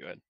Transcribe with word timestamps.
go 0.00 0.06
ahead. 0.06 0.20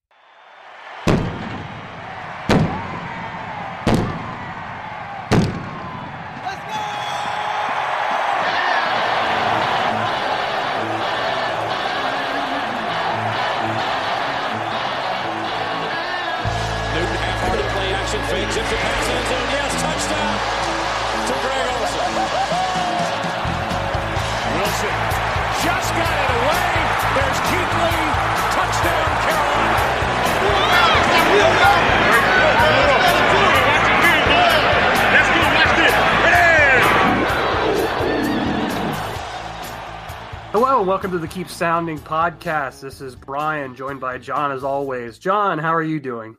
Hello, 40.53 40.81
and 40.81 40.89
welcome 40.89 41.13
to 41.13 41.19
the 41.19 41.29
Keep 41.29 41.49
Sounding 41.49 41.99
podcast. 42.01 42.81
This 42.81 43.01
is 43.01 43.15
Brian, 43.15 43.77
joined 43.77 44.01
by 44.01 44.19
John 44.19 44.51
as 44.51 44.65
always. 44.65 45.17
John, 45.17 45.59
how 45.59 45.73
are 45.73 45.83
you 45.83 46.01
doing? 46.01 46.37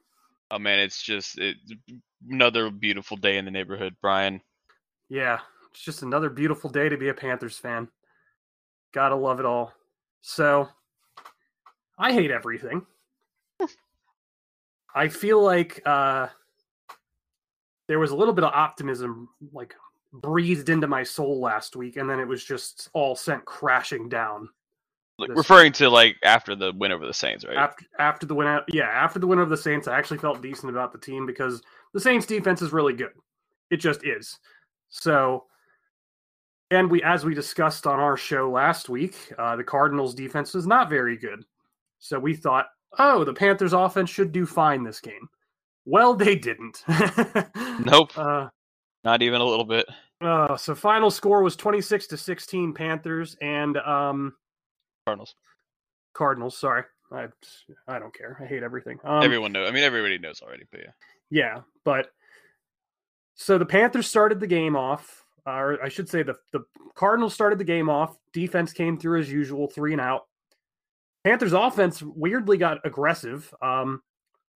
Oh 0.51 0.59
man, 0.59 0.79
it's 0.79 1.01
just 1.01 1.39
it, 1.39 1.55
another 2.29 2.69
beautiful 2.69 3.15
day 3.15 3.37
in 3.37 3.45
the 3.45 3.51
neighborhood, 3.51 3.95
Brian. 4.01 4.41
Yeah, 5.07 5.39
it's 5.71 5.81
just 5.81 6.03
another 6.03 6.29
beautiful 6.29 6.69
day 6.69 6.89
to 6.89 6.97
be 6.97 7.07
a 7.07 7.13
Panthers 7.13 7.57
fan. 7.57 7.87
Gotta 8.93 9.15
love 9.15 9.39
it 9.39 9.45
all. 9.45 9.71
So, 10.21 10.67
I 11.97 12.11
hate 12.11 12.31
everything. 12.31 12.85
I 14.93 15.07
feel 15.07 15.41
like 15.41 15.81
uh, 15.85 16.27
there 17.87 17.99
was 17.99 18.11
a 18.11 18.15
little 18.15 18.33
bit 18.33 18.43
of 18.43 18.53
optimism, 18.53 19.29
like 19.53 19.75
breathed 20.13 20.69
into 20.69 20.87
my 20.87 21.03
soul 21.03 21.39
last 21.39 21.75
week, 21.75 21.97
and 21.97 22.09
then 22.09 22.19
it 22.19 22.27
was 22.27 22.43
just 22.43 22.89
all 22.93 23.15
sent 23.15 23.45
crashing 23.45 24.09
down. 24.09 24.49
Like, 25.17 25.29
referring 25.29 25.71
to 25.73 25.89
like 25.89 26.17
after 26.23 26.55
the 26.55 26.73
win 26.75 26.91
over 26.91 27.05
the 27.05 27.13
Saints, 27.13 27.45
right? 27.45 27.55
after 27.55 27.85
after 27.99 28.25
the 28.25 28.33
win 28.33 28.59
yeah 28.69 28.87
after 28.87 29.19
the 29.19 29.27
win 29.27 29.37
of 29.37 29.49
the 29.49 29.57
saints 29.57 29.87
i 29.87 29.95
actually 29.95 30.17
felt 30.17 30.41
decent 30.41 30.71
about 30.71 30.91
the 30.91 30.97
team 30.97 31.27
because 31.27 31.61
the 31.93 31.99
saints 31.99 32.25
defense 32.25 32.61
is 32.61 32.73
really 32.73 32.93
good 32.93 33.11
it 33.69 33.77
just 33.77 34.03
is 34.03 34.39
so 34.89 35.43
and 36.71 36.89
we 36.89 37.03
as 37.03 37.23
we 37.23 37.35
discussed 37.35 37.85
on 37.85 37.99
our 37.99 38.17
show 38.17 38.49
last 38.49 38.89
week 38.89 39.15
uh, 39.37 39.55
the 39.55 39.63
cardinals 39.63 40.15
defense 40.15 40.55
is 40.55 40.65
not 40.65 40.89
very 40.89 41.17
good 41.17 41.43
so 41.99 42.17
we 42.17 42.33
thought 42.33 42.65
oh 42.99 43.23
the 43.23 43.33
panthers 43.33 43.73
offense 43.73 44.09
should 44.09 44.31
do 44.31 44.45
fine 44.45 44.83
this 44.83 44.99
game 44.99 45.27
well 45.85 46.13
they 46.13 46.35
didn't 46.35 46.83
Nope, 47.85 48.17
uh, 48.17 48.47
not 49.03 49.21
even 49.21 49.41
a 49.41 49.45
little 49.45 49.65
bit. 49.65 49.85
uh, 50.21 50.55
so 50.57 50.75
final 50.75 51.09
score 51.09 51.41
was 51.43 51.55
26 51.55 52.07
to 52.07 52.17
16 52.17 52.73
panthers 52.73 53.35
and 53.41 53.77
um 53.77 54.33
Cardinals. 55.07 55.35
cardinals 56.13 56.57
sorry 56.57 56.83
i 57.11 57.27
i 57.87 57.97
don't 57.99 58.13
care 58.13 58.37
i 58.41 58.45
hate 58.45 58.61
everything 58.63 58.99
um, 59.03 59.23
Everyone 59.23 59.51
knows. 59.51 59.67
I 59.67 59.71
mean, 59.73 59.83
everybody 59.83 60.17
knows 60.19 60.41
already, 60.41 60.65
but 60.71 60.81
yeah. 60.81 60.91
Yeah, 61.33 61.61
but 61.85 62.11
so 63.35 63.57
the 63.57 63.65
Panthers 63.65 64.05
started 64.07 64.39
the 64.41 64.47
game 64.47 64.75
off, 64.75 65.23
or 65.45 65.81
I 65.81 65.87
should 65.89 66.07
say 66.09 66.21
the 66.23 66.35
the 66.51 66.61
Cardinals 66.93 67.33
started 67.33 67.57
the 67.57 67.63
game 67.63 67.89
off. 67.89 68.17
Defense 68.33 68.71
came 68.73 68.97
through 68.99 69.21
as 69.21 69.31
usual, 69.31 69.67
three 69.67 69.93
and 69.93 70.01
out. 70.01 70.23
Panthers 71.23 71.53
offense 71.53 72.01
weirdly 72.01 72.57
got 72.57 72.79
aggressive. 72.85 73.53
Um, 73.61 74.01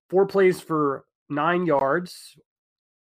four 0.10 0.26
plays 0.26 0.60
for 0.60 1.06
nine 1.30 1.66
yards. 1.66 2.38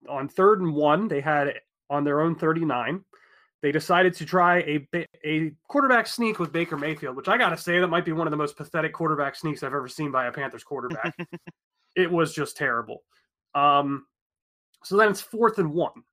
On 0.08 0.28
third 0.28 0.60
and 0.60 0.74
one, 0.74 1.08
they 1.08 1.20
had 1.20 1.54
on 1.90 2.04
their 2.04 2.20
own 2.20 2.34
39. 2.34 3.04
They 3.60 3.72
decided 3.72 4.14
to 4.14 4.24
try 4.24 4.58
a 4.60 4.88
a 5.24 5.50
quarterback 5.66 6.06
sneak 6.06 6.38
with 6.38 6.52
Baker 6.52 6.76
Mayfield, 6.76 7.16
which 7.16 7.28
I 7.28 7.36
got 7.36 7.48
to 7.48 7.56
say 7.56 7.80
that 7.80 7.88
might 7.88 8.04
be 8.04 8.12
one 8.12 8.26
of 8.26 8.30
the 8.30 8.36
most 8.36 8.56
pathetic 8.56 8.92
quarterback 8.92 9.34
sneaks 9.34 9.62
I've 9.62 9.74
ever 9.74 9.88
seen 9.88 10.12
by 10.12 10.26
a 10.26 10.32
Panthers 10.32 10.62
quarterback. 10.62 11.16
it 11.96 12.10
was 12.10 12.32
just 12.32 12.56
terrible. 12.56 13.02
Um, 13.56 14.06
so 14.84 14.96
then 14.96 15.10
it's 15.10 15.20
fourth 15.20 15.58
and 15.58 15.72
one, 15.72 16.04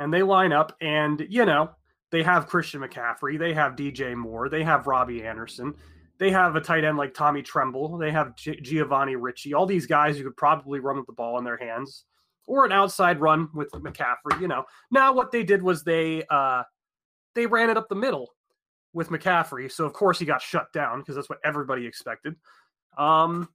and 0.00 0.12
they 0.12 0.24
line 0.24 0.52
up, 0.52 0.76
and 0.80 1.24
you 1.28 1.44
know 1.44 1.70
they 2.10 2.24
have 2.24 2.48
Christian 2.48 2.80
McCaffrey, 2.80 3.38
they 3.38 3.54
have 3.54 3.76
DJ 3.76 4.16
Moore, 4.16 4.48
they 4.48 4.64
have 4.64 4.88
Robbie 4.88 5.24
Anderson, 5.24 5.74
they 6.22 6.30
have 6.30 6.56
a 6.56 6.60
tight 6.60 6.84
end 6.84 6.96
like 6.96 7.14
Tommy 7.14 7.42
Tremble, 7.42 7.98
they 7.98 8.10
have 8.10 8.36
G- 8.36 8.60
Giovanni 8.60 9.16
Ricci, 9.16 9.54
all 9.54 9.66
these 9.66 9.86
guys 9.86 10.16
who 10.16 10.24
could 10.24 10.36
probably 10.36 10.80
run 10.80 10.96
with 10.96 11.06
the 11.06 11.12
ball 11.12 11.38
in 11.38 11.44
their 11.44 11.56
hands 11.56 12.04
or 12.46 12.64
an 12.64 12.72
outside 12.72 13.20
run 13.20 13.48
with 13.54 13.70
McCaffrey. 13.72 14.40
You 14.40 14.48
know, 14.48 14.64
now 14.90 15.12
what 15.12 15.32
they 15.32 15.42
did 15.42 15.62
was 15.62 15.82
they 15.82 16.24
uh, 16.30 16.62
they 17.34 17.46
ran 17.46 17.70
it 17.70 17.76
up 17.76 17.88
the 17.88 17.94
middle 17.94 18.28
with 18.92 19.08
McCaffrey, 19.08 19.70
so 19.70 19.84
of 19.84 19.92
course 19.92 20.18
he 20.18 20.24
got 20.24 20.40
shut 20.42 20.72
down 20.72 21.00
because 21.00 21.16
that's 21.16 21.28
what 21.28 21.38
everybody 21.44 21.86
expected. 21.86 22.36
Um, 22.96 23.48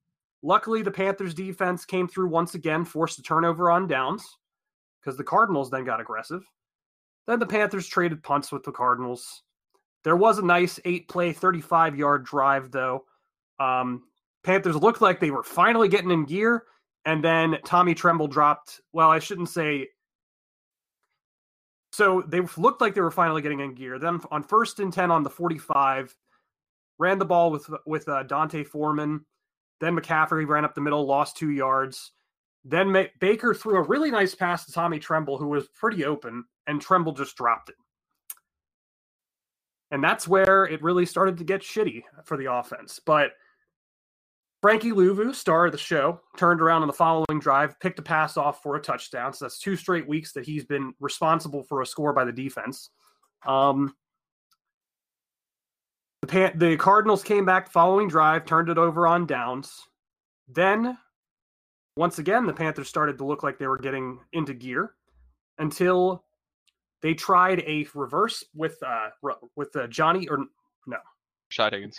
Luckily, 0.44 0.82
the 0.82 0.92
Panthers 0.92 1.34
defense 1.34 1.86
came 1.86 2.08
through 2.08 2.30
once 2.30 2.54
again, 2.54 2.86
forced 2.86 3.20
a 3.20 3.24
turnover 3.24 3.72
on 3.72 3.88
downs 3.88 4.24
because 5.02 5.18
the 5.18 5.24
Cardinals 5.24 5.70
then 5.70 5.84
got 5.84 6.00
aggressive. 6.00 6.44
Then 7.26 7.40
the 7.40 7.46
Panthers 7.46 7.88
traded 7.88 8.24
punts 8.24 8.52
with 8.52 8.64
the 8.64 8.72
Cardinals. 8.72 9.44
There 10.08 10.16
was 10.16 10.40
a 10.40 10.42
nice 10.42 10.80
eight 10.86 11.10
play, 11.10 11.34
35 11.34 11.98
yard 11.98 12.24
drive, 12.24 12.72
though. 12.72 13.04
Um, 13.60 14.04
Panthers 14.42 14.78
looked 14.78 15.02
like 15.02 15.20
they 15.20 15.32
were 15.32 15.44
finally 15.44 15.90
getting 15.90 16.12
in 16.12 16.24
gear. 16.24 16.64
And 17.04 17.22
then 17.22 17.58
Tommy 17.66 17.94
Tremble 17.94 18.30
dropped, 18.30 18.80
well, 18.94 19.10
I 19.10 19.20
shouldn't 19.20 19.50
say. 19.50 19.90
So 21.92 22.24
they 22.26 22.40
looked 22.56 22.80
like 22.80 22.96
they 22.96 23.02
were 23.02 23.12
finally 23.12 23.42
getting 23.42 23.60
in 23.60 23.74
gear. 23.74 24.00
Then 24.00 24.22
on 24.32 24.44
first 24.44 24.80
and 24.80 24.94
10 24.94 25.12
on 25.12 25.24
the 25.24 25.30
45, 25.30 26.16
ran 27.00 27.20
the 27.20 27.26
ball 27.26 27.52
with, 27.52 27.70
with 27.86 28.08
uh, 28.08 28.24
D'Onta 28.24 28.66
Foreman. 28.66 29.26
Then 29.82 29.94
McCaffrey 29.94 30.48
ran 30.48 30.64
up 30.64 30.74
the 30.74 30.80
middle, 30.80 31.06
lost 31.06 31.36
two 31.36 31.52
yards. 31.52 32.14
Then 32.64 32.94
Ma- 32.94 33.12
Baker 33.20 33.54
threw 33.54 33.76
a 33.76 33.82
really 33.82 34.12
nice 34.12 34.34
pass 34.34 34.66
to 34.68 34.72
Tommy 34.72 35.00
Tremble, 35.00 35.38
who 35.38 35.50
was 35.50 35.68
pretty 35.68 36.06
open, 36.06 36.46
and 36.66 36.80
Tremble 36.80 37.12
just 37.12 37.36
dropped 37.36 37.68
it. 37.68 37.76
And 39.92 40.04
that's 40.04 40.28
where 40.28 40.66
it 40.66 40.82
really 40.82 41.06
started 41.06 41.38
to 41.38 41.44
get 41.44 41.62
shitty 41.62 42.04
for 42.26 42.38
the 42.38 42.52
offense. 42.52 43.00
But 43.06 43.32
Frankie 44.62 44.92
Luvu, 44.92 45.34
star 45.34 45.68
of 45.68 45.72
the 45.72 45.78
show, 45.78 46.20
turned 46.36 46.62
around 46.62 46.82
on 46.82 46.88
the 46.88 46.94
following 46.94 47.40
drive, 47.40 47.80
picked 47.80 48.00
a 48.00 48.02
pass 48.02 48.38
off 48.38 48.62
for 48.62 48.76
a 48.76 48.82
touchdown. 48.82 49.32
So 49.32 49.46
that's 49.46 49.60
two 49.60 49.76
straight 49.76 50.08
weeks 50.08 50.34
that 50.34 50.46
he's 50.46 50.66
been 50.66 50.94
responsible 51.00 51.64
for 51.64 51.82
a 51.82 51.86
score 51.86 52.12
by 52.12 52.26
the 52.26 52.32
defense. 52.32 52.90
Um, 53.46 53.96
the, 56.24 56.52
the 56.56 56.76
Cardinals 56.76 57.24
came 57.24 57.46
back 57.46 57.72
following 57.72 58.08
drive, 58.08 58.46
turned 58.46 58.70
it 58.70 58.78
over 58.78 59.08
on 59.08 59.26
downs. 59.26 59.84
Then, 60.50 60.98
once 61.96 62.20
again, 62.20 62.46
the 62.46 62.54
Panthers 62.54 62.90
started 62.90 63.20
to 63.20 63.26
look 63.26 63.44
like 63.44 63.60
they 63.60 63.68
were 63.68 63.78
getting 63.78 64.20
into 64.34 64.54
gear 64.54 64.94
until 65.60 66.26
they 67.02 67.14
tried 67.14 67.60
a 67.62 67.88
reverse 67.94 68.44
with 68.54 68.78
uh 68.84 69.10
with 69.56 69.76
uh, 69.76 69.88
Johnny 69.88 70.28
or 70.28 70.46
no, 70.86 70.98
Shot 71.50 71.74
Higgins. 71.74 71.98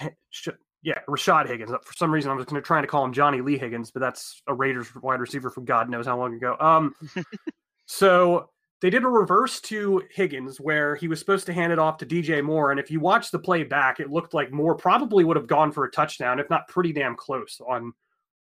Yeah, 0.83 1.01
Rashard 1.09 1.49
Higgins. 1.49 1.71
For 1.71 1.93
some 1.95 2.13
reason, 2.13 2.31
I 2.31 2.35
was 2.35 2.45
going 2.45 2.63
to 2.63 2.67
try 2.67 2.81
to 2.81 2.87
call 2.87 3.05
him 3.05 3.13
Johnny 3.13 3.41
Lee 3.41 3.59
Higgins, 3.59 3.91
but 3.91 4.01
that's 4.01 4.43
a 4.47 4.55
Raiders 4.55 4.89
wide 5.03 5.21
receiver 5.21 5.51
from 5.51 5.65
God 5.65 5.91
knows 5.91 6.07
how 6.07 6.17
long 6.17 6.35
ago. 6.35 6.57
Um, 6.61 6.95
so 7.87 8.49
they 8.81 8.91
did 8.91 9.03
a 9.03 9.09
reverse 9.09 9.61
to 9.63 10.03
Higgins 10.13 10.61
where 10.61 10.95
he 10.95 11.09
was 11.09 11.19
supposed 11.19 11.47
to 11.47 11.53
hand 11.53 11.73
it 11.73 11.81
off 11.81 11.99
to 11.99 12.07
DJ 12.07 12.45
Moore, 12.45 12.71
and 12.71 12.79
if 12.79 12.93
you 12.93 13.01
watch 13.01 13.31
the 13.31 13.41
play 13.41 13.65
back, 13.65 13.99
it 13.99 14.11
looked 14.11 14.35
like 14.35 14.53
Moore 14.53 14.77
probably 14.77 15.25
would 15.25 15.37
have 15.37 15.49
gone 15.49 15.73
for 15.73 15.85
a 15.85 15.91
touchdown, 15.91 16.39
if 16.39 16.49
not 16.49 16.69
pretty 16.69 16.93
damn 16.93 17.17
close 17.17 17.61
on 17.69 17.93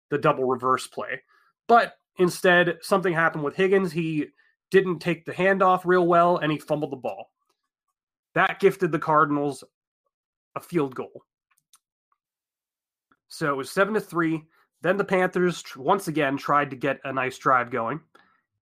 the 0.10 0.18
double 0.18 0.46
reverse 0.46 0.88
play. 0.88 1.22
But 1.68 1.96
instead, 2.18 2.78
something 2.82 3.14
happened 3.14 3.44
with 3.44 3.56
Higgins. 3.58 3.92
He 3.92 4.28
didn't 4.72 5.00
take 5.00 5.26
the 5.26 5.34
handoff 5.34 5.82
real 5.86 6.08
well, 6.08 6.38
and 6.38 6.52
he 6.52 6.58
fumbled 6.58 6.92
the 6.92 6.98
ball. 6.98 7.30
That 8.34 8.60
gifted 8.60 8.92
the 8.92 9.00
Cardinals 9.00 9.64
a 10.56 10.60
field 10.60 10.96
goal. 10.96 11.24
So 13.28 13.54
it 13.54 13.58
was 13.58 13.72
seven 13.72 13.94
to 13.94 14.02
three. 14.02 14.44
Then 14.82 14.98
the 14.98 15.04
Panthers 15.04 15.64
once 15.76 16.08
again 16.08 16.38
tried 16.38 16.70
to 16.72 16.76
get 16.76 17.00
a 17.04 17.14
nice 17.14 17.38
drive 17.38 17.70
going. 17.70 18.02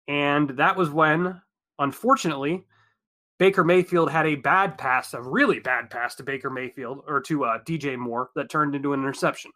And 0.08 0.50
that 0.50 0.76
was 0.76 0.88
when, 0.88 1.40
unfortunately, 1.78 2.64
Baker 3.38 3.64
Mayfield 3.64 4.10
had 4.10 4.26
a 4.26 4.36
bad 4.36 4.78
pass, 4.78 5.12
a 5.14 5.20
really 5.20 5.60
bad 5.60 5.90
pass 5.90 6.14
to 6.16 6.22
Baker 6.22 6.48
Mayfield 6.48 7.02
or 7.06 7.20
to 7.22 7.44
uh, 7.44 7.58
DJ 7.64 7.98
Moore 7.98 8.30
that 8.36 8.48
turned 8.48 8.74
into 8.74 8.92
an 8.92 9.00
interception. 9.00 9.50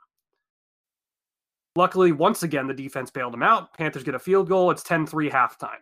Luckily, 1.76 2.12
once 2.12 2.42
again, 2.42 2.66
the 2.66 2.74
defense 2.74 3.10
bailed 3.10 3.32
him 3.32 3.44
out. 3.44 3.72
Panthers 3.74 4.02
get 4.02 4.14
a 4.14 4.18
field 4.18 4.48
goal. 4.48 4.70
It's 4.70 4.82
10 4.82 5.06
3 5.06 5.30
halftime. 5.30 5.78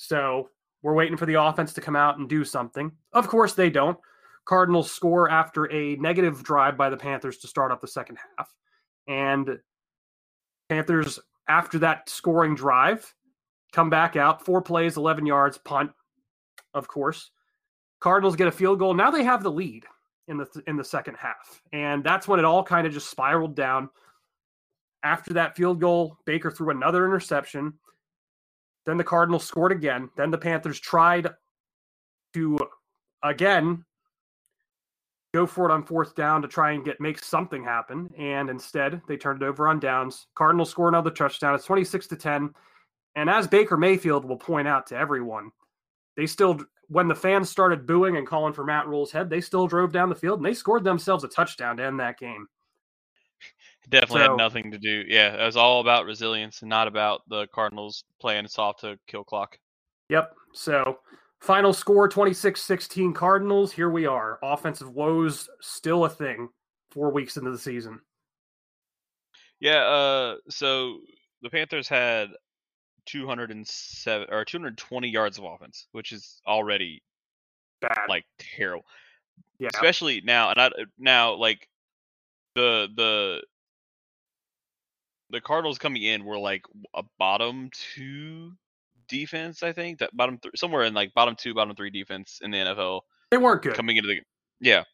So 0.00 0.48
we're 0.82 0.94
waiting 0.94 1.18
for 1.18 1.26
the 1.26 1.42
offense 1.42 1.74
to 1.74 1.82
come 1.82 1.94
out 1.94 2.16
and 2.16 2.26
do 2.26 2.42
something. 2.42 2.90
Of 3.12 3.28
course, 3.28 3.52
they 3.52 3.68
don't. 3.68 3.98
Cardinals 4.46 4.90
score 4.90 5.30
after 5.30 5.70
a 5.70 5.96
negative 5.96 6.42
drive 6.42 6.78
by 6.78 6.88
the 6.88 6.96
Panthers 6.96 7.36
to 7.38 7.46
start 7.46 7.70
off 7.70 7.82
the 7.82 7.86
second 7.86 8.16
half. 8.38 8.50
And 9.06 9.58
Panthers, 10.70 11.18
after 11.48 11.78
that 11.80 12.08
scoring 12.08 12.54
drive, 12.54 13.14
come 13.72 13.90
back 13.90 14.16
out, 14.16 14.42
four 14.42 14.62
plays, 14.62 14.96
11 14.96 15.26
yards, 15.26 15.58
punt, 15.58 15.90
of 16.72 16.88
course. 16.88 17.30
Cardinals 18.00 18.36
get 18.36 18.48
a 18.48 18.52
field 18.52 18.78
goal. 18.78 18.94
Now 18.94 19.10
they 19.10 19.22
have 19.22 19.42
the 19.42 19.52
lead 19.52 19.84
in 20.28 20.38
the 20.38 20.46
in 20.66 20.78
the 20.78 20.84
second 20.84 21.16
half. 21.16 21.60
And 21.74 22.02
that's 22.02 22.26
when 22.26 22.38
it 22.38 22.46
all 22.46 22.64
kind 22.64 22.86
of 22.86 22.94
just 22.94 23.10
spiraled 23.10 23.54
down. 23.54 23.90
After 25.02 25.34
that 25.34 25.56
field 25.56 25.78
goal, 25.78 26.16
Baker 26.24 26.50
threw 26.50 26.70
another 26.70 27.04
interception. 27.04 27.74
Then 28.86 28.96
the 28.96 29.04
Cardinals 29.04 29.44
scored 29.44 29.72
again. 29.72 30.10
Then 30.16 30.30
the 30.30 30.38
Panthers 30.38 30.80
tried 30.80 31.28
to 32.34 32.58
again 33.22 33.84
go 35.32 35.46
for 35.46 35.68
it 35.68 35.72
on 35.72 35.84
fourth 35.84 36.14
down 36.14 36.42
to 36.42 36.48
try 36.48 36.72
and 36.72 36.84
get 36.84 37.00
make 37.00 37.18
something 37.22 37.62
happen. 37.62 38.10
And 38.18 38.50
instead, 38.50 39.00
they 39.06 39.16
turned 39.16 39.42
it 39.42 39.46
over 39.46 39.68
on 39.68 39.78
downs. 39.78 40.26
Cardinals 40.34 40.70
score 40.70 40.88
another 40.88 41.10
touchdown. 41.10 41.54
It's 41.54 41.64
26 41.64 42.08
to 42.08 42.16
10. 42.16 42.50
And 43.16 43.30
as 43.30 43.46
Baker 43.46 43.76
Mayfield 43.76 44.24
will 44.24 44.36
point 44.36 44.68
out 44.68 44.86
to 44.88 44.96
everyone, 44.96 45.50
they 46.16 46.26
still 46.26 46.60
when 46.88 47.06
the 47.06 47.14
fans 47.14 47.48
started 47.48 47.86
booing 47.86 48.16
and 48.16 48.26
calling 48.26 48.52
for 48.52 48.64
Matt 48.64 48.88
Rhule's 48.88 49.12
head, 49.12 49.30
they 49.30 49.40
still 49.40 49.68
drove 49.68 49.92
down 49.92 50.08
the 50.08 50.14
field 50.16 50.40
and 50.40 50.46
they 50.46 50.54
scored 50.54 50.82
themselves 50.82 51.22
a 51.22 51.28
touchdown 51.28 51.76
to 51.76 51.84
end 51.84 52.00
that 52.00 52.18
game. 52.18 52.48
Definitely 53.90 54.20
So- 54.24 54.30
had 54.30 54.36
nothing 54.36 54.70
to 54.70 54.78
do. 54.78 55.04
Yeah, 55.08 55.34
it 55.42 55.44
was 55.44 55.56
all 55.56 55.80
about 55.80 56.04
resilience 56.06 56.62
and 56.62 56.68
not 56.68 56.86
about 56.88 57.22
the 57.28 57.46
Cardinals 57.48 58.04
playing 58.20 58.46
soft 58.48 58.80
to 58.80 58.98
kill 59.06 59.24
clock. 59.24 59.58
Yep. 60.08 60.34
So 60.54 61.00
final 61.40 61.72
score 61.72 62.08
26 62.08 62.62
16 62.62 63.12
Cardinals. 63.14 63.72
Here 63.72 63.90
we 63.90 64.06
are. 64.06 64.38
Offensive 64.42 64.90
woes 64.92 65.48
still 65.60 66.04
a 66.04 66.08
thing 66.10 66.48
four 66.90 67.10
weeks 67.12 67.36
into 67.36 67.50
the 67.50 67.58
season. 67.58 68.00
Yeah, 69.60 69.82
uh 69.84 70.36
so 70.48 71.00
the 71.42 71.50
Panthers 71.50 71.88
had 71.88 72.30
207 73.06 74.28
or 74.30 74.44
220 74.44 75.08
yards 75.08 75.38
of 75.38 75.44
offense, 75.44 75.86
which 75.92 76.12
is 76.12 76.40
already 76.46 77.02
Bad. 77.80 77.98
like 78.08 78.24
terrible. 78.38 78.84
yeah. 79.58 79.68
Especially 79.74 80.20
now 80.22 80.50
and 80.50 80.60
I 80.60 80.70
now 80.98 81.34
like 81.34 81.68
the 82.54 82.88
the 82.96 83.42
the 85.30 85.40
Cardinals 85.40 85.78
coming 85.78 86.02
in 86.02 86.24
were 86.24 86.38
like 86.38 86.62
a 86.94 87.02
bottom 87.18 87.70
2 87.94 88.52
defense, 89.08 89.62
I 89.62 89.72
think. 89.72 89.98
That 89.98 90.16
bottom 90.16 90.38
th- 90.38 90.56
somewhere 90.56 90.84
in 90.84 90.94
like 90.94 91.12
bottom 91.14 91.34
2, 91.36 91.54
bottom 91.54 91.74
3 91.76 91.90
defense 91.90 92.38
in 92.42 92.50
the 92.50 92.58
NFL. 92.58 93.00
They 93.30 93.36
weren't 93.38 93.62
good. 93.62 93.74
coming 93.74 93.96
into 93.96 94.08
the 94.08 94.14
game. 94.14 94.24
yeah 94.60 94.84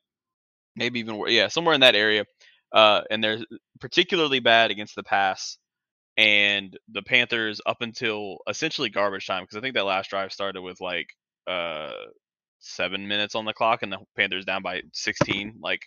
maybe 0.78 1.00
even 1.00 1.18
yeah 1.28 1.48
somewhere 1.48 1.74
in 1.74 1.80
that 1.80 1.94
area 1.94 2.22
uh 2.72 3.00
and 3.10 3.24
they're 3.24 3.38
particularly 3.80 4.40
bad 4.40 4.70
against 4.70 4.94
the 4.94 5.02
pass 5.02 5.56
and 6.18 6.78
the 6.92 7.00
panthers 7.02 7.62
up 7.64 7.78
until 7.80 8.36
essentially 8.46 8.90
garbage 8.90 9.26
time 9.26 9.42
because 9.42 9.56
i 9.56 9.60
think 9.62 9.74
that 9.74 9.86
last 9.86 10.10
drive 10.10 10.30
started 10.30 10.60
with 10.60 10.78
like 10.82 11.08
uh 11.46 11.92
seven 12.58 13.08
minutes 13.08 13.34
on 13.34 13.46
the 13.46 13.54
clock 13.54 13.82
and 13.82 13.90
the 13.90 13.96
panthers 14.18 14.44
down 14.44 14.62
by 14.62 14.82
16 14.92 15.54
like 15.62 15.80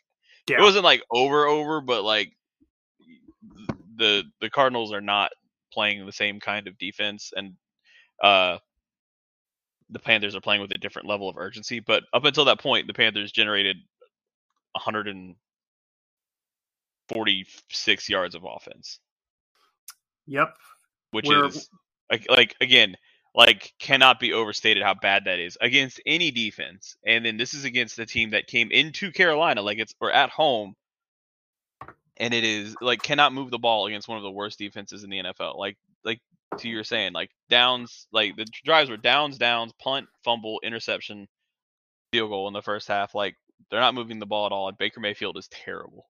Yeah. 0.49 0.57
it 0.57 0.61
wasn't 0.63 0.85
like 0.85 1.03
over 1.11 1.45
over 1.45 1.81
but 1.81 2.03
like 2.03 2.31
the 3.99 4.23
the 4.41 4.49
cardinals 4.51 4.93
are 4.93 5.01
not 5.01 5.31
playing 5.73 6.05
the 6.07 6.13
same 6.13 6.39
kind 6.41 6.67
of 6.67 6.77
defense 6.79 7.33
and 7.37 7.53
uh 8.23 8.57
the 9.91 9.99
Panthers 9.99 10.35
are 10.35 10.41
playing 10.41 10.61
with 10.61 10.71
a 10.71 10.77
different 10.79 11.07
level 11.07 11.29
of 11.29 11.37
urgency. 11.37 11.79
But 11.81 12.03
up 12.13 12.25
until 12.25 12.45
that 12.45 12.59
point, 12.61 12.87
the 12.87 12.93
Panthers 12.93 13.31
generated 13.31 13.77
146 16.93 18.09
yards 18.09 18.35
of 18.35 18.45
offense, 18.45 18.99
Yep. 20.27 20.55
which 21.11 21.29
Where- 21.29 21.45
is 21.45 21.69
like, 22.11 22.27
like 22.29 22.55
again, 22.61 22.95
like 23.35 23.73
cannot 23.79 24.19
be 24.19 24.33
overstated 24.33 24.83
how 24.83 24.95
bad 24.95 25.25
that 25.25 25.39
is 25.39 25.57
against 25.61 26.01
any 26.05 26.31
defense. 26.31 26.97
And 27.05 27.25
then 27.25 27.37
this 27.37 27.53
is 27.53 27.65
against 27.65 27.97
the 27.97 28.05
team 28.07 28.31
that 28.31 28.47
came 28.47 28.71
into 28.71 29.11
Carolina, 29.11 29.61
like 29.61 29.79
it's 29.79 29.95
or 30.01 30.11
at 30.11 30.29
home, 30.31 30.75
and 32.19 32.33
it 32.33 32.43
is 32.43 32.75
like 32.81 33.01
cannot 33.01 33.33
move 33.33 33.51
the 33.51 33.59
ball 33.59 33.85
against 33.87 34.07
one 34.07 34.17
of 34.17 34.23
the 34.23 34.31
worst 34.31 34.59
defenses 34.59 35.03
in 35.03 35.09
the 35.09 35.17
NFL. 35.23 35.57
Like 35.57 35.77
like 36.03 36.19
to 36.57 36.67
you're 36.69 36.83
saying, 36.83 37.13
like 37.13 37.29
downs, 37.49 38.07
like 38.11 38.35
the 38.35 38.45
drives 38.65 38.89
were 38.89 38.97
downs, 38.97 39.37
downs, 39.37 39.71
punt, 39.81 40.07
fumble, 40.23 40.59
interception, 40.63 41.27
field 42.11 42.29
goal 42.29 42.47
in 42.47 42.53
the 42.53 42.61
first 42.61 42.87
half. 42.87 43.13
Like 43.15 43.35
they're 43.71 43.79
not 43.79 43.93
moving 43.95 44.19
the 44.19 44.25
ball 44.25 44.45
at 44.45 44.51
all, 44.51 44.67
and 44.67 44.77
Baker 44.77 44.99
Mayfield 44.99 45.37
is 45.37 45.47
terrible. 45.49 46.07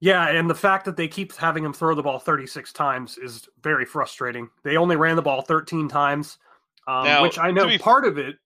Yeah, 0.00 0.28
and 0.28 0.50
the 0.50 0.54
fact 0.54 0.84
that 0.86 0.96
they 0.96 1.06
keep 1.06 1.32
having 1.36 1.64
him 1.64 1.72
throw 1.72 1.94
the 1.94 2.02
ball 2.02 2.18
36 2.18 2.72
times 2.72 3.18
is 3.18 3.48
very 3.62 3.84
frustrating. 3.84 4.50
They 4.64 4.76
only 4.76 4.96
ran 4.96 5.14
the 5.14 5.22
ball 5.22 5.42
13 5.42 5.86
times, 5.88 6.38
um, 6.88 7.04
Now, 7.04 7.22
which 7.22 7.38
I 7.38 7.52
know 7.52 7.68
be- 7.68 7.78
part 7.78 8.04
of 8.04 8.18
it. 8.18 8.36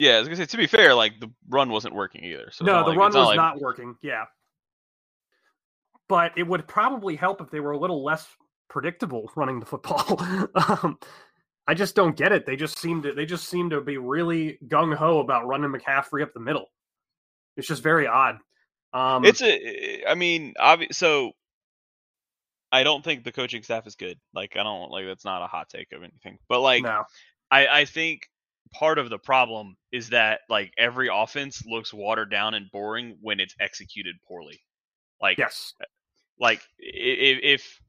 Yeah, 0.00 0.16
I 0.16 0.18
was 0.18 0.26
gonna 0.26 0.36
say 0.38 0.46
to 0.46 0.56
be 0.56 0.66
fair, 0.66 0.92
like 0.94 1.20
the 1.20 1.30
run 1.48 1.68
wasn't 1.70 1.94
working 1.94 2.24
either. 2.24 2.48
So 2.50 2.64
no, 2.64 2.82
the 2.82 2.88
like- 2.90 2.98
run 2.98 3.12
was 3.14 3.26
like- 3.28 3.36
not 3.36 3.60
working. 3.60 3.96
Yeah, 4.02 4.24
but 6.08 6.32
it 6.36 6.46
would 6.46 6.66
probably 6.68 7.16
help 7.16 7.40
if 7.40 7.50
they 7.50 7.60
were 7.60 7.72
a 7.72 7.78
little 7.78 8.04
less 8.04 8.26
predictable 8.68 9.30
running 9.36 9.60
the 9.60 9.66
football. 9.66 10.20
um, 10.54 10.98
I 11.66 11.74
just 11.74 11.94
don't 11.94 12.16
get 12.16 12.32
it. 12.32 12.44
They 12.44 12.56
just 12.56 12.78
seem 12.78 13.02
to 13.02 13.12
they 13.12 13.24
just 13.24 13.48
seem 13.48 13.70
to 13.70 13.80
be 13.80 13.96
really 13.96 14.58
gung 14.66 14.94
ho 14.94 15.20
about 15.20 15.46
running 15.46 15.70
McCaffrey 15.70 16.22
up 16.22 16.32
the 16.34 16.40
middle. 16.40 16.66
It's 17.56 17.68
just 17.68 17.82
very 17.82 18.06
odd. 18.06 18.38
Um, 18.92 19.24
It's 19.24 19.42
a. 19.42 20.04
I 20.06 20.14
mean, 20.14 20.54
obvi- 20.60 20.92
so 20.92 21.32
I 22.72 22.82
don't 22.82 23.04
think 23.04 23.24
the 23.24 23.32
coaching 23.32 23.62
staff 23.62 23.86
is 23.86 23.94
good. 23.94 24.18
Like, 24.34 24.56
I 24.56 24.62
don't 24.62 24.90
like 24.90 25.06
that's 25.06 25.24
not 25.24 25.42
a 25.42 25.46
hot 25.46 25.68
take 25.68 25.92
of 25.92 26.02
anything, 26.02 26.38
but 26.48 26.60
like, 26.60 26.82
no, 26.82 27.04
I 27.50 27.66
I 27.68 27.84
think 27.84 28.28
part 28.72 28.98
of 28.98 29.10
the 29.10 29.18
problem 29.18 29.76
is 29.92 30.08
that 30.10 30.40
like 30.48 30.72
every 30.78 31.08
offense 31.12 31.62
looks 31.66 31.92
watered 31.92 32.30
down 32.30 32.54
and 32.54 32.70
boring 32.70 33.18
when 33.20 33.38
it's 33.38 33.54
executed 33.60 34.16
poorly. 34.26 34.60
Like, 35.22 35.38
yes, 35.38 35.74
like 36.38 36.60
if, 36.78 37.38
if 37.42 37.80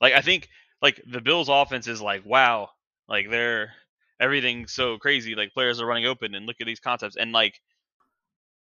like 0.00 0.14
I 0.14 0.20
think 0.20 0.48
like 0.80 1.02
the 1.06 1.20
Bills 1.20 1.48
offense 1.50 1.88
is 1.88 2.00
like 2.00 2.24
wow, 2.24 2.70
like 3.08 3.28
they're 3.28 3.72
everything's 4.20 4.72
so 4.72 4.98
crazy, 4.98 5.34
like 5.34 5.52
players 5.52 5.80
are 5.80 5.86
running 5.86 6.06
open 6.06 6.34
and 6.34 6.46
look 6.46 6.56
at 6.60 6.66
these 6.66 6.80
concepts 6.80 7.16
and 7.16 7.32
like 7.32 7.60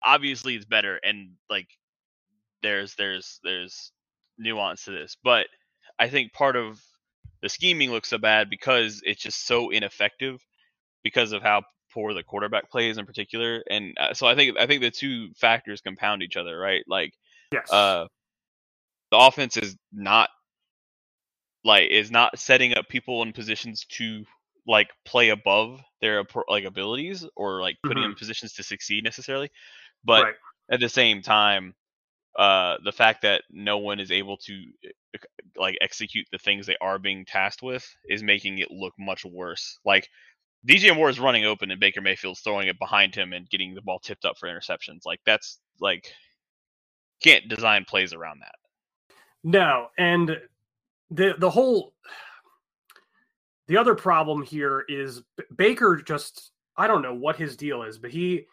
obviously 0.02 0.56
it's 0.56 0.64
better 0.64 0.98
and 1.04 1.32
like 1.50 1.68
there's 2.62 2.94
there's 2.94 3.40
there's 3.44 3.92
nuance 4.38 4.84
to 4.84 4.90
this, 4.92 5.16
but 5.22 5.46
I 5.98 6.08
think 6.08 6.32
part 6.32 6.56
of 6.56 6.80
the 7.42 7.48
scheming 7.48 7.90
looks 7.90 8.08
so 8.08 8.18
bad 8.18 8.48
because 8.48 9.02
it's 9.04 9.22
just 9.22 9.46
so 9.46 9.70
ineffective 9.70 10.40
because 11.02 11.32
of 11.32 11.42
how 11.42 11.62
poor 11.92 12.14
the 12.14 12.22
quarterback 12.22 12.70
plays 12.70 12.98
in 12.98 13.04
particular 13.04 13.62
and 13.68 13.94
uh, 13.98 14.14
so 14.14 14.26
I 14.26 14.34
think 14.34 14.58
I 14.58 14.66
think 14.66 14.80
the 14.80 14.90
two 14.90 15.32
factors 15.34 15.80
compound 15.80 16.22
each 16.22 16.36
other, 16.36 16.58
right? 16.58 16.82
Like 16.86 17.12
yes, 17.52 17.70
uh 17.72 18.06
the 19.10 19.18
offense 19.18 19.56
is 19.56 19.76
not 19.92 20.28
like 21.64 21.90
is 21.90 22.10
not 22.10 22.38
setting 22.38 22.76
up 22.76 22.88
people 22.88 23.22
in 23.22 23.32
positions 23.32 23.84
to 23.90 24.24
like 24.66 24.88
play 25.04 25.30
above 25.30 25.80
their 26.00 26.24
like 26.48 26.64
abilities 26.64 27.26
or 27.36 27.60
like 27.60 27.76
putting 27.82 28.02
them 28.02 28.12
in 28.12 28.16
positions 28.16 28.52
to 28.52 28.62
succeed 28.62 29.04
necessarily 29.04 29.50
but 30.04 30.24
right. 30.24 30.34
at 30.70 30.80
the 30.80 30.88
same 30.88 31.22
time 31.22 31.74
uh 32.38 32.76
the 32.84 32.92
fact 32.92 33.22
that 33.22 33.42
no 33.50 33.78
one 33.78 33.98
is 33.98 34.10
able 34.10 34.36
to 34.36 34.52
uh, 34.86 35.18
like 35.56 35.76
execute 35.80 36.26
the 36.32 36.38
things 36.38 36.66
they 36.66 36.76
are 36.80 36.98
being 36.98 37.24
tasked 37.24 37.62
with 37.62 37.86
is 38.08 38.22
making 38.22 38.58
it 38.58 38.70
look 38.70 38.94
much 38.98 39.24
worse. 39.24 39.78
Like 39.84 40.08
DJ 40.68 40.94
Moore 40.94 41.10
is 41.10 41.20
running 41.20 41.44
open 41.44 41.70
and 41.70 41.80
Baker 41.80 42.00
Mayfield's 42.00 42.40
throwing 42.40 42.68
it 42.68 42.78
behind 42.78 43.14
him 43.14 43.32
and 43.32 43.48
getting 43.48 43.74
the 43.74 43.82
ball 43.82 43.98
tipped 43.98 44.24
up 44.24 44.36
for 44.38 44.48
interceptions. 44.48 45.00
Like 45.04 45.20
that's 45.26 45.58
like 45.80 46.12
can't 47.22 47.48
design 47.48 47.84
plays 47.84 48.12
around 48.12 48.40
that 48.40 48.54
No, 49.42 49.88
and 49.98 50.38
the 51.10 51.34
the 51.38 51.50
whole 51.50 51.94
the 53.68 53.76
other 53.76 53.94
problem 53.94 54.42
here 54.42 54.84
is 54.88 55.22
Baker 55.54 55.96
just 55.96 56.50
I 56.76 56.86
don't 56.86 57.02
know 57.02 57.14
what 57.14 57.36
his 57.36 57.56
deal 57.56 57.82
is, 57.82 57.98
but 57.98 58.10
he 58.10 58.46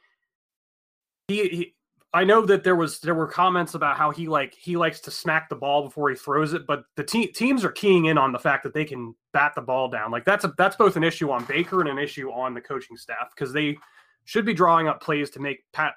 he, 1.27 1.47
he 1.49 1.75
I 2.13 2.23
know 2.23 2.45
that 2.45 2.63
there 2.63 2.75
was 2.75 2.99
there 2.99 3.15
were 3.15 3.27
comments 3.27 3.73
about 3.73 3.97
how 3.97 4.11
he 4.11 4.27
like 4.27 4.55
he 4.55 4.77
likes 4.77 5.01
to 5.01 5.11
smack 5.11 5.49
the 5.49 5.55
ball 5.55 5.83
before 5.83 6.09
he 6.09 6.15
throws 6.15 6.53
it, 6.53 6.65
but 6.65 6.83
the 6.95 7.03
te- 7.03 7.27
teams 7.27 7.65
are 7.65 7.71
keying 7.71 8.05
in 8.05 8.17
on 8.17 8.31
the 8.31 8.39
fact 8.39 8.63
that 8.63 8.73
they 8.73 8.85
can 8.85 9.13
bat 9.33 9.53
the 9.55 9.61
ball 9.61 9.89
down. 9.89 10.11
Like 10.11 10.25
that's 10.25 10.45
a 10.45 10.53
that's 10.57 10.75
both 10.75 10.95
an 10.95 11.03
issue 11.03 11.31
on 11.31 11.45
Baker 11.45 11.81
and 11.81 11.89
an 11.89 11.99
issue 11.99 12.31
on 12.31 12.53
the 12.53 12.61
coaching 12.61 12.95
staff 12.95 13.29
because 13.35 13.51
they 13.51 13.77
should 14.23 14.45
be 14.45 14.53
drawing 14.53 14.87
up 14.87 15.01
plays 15.01 15.29
to 15.31 15.39
make 15.39 15.63
pat 15.73 15.95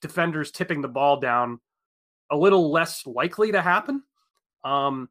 defenders 0.00 0.50
tipping 0.50 0.80
the 0.80 0.88
ball 0.88 1.20
down 1.20 1.60
a 2.30 2.36
little 2.36 2.70
less 2.70 3.06
likely 3.06 3.52
to 3.52 3.60
happen. 3.62 4.02
Um, 4.64 5.08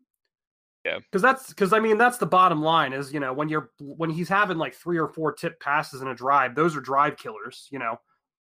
Yeah. 0.85 0.99
because 0.99 1.21
that's 1.21 1.49
because 1.49 1.73
I 1.73 1.79
mean 1.79 1.97
that's 1.97 2.17
the 2.17 2.25
bottom 2.25 2.61
line 2.61 2.93
is 2.93 3.11
you 3.13 3.19
know 3.19 3.33
when 3.33 3.49
you're 3.49 3.71
when 3.79 4.09
he's 4.09 4.29
having 4.29 4.57
like 4.57 4.73
three 4.73 4.97
or 4.97 5.07
four 5.09 5.33
tip 5.33 5.59
passes 5.59 6.01
in 6.01 6.07
a 6.07 6.15
drive, 6.15 6.55
those 6.55 6.75
are 6.75 6.81
drive 6.81 7.17
killers. 7.17 7.67
You 7.71 7.79
know, 7.79 7.99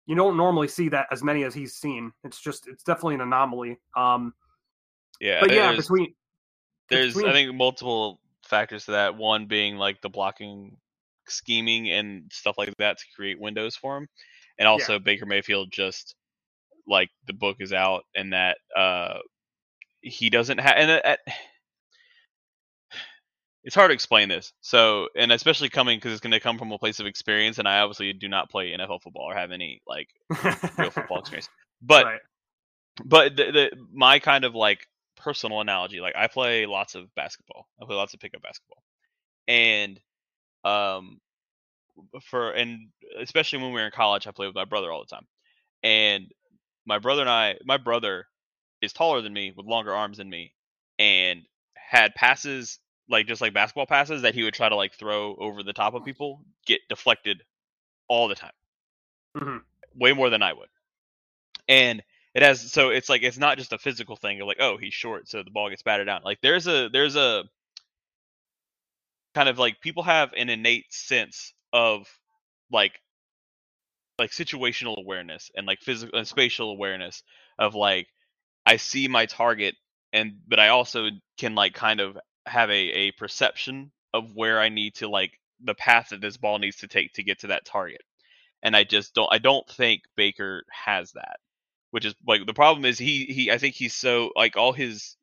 you 0.07 0.15
don't 0.15 0.35
normally 0.37 0.67
see 0.67 0.89
that 0.89 1.07
as 1.11 1.21
many 1.23 1.43
as 1.43 1.53
he's 1.53 1.75
seen. 1.75 2.11
It's 2.23 2.39
just 2.41 2.67
it's 2.67 2.83
definitely 2.83 3.15
an 3.15 3.21
anomaly. 3.21 3.79
Um, 3.95 4.33
Yeah, 5.19 5.39
But 5.41 5.51
yeah, 5.51 5.71
there's, 5.71 5.77
between 5.87 6.15
there's 6.89 7.13
between- 7.13 7.29
I 7.29 7.33
think 7.33 7.55
multiple 7.55 8.19
factors 8.43 8.85
to 8.85 8.91
that. 8.91 9.15
One 9.15 9.45
being 9.47 9.77
like 9.77 10.01
the 10.01 10.09
blocking 10.09 10.77
scheming 11.27 11.89
and 11.91 12.31
stuff 12.31 12.57
like 12.57 12.73
that 12.77 12.97
to 12.97 13.05
create 13.15 13.39
windows 13.39 13.75
for 13.75 13.97
him, 13.97 14.07
and 14.59 14.67
also 14.67 14.99
Baker 14.99 15.25
Mayfield 15.25 15.71
just 15.71 16.15
like 16.87 17.09
the 17.27 17.33
book 17.33 17.57
is 17.59 17.73
out 17.73 18.03
and 18.15 18.33
that 18.33 18.57
uh 18.75 19.19
he 20.01 20.29
doesn't 20.29 20.59
have 20.59 20.73
and 20.77 20.91
uh, 21.03 21.15
it's 23.65 23.75
hard 23.75 23.89
to 23.89 23.93
explain 23.95 24.29
this. 24.29 24.53
So, 24.61 25.07
and 25.17 25.31
especially 25.31 25.69
coming 25.69 25.97
because 25.97 26.11
it's 26.11 26.21
going 26.21 26.31
to 26.31 26.39
come 26.39 26.59
from 26.59 26.71
a 26.71 26.77
place 26.77 26.99
of 26.99 27.07
experience, 27.07 27.57
and 27.57 27.67
I 27.67 27.79
obviously 27.79 28.13
do 28.13 28.29
not 28.29 28.51
play 28.51 28.71
NFL 28.71 29.01
football 29.01 29.23
or 29.23 29.33
have 29.33 29.51
any 29.51 29.81
like 29.87 30.07
real 30.77 30.91
football 30.91 31.19
experience. 31.19 31.49
But 31.81 32.05
Right. 32.05 32.21
but 33.03 33.35
the, 33.35 33.51
the 33.51 33.71
my 33.91 34.19
kind 34.19 34.45
of 34.45 34.53
like 34.53 34.87
personal 35.17 35.61
analogy, 35.61 35.99
like 35.99 36.15
I 36.15 36.27
play 36.27 36.67
lots 36.67 36.93
of 36.93 37.13
basketball. 37.15 37.67
I 37.81 37.85
play 37.85 37.95
lots 37.95 38.13
of 38.13 38.19
pickup 38.19 38.43
basketball, 38.43 38.83
and 39.47 39.99
um, 40.63 41.19
for 42.21 42.51
and 42.51 42.89
especially 43.19 43.59
when 43.63 43.73
we 43.73 43.81
were 43.81 43.87
in 43.87 43.91
college, 43.91 44.27
I 44.27 44.31
played 44.31 44.47
with 44.47 44.55
my 44.55 44.65
brother 44.65 44.91
all 44.91 45.03
the 45.03 45.15
time, 45.15 45.25
and 45.81 46.31
my 46.85 46.99
brother 46.99 47.21
and 47.21 47.29
I, 47.29 47.55
my 47.65 47.77
brother 47.77 48.27
is 48.81 48.93
taller 48.93 49.21
than 49.21 49.33
me 49.33 49.53
with 49.55 49.65
longer 49.65 49.93
arms 49.93 50.17
than 50.17 50.29
me, 50.29 50.53
and 50.99 51.41
had 51.75 52.15
passes 52.15 52.79
like 53.09 53.27
just 53.27 53.41
like 53.41 53.53
basketball 53.53 53.85
passes 53.85 54.23
that 54.23 54.33
he 54.33 54.43
would 54.43 54.53
try 54.53 54.69
to 54.69 54.75
like 54.75 54.93
throw 54.93 55.35
over 55.35 55.63
the 55.63 55.73
top 55.73 55.93
of 55.93 56.03
people 56.03 56.41
get 56.65 56.81
deflected 56.89 57.43
all 58.07 58.27
the 58.27 58.35
time. 58.35 58.51
Mm-hmm. 59.37 59.57
way 59.99 60.13
more 60.13 60.29
than 60.29 60.41
i 60.41 60.53
would. 60.53 60.69
And 61.67 62.01
it 62.33 62.41
has 62.41 62.71
so 62.71 62.89
it's 62.89 63.09
like 63.09 63.21
it's 63.23 63.37
not 63.37 63.57
just 63.57 63.73
a 63.73 63.77
physical 63.77 64.15
thing 64.15 64.39
of 64.39 64.47
like 64.47 64.61
oh 64.61 64.77
he's 64.77 64.93
short 64.93 65.27
so 65.27 65.43
the 65.43 65.51
ball 65.51 65.69
gets 65.69 65.83
batted 65.83 66.09
out. 66.09 66.23
Like 66.23 66.39
there's 66.41 66.67
a 66.67 66.89
there's 66.89 67.15
a 67.15 67.43
kind 69.33 69.49
of 69.49 69.59
like 69.59 69.81
people 69.81 70.03
have 70.03 70.31
an 70.37 70.49
innate 70.49 70.91
sense 70.91 71.53
of 71.73 72.07
like 72.71 72.99
like 74.19 74.31
situational 74.31 74.97
awareness 74.97 75.51
and 75.55 75.67
like 75.67 75.81
physical 75.81 76.17
and 76.17 76.23
uh, 76.23 76.25
spatial 76.25 76.71
awareness 76.71 77.23
of 77.59 77.75
like 77.75 78.07
I 78.65 78.77
see 78.77 79.07
my 79.07 79.25
target 79.25 79.75
and 80.13 80.33
but 80.47 80.59
I 80.59 80.69
also 80.69 81.09
can 81.37 81.55
like 81.55 81.73
kind 81.73 81.99
of 81.99 82.17
have 82.45 82.69
a 82.69 82.73
a 82.75 83.11
perception 83.13 83.91
of 84.13 84.35
where 84.35 84.59
I 84.61 84.69
need 84.69 84.95
to 84.95 85.09
like 85.09 85.39
the 85.63 85.75
path 85.75 86.09
that 86.09 86.21
this 86.21 86.37
ball 86.37 86.59
needs 86.59 86.77
to 86.77 86.87
take 86.87 87.13
to 87.13 87.23
get 87.23 87.39
to 87.41 87.47
that 87.47 87.65
target. 87.65 88.01
And 88.63 88.75
I 88.75 88.83
just 88.85 89.15
don't 89.15 89.29
I 89.33 89.39
don't 89.39 89.67
think 89.69 90.03
Baker 90.17 90.63
has 90.71 91.13
that. 91.13 91.37
Which 91.91 92.05
is 92.05 92.15
like 92.27 92.45
the 92.47 92.53
problem 92.55 92.85
is 92.85 92.99
he 92.99 93.25
he 93.25 93.51
I 93.51 93.57
think 93.59 93.75
he's 93.75 93.95
so 93.95 94.31
like 94.35 94.57
all 94.57 94.73
his 94.73 95.17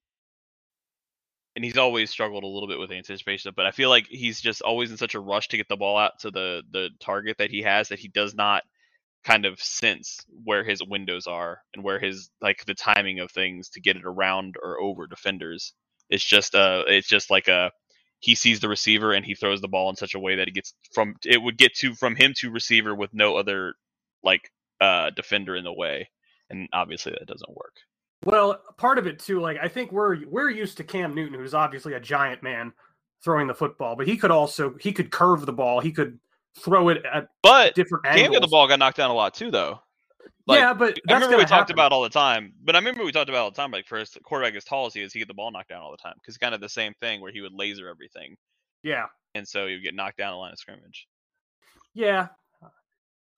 and 1.57 1.65
he's 1.65 1.77
always 1.77 2.11
struggled 2.11 2.45
a 2.45 2.49
little 2.49 2.69
bit 2.69 2.79
with 2.79 2.91
anticipation, 2.93 3.53
but 3.55 3.67
I 3.67 3.73
feel 3.73 3.91
like 3.91 4.07
he's 4.09 4.41
just 4.41 4.63
always 4.63 4.91
in 4.91 4.97
such 4.97 5.15
a 5.15 5.21
rush 5.21 5.49
to 5.49 5.57
get 5.57 5.69
the 5.69 5.77
ball 5.77 5.99
out 5.99 6.21
to 6.21 6.31
the 6.31 6.63
the 6.73 6.91
target 7.01 7.39
that 7.39 7.51
he 7.51 7.63
has 7.63 7.89
that 7.89 7.99
he 7.99 8.09
does 8.09 8.35
not 8.35 8.63
kind 9.25 9.45
of 9.45 9.61
sense 9.61 10.19
where 10.45 10.65
his 10.65 10.83
windows 10.83 11.27
are 11.27 11.61
and 11.75 11.85
where 11.85 12.01
his 12.01 12.31
like 12.41 12.65
the 12.65 12.75
timing 12.75 13.21
of 13.21 13.31
things 13.31 13.69
to 13.71 13.81
get 13.81 13.97
it 13.97 14.05
around 14.05 14.57
or 14.63 14.81
over 14.81 15.07
defenders. 15.07 15.73
It's 16.11 16.25
just 16.25 16.55
uh 16.55 16.85
it's 16.87 17.09
just 17.09 17.31
like 17.31 17.49
a 17.49 17.71
he 18.19 18.35
sees 18.35 18.61
the 18.61 18.69
receiver 18.69 19.13
and 19.13 19.25
he 19.25 19.35
throws 19.35 19.61
the 19.61 19.69
ball 19.69 19.91
in 19.91 19.97
such 19.97 20.15
a 20.15 20.21
way 20.21 20.37
that 20.37 20.49
it 20.49 20.55
gets 20.55 20.75
from 20.93 21.15
it 21.25 21.41
would 21.41 21.57
get 21.57 21.75
to 21.77 21.95
from 21.95 22.17
him 22.17 22.33
to 22.39 22.51
receiver 22.51 22.95
with 22.95 23.15
no 23.15 23.37
other 23.37 23.75
like 24.23 24.51
uh 24.81 25.11
defender 25.11 25.57
in 25.57 25.65
the 25.65 25.73
way. 25.73 26.09
And 26.51 26.69
obviously 26.73 27.13
that 27.13 27.27
doesn't 27.27 27.57
work. 27.57 27.75
Well, 28.25 28.61
part 28.77 28.99
of 28.99 29.07
it 29.07 29.19
too, 29.19 29.41
like 29.41 29.59
I 29.63 29.69
think 29.69 29.93
we're 29.93 30.27
we're 30.29 30.51
used 30.51 30.77
to 30.79 30.85
Cam 30.85 31.15
Newton, 31.15 31.39
who's 31.39 31.55
obviously 31.55 31.95
a 31.95 32.01
giant 32.01 32.43
man 32.43 32.73
throwing 33.23 33.47
the 33.47 33.55
football, 33.55 33.95
but 33.95 34.09
he 34.09 34.17
could 34.17 34.33
also 34.33 34.75
he 34.81 34.93
could 34.93 35.11
curve 35.11 35.47
the 35.47 35.53
ball, 35.53 35.81
he 35.81 35.93
could 35.93 36.19
throw 36.59 36.89
it 36.91 37.05
at 37.05 37.29
But 37.43 37.75
different 37.75 38.05
Cam 38.05 38.19
angles. 38.19 38.37
got 38.37 38.41
the 38.43 38.49
ball 38.49 38.69
got 38.69 38.79
knocked 38.79 38.97
down 38.99 39.11
a 39.11 39.15
lot 39.15 39.35
too 39.35 39.51
though. 39.51 39.81
Like, 40.47 40.59
yeah, 40.59 40.75
but 40.75 40.99
I 41.09 41.15
that's 41.15 41.25
remember 41.25 41.37
we 41.39 41.45
talked 41.45 41.71
about 41.71 41.93
all 41.93 42.03
the 42.03 42.09
time, 42.09 42.53
but 42.65 42.75
I 42.75 42.79
remember 42.79 43.05
we 43.05 43.13
talked 43.13 43.29
about 43.29 43.43
all 43.43 43.51
the 43.51 43.57
time. 43.57 43.71
Like 43.71 43.87
for 43.87 43.99
a 44.01 44.07
quarterback 44.25 44.55
as 44.55 44.65
tall 44.65 44.87
as 44.87 44.95
he 44.95 45.01
is, 45.01 45.13
he 45.13 45.21
get 45.21 45.29
the 45.29 45.35
ball 45.35 45.51
knocked 45.53 45.69
down 45.69 45.83
all 45.83 45.93
the 45.93 45.97
time 45.97 46.15
because 46.21 46.37
kind 46.37 46.55
of 46.55 46.61
the 46.61 46.69
same 46.69 46.95
thing 47.01 47.21
where 47.21 47.31
he 47.33 47.41
would 47.41 47.53
laser 47.53 47.89
everything, 47.89 48.37
Yeah, 48.83 49.07
and 49.35 49.47
so 49.47 49.67
he 49.69 49.75
would 49.75 49.85
get 49.85 49.95
knocked 49.95 50.19
down 50.19 50.33
the 50.33 50.37
line 50.39 50.53
of 50.53 50.59
scrimmage. 50.59 51.07
yeah. 51.95 52.29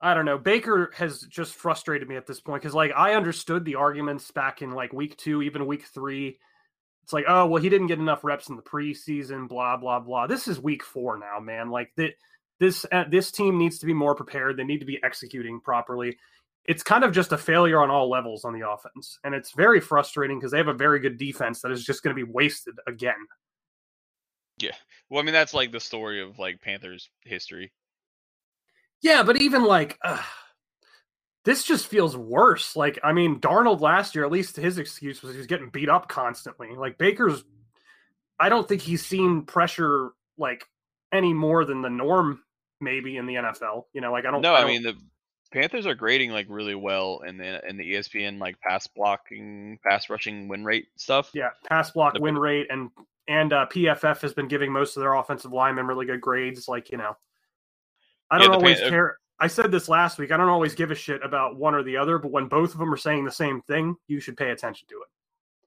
I 0.00 0.12
don't 0.12 0.26
know. 0.26 0.36
Baker 0.36 0.90
has 0.96 1.20
just 1.22 1.54
frustrated 1.54 2.06
me 2.08 2.16
at 2.16 2.26
this 2.26 2.40
point 2.40 2.60
because, 2.62 2.74
like, 2.74 2.92
I 2.94 3.14
understood 3.14 3.64
the 3.64 3.76
arguments 3.76 4.30
back 4.32 4.60
in 4.60 4.70
like 4.72 4.92
week 4.92 5.16
two, 5.16 5.40
even 5.40 5.66
week 5.66 5.84
three. 5.86 6.38
It's 7.04 7.12
like, 7.14 7.24
oh 7.26 7.46
well, 7.46 7.62
he 7.62 7.70
didn't 7.70 7.86
get 7.86 7.98
enough 7.98 8.22
reps 8.24 8.50
in 8.50 8.56
the 8.56 8.62
preseason. 8.62 9.48
Blah 9.48 9.78
blah 9.78 10.00
blah. 10.00 10.26
This 10.26 10.46
is 10.46 10.60
week 10.60 10.82
four 10.82 11.18
now, 11.18 11.38
man. 11.40 11.70
Like 11.70 11.90
that. 11.96 12.12
This 12.60 12.86
uh, 12.92 13.04
this 13.10 13.30
team 13.30 13.58
needs 13.58 13.78
to 13.78 13.86
be 13.86 13.94
more 13.94 14.14
prepared. 14.14 14.56
They 14.56 14.64
need 14.64 14.80
to 14.80 14.86
be 14.86 15.00
executing 15.02 15.60
properly. 15.60 16.16
It's 16.64 16.82
kind 16.82 17.04
of 17.04 17.12
just 17.12 17.32
a 17.32 17.38
failure 17.38 17.82
on 17.82 17.90
all 17.90 18.08
levels 18.08 18.44
on 18.44 18.58
the 18.58 18.68
offense, 18.68 19.18
and 19.24 19.34
it's 19.34 19.52
very 19.52 19.80
frustrating 19.80 20.38
because 20.38 20.52
they 20.52 20.58
have 20.58 20.68
a 20.68 20.74
very 20.74 20.98
good 20.98 21.18
defense 21.18 21.60
that 21.60 21.72
is 21.72 21.84
just 21.84 22.02
going 22.02 22.16
to 22.16 22.24
be 22.24 22.30
wasted 22.30 22.74
again. 22.86 23.14
Yeah, 24.58 24.74
well, 25.10 25.20
I 25.20 25.24
mean 25.24 25.34
that's 25.34 25.52
like 25.54 25.72
the 25.72 25.80
story 25.80 26.22
of 26.22 26.38
like 26.38 26.60
Panthers 26.60 27.10
history. 27.22 27.72
Yeah, 29.02 29.24
but 29.24 29.42
even 29.42 29.64
like 29.64 29.98
uh, 30.02 30.22
this 31.44 31.62
just 31.62 31.86
feels 31.86 32.16
worse. 32.16 32.74
Like, 32.74 32.98
I 33.04 33.12
mean, 33.12 33.38
Darnold 33.38 33.80
last 33.80 34.14
year, 34.14 34.24
at 34.24 34.32
least 34.32 34.56
his 34.56 34.78
excuse 34.78 35.22
was 35.22 35.32
he 35.32 35.38
was 35.38 35.46
getting 35.46 35.68
beat 35.68 35.90
up 35.90 36.08
constantly. 36.08 36.74
Like 36.74 36.96
Baker's, 36.96 37.44
I 38.40 38.48
don't 38.48 38.66
think 38.66 38.80
he's 38.80 39.04
seen 39.04 39.42
pressure 39.42 40.12
like 40.38 40.66
any 41.14 41.32
more 41.32 41.64
than 41.64 41.82
the 41.82 41.90
norm 41.90 42.42
maybe 42.80 43.16
in 43.16 43.26
the 43.26 43.34
NFL. 43.34 43.84
You 43.92 44.00
know, 44.00 44.12
like 44.12 44.26
I 44.26 44.30
don't. 44.30 44.42
No, 44.42 44.54
I, 44.54 44.60
don't- 44.60 44.68
mean 44.70 44.82
the 44.82 44.96
Panthers 45.52 45.86
are 45.86 45.94
grading 45.94 46.32
like 46.32 46.46
really 46.48 46.74
well 46.74 47.20
in 47.26 47.36
the 47.38 47.66
in 47.68 47.76
the 47.76 47.94
ESPN 47.94 48.38
like 48.40 48.60
pass 48.60 48.86
blocking, 48.86 49.78
pass 49.84 50.10
rushing 50.10 50.48
win 50.48 50.64
rate 50.64 50.86
stuff. 50.96 51.30
yeah, 51.34 51.50
pass 51.68 51.90
block 51.92 52.14
the- 52.14 52.20
win 52.20 52.36
rate 52.36 52.66
and 52.70 52.90
and 53.28 53.52
uh, 53.54 53.66
PFF 53.72 54.20
has 54.20 54.34
been 54.34 54.48
giving 54.48 54.70
most 54.70 54.96
of 54.96 55.00
their 55.00 55.14
offensive 55.14 55.52
linemen 55.52 55.86
really 55.86 56.06
good 56.06 56.20
grades. 56.20 56.68
Like 56.68 56.90
you 56.90 56.98
know, 56.98 57.16
I 58.30 58.38
don't 58.38 58.50
the 58.50 58.56
always 58.56 58.80
Pan- 58.80 58.90
care. 58.90 59.18
I 59.40 59.46
said 59.48 59.72
this 59.72 59.88
last 59.88 60.18
week. 60.18 60.30
I 60.30 60.36
don't 60.36 60.48
always 60.48 60.74
give 60.74 60.90
a 60.90 60.94
shit 60.94 61.24
about 61.24 61.56
one 61.56 61.74
or 61.74 61.82
the 61.82 61.96
other, 61.96 62.18
but 62.18 62.30
when 62.30 62.46
both 62.46 62.72
of 62.72 62.78
them 62.78 62.92
are 62.92 62.96
saying 62.96 63.24
the 63.24 63.32
same 63.32 63.62
thing, 63.62 63.96
you 64.06 64.20
should 64.20 64.36
pay 64.36 64.50
attention 64.50 64.86
to 64.88 64.94
it. 64.96 65.08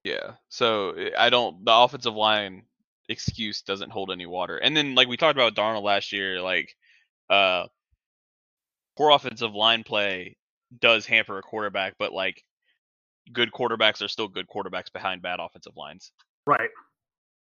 Yeah. 0.10 0.34
So 0.50 0.92
eh, 0.92 1.10
I 1.18 1.30
don't. 1.30 1.66
The 1.66 1.74
offensive 1.74 2.14
line 2.16 2.64
excuse 3.10 3.62
doesn't 3.62 3.92
hold 3.92 4.12
any 4.12 4.26
water. 4.26 4.58
And 4.58 4.76
then 4.76 4.96
like 4.96 5.08
we 5.08 5.18
talked 5.18 5.38
about 5.38 5.56
Darnold 5.56 5.84
last 5.84 6.12
year, 6.12 6.42
like 6.42 6.76
uh, 7.30 7.66
poor 8.98 9.12
offensive 9.12 9.54
line 9.54 9.84
play 9.84 10.38
does 10.80 11.06
hamper 11.06 11.38
a 11.38 11.42
quarterback, 11.42 11.96
but 11.98 12.14
like 12.14 12.44
good 13.32 13.52
quarterbacks 13.52 14.02
are 14.02 14.08
still 14.08 14.28
good 14.28 14.48
quarterbacks 14.48 14.92
behind 14.92 15.22
bad 15.22 15.40
offensive 15.40 15.76
lines. 15.76 16.12
Right. 16.46 16.70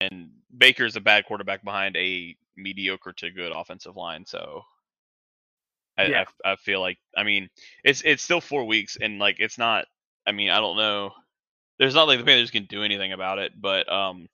And 0.02 0.30
Baker 0.58 0.86
is 0.86 0.96
a 0.96 1.02
bad 1.02 1.26
quarterback 1.26 1.64
behind 1.64 1.96
a 1.96 2.36
mediocre 2.58 3.14
to 3.14 3.32
good 3.32 3.52
offensive 3.56 3.96
line. 3.96 4.26
So 4.26 4.64
I, 5.98 6.06
Yeah. 6.06 6.26
I, 6.44 6.54
I 6.54 6.56
feel 6.58 6.82
like 6.82 6.98
I 7.16 7.24
mean 7.24 7.50
it's 7.84 8.02
it's 8.04 8.24
still 8.24 8.42
four 8.42 8.66
weeks 8.66 8.98
and 9.00 9.20
like 9.20 9.38
it's 9.40 9.58
not. 9.58 9.86
I 10.26 10.32
mean 10.32 10.50
I 10.50 10.60
don't 10.60 10.78
know. 10.78 11.12
There's 11.80 11.96
not 11.96 12.08
like 12.08 12.20
the 12.20 12.26
Panthers 12.26 12.52
can 12.52 12.66
do 12.66 12.84
anything 12.84 13.14
about 13.14 13.40
it, 13.40 13.54
but 13.60 13.92
um, 13.92 14.28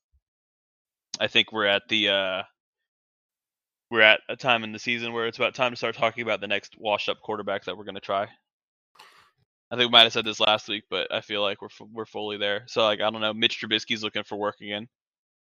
I 1.20 1.28
think 1.28 1.52
we're 1.52 1.66
at 1.66 1.84
the 1.90 2.10
uh, 2.10 2.44
we're 3.92 4.02
at 4.02 4.22
a 4.30 4.36
time 4.36 4.64
in 4.64 4.72
the 4.72 4.80
season 4.80 5.14
where 5.14 5.28
it's 5.28 5.38
about 5.38 5.56
time 5.56 5.72
to 5.72 5.78
start 5.78 5.96
talking 5.96 6.24
about 6.24 6.42
the 6.42 6.48
next 6.48 6.76
washed 6.78 7.10
up 7.10 7.22
quarterback 7.22 7.66
that 7.66 7.78
we're 7.78 7.84
going 7.84 7.96
to 7.96 8.02
try. 8.02 8.28
I 9.72 9.76
think 9.76 9.90
we 9.90 9.92
might 9.92 10.04
have 10.04 10.14
said 10.14 10.26
this 10.26 10.40
last 10.40 10.68
week, 10.68 10.84
but 10.90 11.14
I 11.14 11.22
feel 11.22 11.42
like 11.42 11.62
we're 11.62 11.70
fu- 11.70 11.90
we're 11.94 12.06
fully 12.06 12.38
there. 12.38 12.64
So 12.68 12.84
like 12.84 13.02
I 13.02 13.10
don't 13.10 13.22
know, 13.22 13.34
Mitch 13.34 13.62
Trubisky's 13.62 14.04
looking 14.04 14.24
for 14.24 14.38
work 14.38 14.62
again. 14.62 14.88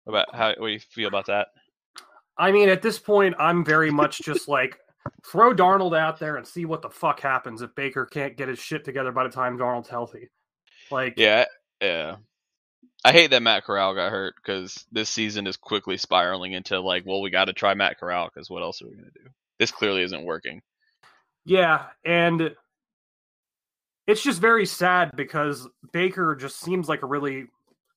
About 0.07 0.33
how 0.33 0.47
what 0.57 0.67
do 0.67 0.74
you 0.74 0.79
feel 0.79 1.07
about 1.07 1.25
that? 1.27 1.50
I 2.38 2.51
mean, 2.51 2.69
at 2.69 2.81
this 2.81 3.00
point, 3.00 3.36
I'm 3.38 3.65
very 3.65 3.91
much 3.91 4.19
just 4.19 4.47
like 4.47 4.77
throw 5.25 5.53
Darnold 5.53 5.97
out 5.97 6.19
there 6.19 6.38
and 6.38 6.47
see 6.47 6.65
what 6.65 6.81
the 6.81 6.89
fuck 6.89 7.19
happens 7.19 7.62
if 7.62 7.74
Baker 7.75 8.05
can't 8.05 8.38
get 8.38 8.47
his 8.47 8.59
shit 8.59 8.86
together 8.86 9.12
by 9.12 9.24
the 9.24 9.29
time 9.29 9.57
Darnold's 9.57 9.89
healthy. 9.89 10.29
Like, 10.91 11.15
Yeah, 11.17 11.45
yeah. 11.81 12.17
I 13.06 13.12
hate 13.12 13.30
that 13.32 13.42
Matt 13.44 13.63
Corral 13.63 13.94
got 13.96 14.12
hurt 14.12 14.36
because 14.36 14.86
this 14.92 15.10
season 15.10 15.48
is 15.48 15.56
quickly 15.56 15.98
spiraling 15.98 16.54
into 16.54 16.80
like, 16.80 17.06
well, 17.06 17.22
we 17.22 17.30
got 17.30 17.46
to 17.46 17.54
try 17.54 17.74
Matt 17.74 18.00
Corral 18.00 18.30
because 18.34 18.50
what 18.50 18.63
else 18.63 18.82
are 18.82 18.88
we 18.88 18.96
gonna 18.96 19.12
do? 19.13 19.30
This 19.60 19.72
clearly 19.72 20.01
isn't 20.04 20.24
working. 20.24 20.62
yeah, 21.46 21.86
and 22.04 22.54
it's 24.08 24.22
just 24.22 24.39
very 24.42 24.66
sad 24.66 25.12
because 25.16 25.68
Baker 25.94 26.36
just 26.36 26.60
seems 26.60 26.88
like 26.89 27.04
a 27.04 27.06
really, 27.06 27.48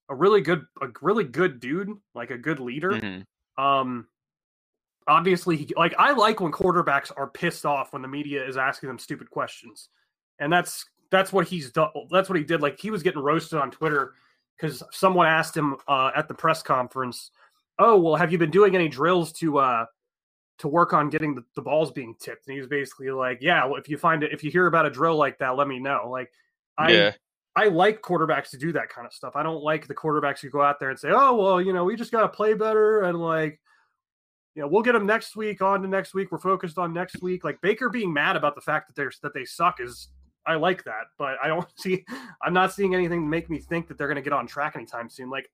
a 0.09 0.14
really 0.14 0.40
good, 0.40 0.64
a 0.83 0.87
really 1.02 1.25
good 1.25 1.61
dude, 1.61 1.88
like 2.14 2.30
a 2.30 2.38
good 2.38 2.61
leader. 2.61 2.90
Mhm. 2.92 3.25
Um, 3.59 4.07
obviously, 5.07 5.57
he, 5.57 5.73
like 5.76 5.95
I 5.99 6.12
like 6.12 6.40
when 6.40 6.52
quarterbacks 6.52 7.11
are 7.16 7.28
pissed 7.28 7.64
off 7.66 7.92
when 7.92 8.02
the 8.02 8.09
media 8.09 8.47
is 8.47 8.57
asking 8.57 8.88
them 8.88 8.99
stupid 8.99 9.30
questions, 9.30 9.88
and 10.38 10.52
that's 10.52 10.85
that's 11.11 11.33
what 11.33 11.47
he's 11.49 11.73
done. 11.73 11.90
That's 12.11 12.28
what 12.28 12.38
he 12.38 12.45
did. 12.45 12.61
Like 12.61 12.78
he 12.78 12.90
was 12.90 13.02
getting 13.02 13.23
roasted 13.23 13.59
on 13.59 13.71
Twitter 13.71 14.14
because 14.60 14.82
someone 14.90 15.26
asked 15.26 15.56
him 15.56 15.76
uh, 15.88 16.10
at 16.14 16.28
the 16.28 16.34
press 16.34 16.62
conference, 16.62 17.30
"Oh, 17.78 17.98
well, 17.98 18.16
have 18.16 18.32
you 18.32 18.38
been 18.38 18.50
doing 18.50 18.74
any 18.74 18.88
drills 18.88 19.32
to 19.34 19.58
uh, 19.58 19.86
to 20.58 20.68
work 20.68 20.92
on 20.92 21.08
getting 21.08 21.34
the, 21.34 21.44
the 21.54 21.62
balls 21.62 21.90
being 21.90 22.14
tipped?" 22.20 22.46
And 22.46 22.54
he 22.54 22.60
was 22.60 22.68
basically 22.68 23.10
like, 23.10 23.38
"Yeah, 23.40 23.64
well, 23.64 23.76
if 23.76 23.88
you 23.88 23.96
find 23.96 24.22
it, 24.22 24.32
if 24.32 24.44
you 24.44 24.50
hear 24.50 24.66
about 24.66 24.86
a 24.86 24.90
drill 24.90 25.16
like 25.16 25.38
that, 25.38 25.56
let 25.56 25.68
me 25.68 25.78
know." 25.78 26.08
Like, 26.10 26.30
I 26.76 26.92
yeah. 26.92 27.12
I 27.56 27.66
like 27.66 28.02
quarterbacks 28.02 28.50
to 28.50 28.58
do 28.58 28.72
that 28.72 28.90
kind 28.90 29.06
of 29.06 29.12
stuff. 29.12 29.34
I 29.34 29.42
don't 29.42 29.62
like 29.62 29.86
the 29.86 29.94
quarterbacks 29.94 30.40
who 30.40 30.50
go 30.50 30.62
out 30.62 30.78
there 30.78 30.90
and 30.90 30.98
say, 30.98 31.10
"Oh, 31.10 31.36
well, 31.36 31.60
you 31.60 31.72
know, 31.72 31.84
we 31.84 31.96
just 31.96 32.12
got 32.12 32.22
to 32.22 32.28
play 32.28 32.54
better," 32.54 33.02
and 33.02 33.20
like, 33.20 33.60
you 34.54 34.62
know, 34.62 34.68
we'll 34.68 34.82
get 34.82 34.92
them 34.92 35.06
next 35.06 35.36
week. 35.36 35.62
On 35.62 35.80
to 35.82 35.88
next 35.88 36.14
week. 36.14 36.30
We're 36.30 36.38
focused 36.38 36.78
on 36.78 36.92
next 36.92 37.22
week. 37.22 37.44
Like 37.44 37.60
Baker 37.62 37.88
being 37.88 38.12
mad 38.12 38.36
about 38.36 38.54
the 38.54 38.60
fact 38.60 38.88
that 38.88 38.96
they're 38.96 39.12
that 39.22 39.34
they 39.34 39.44
suck 39.44 39.80
is 39.80 40.08
I 40.47 40.54
like 40.56 40.85
that, 40.85 41.04
but 41.18 41.37
I 41.42 41.49
don't 41.49 41.66
see. 41.76 42.04
I'm 42.42 42.52
not 42.54 42.73
seeing 42.73 42.94
anything 42.94 43.23
to 43.23 43.28
make 43.28 43.50
me 43.50 43.59
think 43.59 43.88
that 43.88 43.99
they're 43.99 44.09
going 44.09 44.16
to 44.16 44.23
get 44.23 44.32
on 44.32 44.47
track 44.47 44.76
anytime 44.76 45.09
soon. 45.09 45.30
Like 45.30 45.49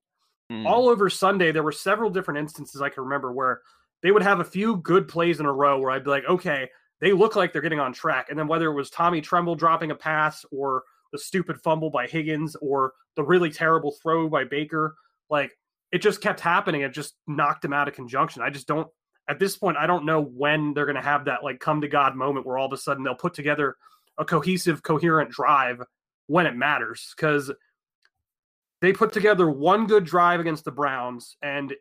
Mm. 0.49 0.65
all 0.65 0.89
over 0.89 1.11
Sunday, 1.11 1.51
there 1.51 1.65
were 1.65 1.73
several 1.73 2.09
different 2.09 2.39
instances 2.39 2.81
I 2.81 2.89
can 2.89 3.03
remember 3.03 3.33
where 3.33 3.63
they 4.05 4.13
would 4.13 4.23
have 4.23 4.39
a 4.39 4.45
few 4.45 4.77
good 4.77 5.09
plays 5.09 5.41
in 5.41 5.47
a 5.47 5.53
row 5.53 5.81
where 5.81 5.91
I'd 5.91 6.05
be 6.05 6.11
like, 6.11 6.25
okay, 6.29 6.71
they 7.01 7.13
look 7.13 7.35
like 7.35 7.53
they're 7.53 7.61
getting 7.63 7.81
on 7.81 7.93
track. 7.93 8.29
And 8.31 8.39
then 8.39 8.47
whether 8.47 8.67
it 8.71 8.75
was 8.75 8.89
Tommy 8.89 9.21
Tremble 9.21 9.57
dropping 9.57 9.91
a 9.91 9.97
pass 9.97 10.45
or 10.53 10.85
the 11.11 11.19
stupid 11.19 11.61
fumble 11.63 11.91
by 11.91 12.07
Higgins 12.07 12.55
or 12.61 12.93
the 13.17 13.25
really 13.25 13.51
terrible 13.51 13.97
throw 14.01 14.29
by 14.29 14.45
Baker, 14.45 14.95
like 15.29 15.51
it 15.91 15.99
just 15.99 16.21
kept 16.21 16.39
happening. 16.39 16.83
It 16.83 16.93
just 16.93 17.15
knocked 17.27 17.63
them 17.63 17.73
out 17.73 17.89
of 17.89 17.95
conjunction. 17.95 18.41
I 18.43 18.51
just 18.51 18.69
don't, 18.69 18.87
at 19.29 19.41
this 19.41 19.57
point, 19.57 19.77
I 19.79 19.89
don't 19.89 20.07
know 20.07 20.23
when 20.23 20.75
they're 20.75 20.87
going 20.87 20.95
to 20.95 21.03
have 21.03 21.25
that 21.25 21.43
like 21.43 21.59
come 21.59 21.81
to 21.81 21.89
God 21.89 22.15
moment 22.15 22.47
where 22.47 22.57
all 22.57 22.67
of 22.67 22.73
a 22.73 22.77
sudden 22.77 23.03
they'll 23.03 23.17
put 23.17 23.35
together 23.35 23.75
a 24.19 24.25
cohesive, 24.25 24.83
coherent 24.83 25.31
drive 25.31 25.83
when 26.27 26.47
it 26.47 26.57
matters. 26.57 27.13
Because 27.17 27.51
they 28.81 28.93
put 28.93 29.13
together 29.13 29.51
one 29.51 29.87
good 29.87 30.05
drive 30.05 30.41
against 30.41 30.65
the 30.65 30.71
Browns 30.71 31.37
and 31.43 31.75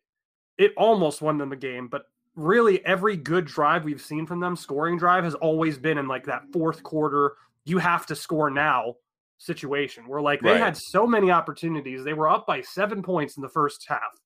it 0.58 0.74
almost 0.78 1.22
won 1.22 1.38
them 1.38 1.50
the 1.50 1.56
game. 1.56 1.88
But 1.88 2.04
really, 2.36 2.86
every 2.86 3.18
good 3.18 3.46
drive 3.46 3.84
we've 3.84 4.02
seen 4.02 4.26
from 4.26 4.40
them, 4.40 4.56
scoring 4.56 4.98
drive, 4.98 5.24
has 5.24 5.36
always 5.36 5.78
been 5.78 5.98
in 5.98 6.08
like 6.08 6.26
that 6.26 6.44
fourth 6.54 6.84
quarter, 6.84 7.34
you 7.66 7.78
have 7.80 8.06
to 8.08 8.16
score 8.16 8.50
now 8.50 8.96
situation 9.38 10.08
where 10.08 10.22
like 10.22 10.42
they 10.42 10.52
Right. 10.52 10.62
had 10.62 10.78
so 10.78 11.06
many 11.06 11.30
opportunities. 11.32 12.04
They 12.04 12.14
were 12.14 12.30
up 12.30 12.48
by 12.48 12.62
seven 12.62 13.04
points 13.04 13.36
in 13.36 13.42
the 13.42 13.50
first 13.50 13.86
half. 13.88 14.18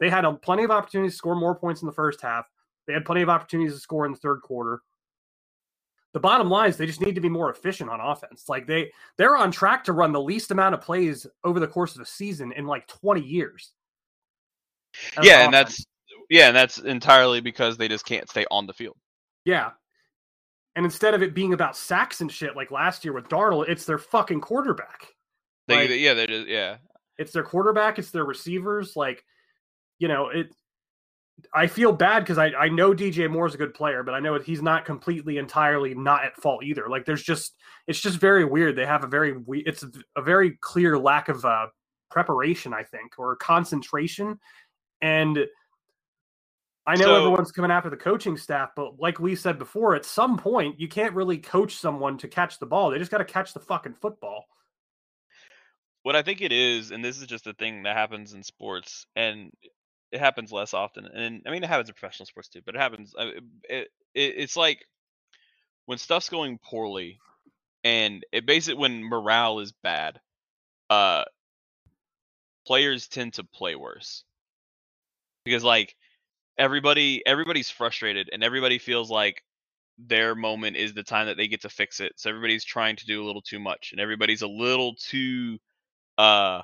They 0.00 0.08
had 0.08 0.24
a, 0.24 0.32
plenty 0.32 0.64
of 0.64 0.70
opportunities 0.70 1.12
to 1.12 1.18
score 1.18 1.36
more 1.36 1.54
points 1.54 1.82
in 1.82 1.86
the 1.86 1.92
first 1.92 2.22
half. 2.22 2.46
They 2.86 2.94
had 2.94 3.04
plenty 3.04 3.22
of 3.22 3.28
opportunities 3.28 3.74
to 3.74 3.80
score 3.80 4.06
in 4.06 4.12
the 4.12 4.18
third 4.18 4.40
quarter. 4.42 4.80
The 6.14 6.20
bottom 6.20 6.48
line 6.48 6.70
is 6.70 6.76
they 6.76 6.86
just 6.86 7.00
need 7.00 7.16
to 7.16 7.20
be 7.20 7.28
more 7.28 7.50
efficient 7.50 7.90
on 7.90 8.00
offense. 8.00 8.44
Like 8.48 8.68
they 8.68 8.92
they're 9.18 9.36
on 9.36 9.50
track 9.50 9.82
to 9.84 9.92
run 9.92 10.12
the 10.12 10.22
least 10.22 10.52
amount 10.52 10.74
of 10.74 10.80
plays 10.80 11.26
over 11.42 11.58
the 11.58 11.66
course 11.66 11.96
of 11.96 12.00
a 12.00 12.06
season 12.06 12.52
in 12.52 12.66
like 12.66 12.86
20 12.86 13.20
years. 13.20 13.72
Yeah, 15.20 15.40
an 15.40 15.46
and 15.46 15.54
that's 15.54 15.84
yeah, 16.30 16.46
and 16.46 16.56
that's 16.56 16.78
entirely 16.78 17.40
because 17.40 17.76
they 17.76 17.88
just 17.88 18.06
can't 18.06 18.30
stay 18.30 18.46
on 18.50 18.66
the 18.66 18.72
field. 18.72 18.96
Yeah. 19.44 19.72
And 20.76 20.84
instead 20.84 21.14
of 21.14 21.22
it 21.22 21.34
being 21.34 21.52
about 21.52 21.76
sacks 21.76 22.20
and 22.20 22.30
shit 22.30 22.54
like 22.56 22.70
last 22.70 23.04
year 23.04 23.12
with 23.12 23.28
Darnold, 23.28 23.68
it's 23.68 23.84
their 23.84 23.98
fucking 23.98 24.40
quarterback. 24.40 25.08
They, 25.66 25.88
Like- 25.88 26.00
yeah, 26.00 26.14
they're 26.14 26.26
just 26.28 26.46
yeah. 26.46 26.76
It's 27.18 27.32
their 27.32 27.44
quarterback, 27.44 27.98
it's 27.98 28.10
their 28.10 28.24
receivers. 28.24 28.94
Like, 28.96 29.24
you 29.98 30.06
know, 30.08 30.28
it 30.28 30.54
I 31.52 31.66
feel 31.66 31.92
bad 31.92 32.20
because 32.20 32.38
I, 32.38 32.46
I 32.52 32.68
know 32.68 32.92
DJ 32.92 33.28
Moore's 33.30 33.54
a 33.54 33.58
good 33.58 33.74
player, 33.74 34.02
but 34.02 34.14
I 34.14 34.20
know 34.20 34.38
he's 34.38 34.62
not 34.62 34.84
completely 34.84 35.38
entirely 35.38 35.94
not 35.94 36.24
at 36.24 36.36
fault 36.36 36.64
either. 36.64 36.88
Like 36.88 37.04
there's 37.04 37.22
just 37.22 37.54
it's 37.86 38.00
just 38.00 38.18
very 38.18 38.44
weird. 38.44 38.76
They 38.76 38.86
have 38.86 39.04
a 39.04 39.08
very 39.08 39.36
we- 39.36 39.64
it's 39.64 39.84
a 40.16 40.22
very 40.22 40.52
clear 40.60 40.96
lack 40.98 41.28
of 41.28 41.44
uh 41.44 41.66
preparation, 42.10 42.72
I 42.72 42.84
think, 42.84 43.18
or 43.18 43.36
concentration. 43.36 44.38
And 45.02 45.46
I 46.86 46.94
know 46.96 47.04
So- 47.06 47.16
everyone's 47.16 47.52
coming 47.52 47.70
after 47.72 47.90
the 47.90 47.96
coaching 47.96 48.36
staff, 48.36 48.70
but 48.76 49.00
like 49.00 49.18
we 49.18 49.34
said 49.34 49.58
before, 49.58 49.94
at 49.96 50.04
some 50.04 50.36
point 50.36 50.78
you 50.78 50.86
can't 50.88 51.14
really 51.14 51.38
coach 51.38 51.76
someone 51.76 52.16
to 52.18 52.28
catch 52.28 52.58
the 52.58 52.66
ball. 52.66 52.90
They 52.90 52.98
just 52.98 53.10
got 53.10 53.18
to 53.18 53.24
catch 53.24 53.52
the 53.54 53.60
fucking 53.60 53.94
football. 53.94 54.44
What 56.04 56.14
I 56.14 56.22
think 56.22 56.42
it 56.42 56.52
is, 56.52 56.90
and 56.90 57.02
this 57.04 57.18
is 57.20 57.26
just 57.26 57.46
a 57.46 57.54
thing 57.54 57.82
that 57.84 57.96
happens 57.96 58.34
in 58.34 58.42
sports, 58.42 59.06
and 59.16 59.50
it 60.14 60.20
happens 60.20 60.52
less 60.52 60.74
often. 60.74 61.06
And 61.06 61.42
I 61.44 61.50
mean, 61.50 61.64
it 61.64 61.68
happens 61.68 61.88
in 61.88 61.94
professional 61.94 62.26
sports 62.26 62.48
too, 62.48 62.60
but 62.64 62.76
it 62.76 62.80
happens. 62.80 63.12
It, 63.18 63.42
it, 63.68 63.88
it's 64.14 64.56
like 64.56 64.86
when 65.86 65.98
stuff's 65.98 66.28
going 66.28 66.58
poorly, 66.58 67.18
and 67.82 68.24
it 68.30 68.46
basically 68.46 68.80
when 68.80 69.02
morale 69.02 69.58
is 69.58 69.72
bad, 69.82 70.20
uh, 70.88 71.24
players 72.64 73.08
tend 73.08 73.34
to 73.34 73.44
play 73.44 73.74
worse 73.74 74.22
because 75.44 75.64
like 75.64 75.96
everybody 76.56 77.26
everybody's 77.26 77.70
frustrated 77.70 78.30
and 78.32 78.44
everybody 78.44 78.78
feels 78.78 79.10
like 79.10 79.42
their 79.98 80.36
moment 80.36 80.76
is 80.76 80.94
the 80.94 81.02
time 81.02 81.26
that 81.26 81.36
they 81.36 81.48
get 81.48 81.62
to 81.62 81.68
fix 81.68 82.00
it 82.00 82.12
so 82.16 82.30
everybody's 82.30 82.64
trying 82.64 82.96
to 82.96 83.06
do 83.06 83.22
a 83.22 83.26
little 83.26 83.42
too 83.42 83.58
much 83.58 83.90
and 83.92 84.00
everybody's 84.00 84.42
a 84.42 84.48
little 84.48 84.94
too 84.94 85.58
uh 86.18 86.62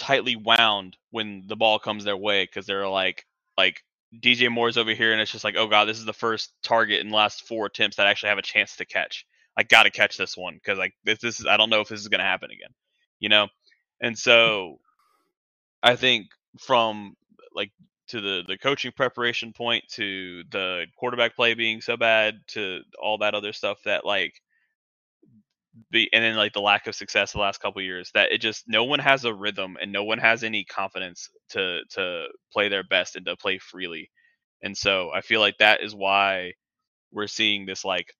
tightly 0.00 0.36
wound 0.36 0.96
when 1.10 1.44
the 1.46 1.56
ball 1.56 1.78
comes 1.78 2.04
their 2.04 2.16
way 2.16 2.44
because 2.44 2.66
they're 2.66 2.88
like 2.88 3.24
like 3.56 3.82
DJ 4.20 4.50
Moore's 4.50 4.78
over 4.78 4.92
here 4.92 5.12
and 5.12 5.20
it's 5.20 5.30
just 5.30 5.44
like 5.44 5.56
oh 5.56 5.68
god 5.68 5.84
this 5.84 5.98
is 5.98 6.04
the 6.04 6.12
first 6.12 6.52
target 6.62 7.00
in 7.00 7.10
the 7.10 7.16
last 7.16 7.46
four 7.46 7.66
attempts 7.66 7.96
that 7.96 8.06
I 8.06 8.10
actually 8.10 8.30
have 8.30 8.38
a 8.38 8.42
chance 8.42 8.76
to 8.76 8.84
catch. 8.84 9.26
I 9.56 9.62
got 9.62 9.84
to 9.84 9.90
catch 9.90 10.16
this 10.16 10.36
one 10.36 10.54
because 10.54 10.78
like 10.78 10.94
this, 11.04 11.20
this 11.20 11.40
is 11.40 11.46
I 11.46 11.56
don't 11.56 11.70
know 11.70 11.80
if 11.80 11.88
this 11.88 12.00
is 12.00 12.08
going 12.08 12.20
to 12.20 12.24
happen 12.24 12.50
again 12.50 12.70
you 13.20 13.28
know? 13.28 13.48
And 14.00 14.16
mm. 14.16 14.18
so 14.18 14.80
I 15.82 15.94
think 15.94 16.26
from 16.58 17.14
like 17.54 17.70
to 18.08 18.20
the 18.20 18.42
the 18.48 18.58
coaching 18.58 18.92
preparation 18.96 19.52
point 19.52 19.84
to 19.92 20.42
the 20.50 20.86
quarterback 20.98 21.36
play 21.36 21.54
being 21.54 21.80
so 21.80 21.96
bad 21.96 22.40
to 22.48 22.80
all 23.00 23.18
that 23.18 23.34
other 23.34 23.52
stuff 23.52 23.78
that 23.84 24.04
like 24.04 24.40
and 25.92 26.08
then 26.12 26.36
like 26.36 26.52
the 26.52 26.60
lack 26.60 26.86
of 26.86 26.94
success 26.94 27.32
the 27.32 27.38
last 27.38 27.60
couple 27.60 27.80
years 27.82 28.10
that 28.14 28.32
it 28.32 28.38
just 28.40 28.64
no 28.68 28.84
one 28.84 28.98
has 28.98 29.24
a 29.24 29.34
rhythm 29.34 29.76
and 29.80 29.92
no 29.92 30.04
one 30.04 30.18
has 30.18 30.42
any 30.44 30.64
confidence 30.64 31.28
to 31.50 31.80
to 31.90 32.26
play 32.52 32.68
their 32.68 32.84
best 32.84 33.16
and 33.16 33.26
to 33.26 33.36
play 33.36 33.58
freely. 33.58 34.10
And 34.62 34.76
so 34.76 35.10
i 35.14 35.20
feel 35.22 35.40
like 35.40 35.58
that 35.58 35.82
is 35.82 35.94
why 35.94 36.52
we're 37.12 37.26
seeing 37.28 37.66
this 37.66 37.84
like 37.84 38.14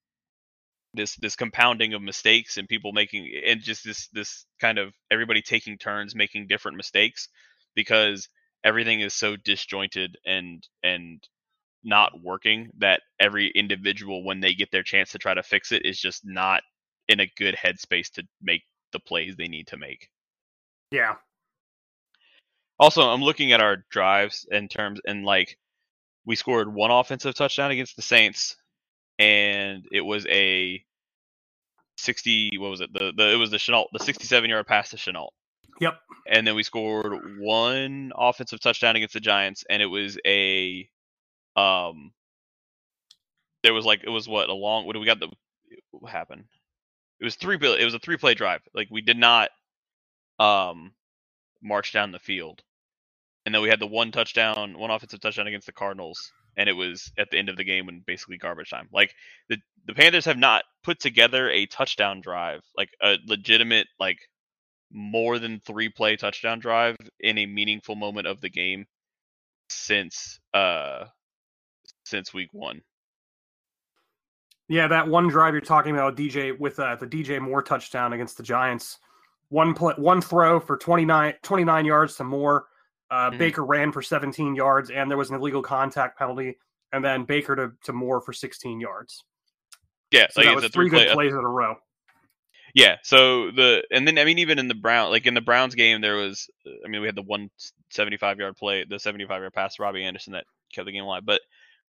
this 0.95 1.15
this 1.17 1.37
compounding 1.37 1.95
of 1.95 2.03
mistakes 2.03 2.57
and 2.57 2.69
people 2.69 2.93
making 2.93 3.31
and 3.47 3.61
just 3.61 3.85
this 3.85 4.09
this 4.09 4.47
kind 4.61 4.79
of 4.79 4.93
everybody 5.11 5.43
taking 5.43 5.79
turns 5.79 6.15
making 6.15 6.47
different 6.49 6.77
mistakes 6.77 7.29
because 7.77 8.29
everything 8.65 9.01
is 9.01 9.15
so 9.15 9.37
disjointed 9.37 10.17
and 10.27 10.67
and 10.83 11.23
not 11.85 12.13
working 12.23 12.71
that 12.79 13.03
every 13.21 13.51
individual 13.55 14.25
when 14.25 14.41
they 14.41 14.55
get 14.55 14.71
their 14.73 14.83
chance 14.83 15.11
to 15.13 15.19
try 15.19 15.35
to 15.35 15.43
fix 15.43 15.73
it 15.73 15.85
is 15.87 15.99
just 16.01 16.23
not 16.25 16.63
in 17.11 17.20
a 17.20 17.31
good 17.37 17.57
headspace 17.57 18.11
to 18.12 18.23
make 18.40 18.62
the 18.92 19.01
plays 19.01 19.35
they 19.37 19.49
need 19.49 19.66
to 19.66 19.77
make. 19.77 20.09
Yeah. 20.92 21.16
Also, 22.79 23.03
I'm 23.03 23.23
looking 23.23 23.53
at 23.53 23.61
our 23.61 23.85
drives 23.90 24.46
in 24.51 24.68
terms 24.68 25.01
and 25.07 25.25
like 25.25 25.59
we 26.25 26.37
scored 26.37 26.73
one 26.73 26.90
offensive 26.90 27.35
touchdown 27.35 27.73
against 27.73 27.96
the 27.96 28.03
Saints 28.03 28.57
and 29.18 29.85
it 29.92 30.01
was 30.01 30.27
a 30.29 30.83
60 31.99 32.57
what 32.59 32.70
was 32.70 32.81
it? 32.81 32.92
The, 32.92 33.12
the 33.14 33.33
it 33.33 33.37
was 33.37 33.51
the 33.51 33.59
Shenault 33.59 33.87
the 33.92 33.99
67 33.99 34.49
yard 34.49 34.66
pass 34.66 34.90
to 34.90 34.96
Shenault. 34.96 35.31
Yep. 35.81 35.99
And 36.29 36.46
then 36.46 36.55
we 36.55 36.62
scored 36.62 37.38
one 37.38 38.12
offensive 38.16 38.61
touchdown 38.61 38.96
against 38.96 39.14
the 39.14 39.20
Giants 39.20 39.64
and 39.68 39.83
it 39.83 39.87
was 39.87 40.16
a 40.25 40.88
um 41.57 42.12
there 43.62 43.75
was 43.75 43.85
like 43.85 44.05
it 44.05 44.11
was 44.11 44.29
what 44.29 44.49
a 44.49 44.55
long 44.55 44.87
what 44.87 44.94
do 44.94 45.01
we 45.01 45.07
got 45.07 45.18
the 45.18 45.29
what 45.90 46.12
happened? 46.12 46.44
It 47.20 47.24
was 47.24 47.37
three 47.37 47.56
it 47.56 47.85
was 47.85 47.94
a 47.94 47.98
three 47.98 48.16
play 48.16 48.35
drive. 48.35 48.62
Like 48.74 48.88
we 48.90 49.02
did 49.02 49.18
not 49.18 49.50
um 50.38 50.92
march 51.62 51.92
down 51.92 52.12
the 52.12 52.18
field. 52.18 52.62
And 53.44 53.54
then 53.54 53.62
we 53.62 53.68
had 53.68 53.80
the 53.80 53.87
one 53.87 54.12
touchdown, 54.12 54.78
one 54.78 54.90
offensive 54.90 55.20
touchdown 55.20 55.46
against 55.46 55.66
the 55.66 55.72
Cardinals, 55.72 56.33
and 56.56 56.68
it 56.68 56.74
was 56.74 57.11
at 57.18 57.30
the 57.30 57.38
end 57.38 57.48
of 57.48 57.56
the 57.56 57.64
game 57.64 57.87
when 57.87 58.02
basically 58.06 58.37
garbage 58.38 58.70
time. 58.70 58.88
Like 58.92 59.14
the 59.48 59.59
the 59.87 59.94
Panthers 59.94 60.24
have 60.26 60.38
not 60.38 60.64
put 60.83 61.00
together 61.00 61.50
a 61.50 61.66
touchdown 61.66 62.20
drive, 62.20 62.61
like 62.76 62.90
a 63.02 63.16
legitimate 63.26 63.88
like 63.98 64.18
more 64.92 65.38
than 65.38 65.61
three 65.61 65.88
play 65.88 66.16
touchdown 66.16 66.59
drive 66.59 66.96
in 67.20 67.38
a 67.38 67.46
meaningful 67.46 67.96
moment 67.96 68.26
of 68.26 68.40
the 68.40 68.50
game 68.50 68.87
since 69.70 70.40
uh 70.54 71.04
since 72.04 72.35
week 72.35 72.50
one. 72.52 72.83
Yeah, 74.70 74.87
that 74.87 75.09
one 75.09 75.26
drive 75.26 75.52
you're 75.52 75.61
talking 75.61 75.92
about, 75.92 76.16
DJ, 76.16 76.56
with 76.56 76.78
uh, 76.78 76.94
the 76.94 77.06
DJ 77.06 77.40
Moore 77.40 77.61
touchdown 77.61 78.12
against 78.12 78.37
the 78.37 78.44
Giants. 78.44 78.98
One 79.48 79.74
play, 79.74 79.94
one 79.96 80.20
throw 80.20 80.61
for 80.61 80.76
29, 80.76 81.35
29 81.42 81.85
yards 81.85 82.14
to 82.16 82.24
Moore. 82.24 82.66
Uh, 83.11 83.33
Mhm. 83.33 83.38
Baker 83.38 83.64
ran 83.64 83.90
for 83.90 84.00
17 84.00 84.54
yards, 84.54 84.90
and 84.90 85.11
there 85.11 85.18
was 85.18 85.30
an 85.30 85.37
illegal 85.37 85.61
contact 85.61 86.16
penalty. 86.16 86.56
And 86.92 87.04
then 87.04 87.24
Baker 87.24 87.56
to, 87.56 87.72
to 87.83 87.92
Moore 87.92 88.20
for 88.20 88.33
16 88.33 88.78
yards. 88.78 89.24
Yeah, 90.12 90.28
So 90.30 90.40
like 90.40 90.50
that 90.50 90.54
was 90.54 90.64
three 90.66 90.88
three 90.88 90.90
play. 90.90 91.04
good 91.06 91.14
plays 91.14 91.33
in 91.33 91.38
a 91.38 91.48
row. 91.48 91.74
Yeah. 92.74 92.98
So 93.02 93.50
the 93.50 93.83
and 93.90 94.06
then 94.06 94.18
I 94.20 94.24
mean 94.24 94.38
even 94.38 94.61
in 94.61 94.68
the 94.68 94.74
Brown 94.76 95.11
like 95.11 95.26
in 95.26 95.35
the 95.35 95.40
Browns 95.40 95.74
game 95.74 96.00
there 96.00 96.14
was 96.14 96.48
I 96.85 96.88
mean 96.88 97.00
we 97.00 97.06
had 97.09 97.16
the 97.16 97.22
one 97.22 97.50
75 97.90 98.38
yard 98.38 98.56
play 98.56 98.85
the 98.88 98.98
75 99.00 99.40
yard 99.42 99.52
pass 99.52 99.74
to 99.76 99.83
Robbie 99.83 100.04
Anderson 100.04 100.33
that 100.35 100.44
kept 100.72 100.87
the 100.87 100.92
game 100.92 101.02
alive, 101.02 101.24
but 101.24 101.40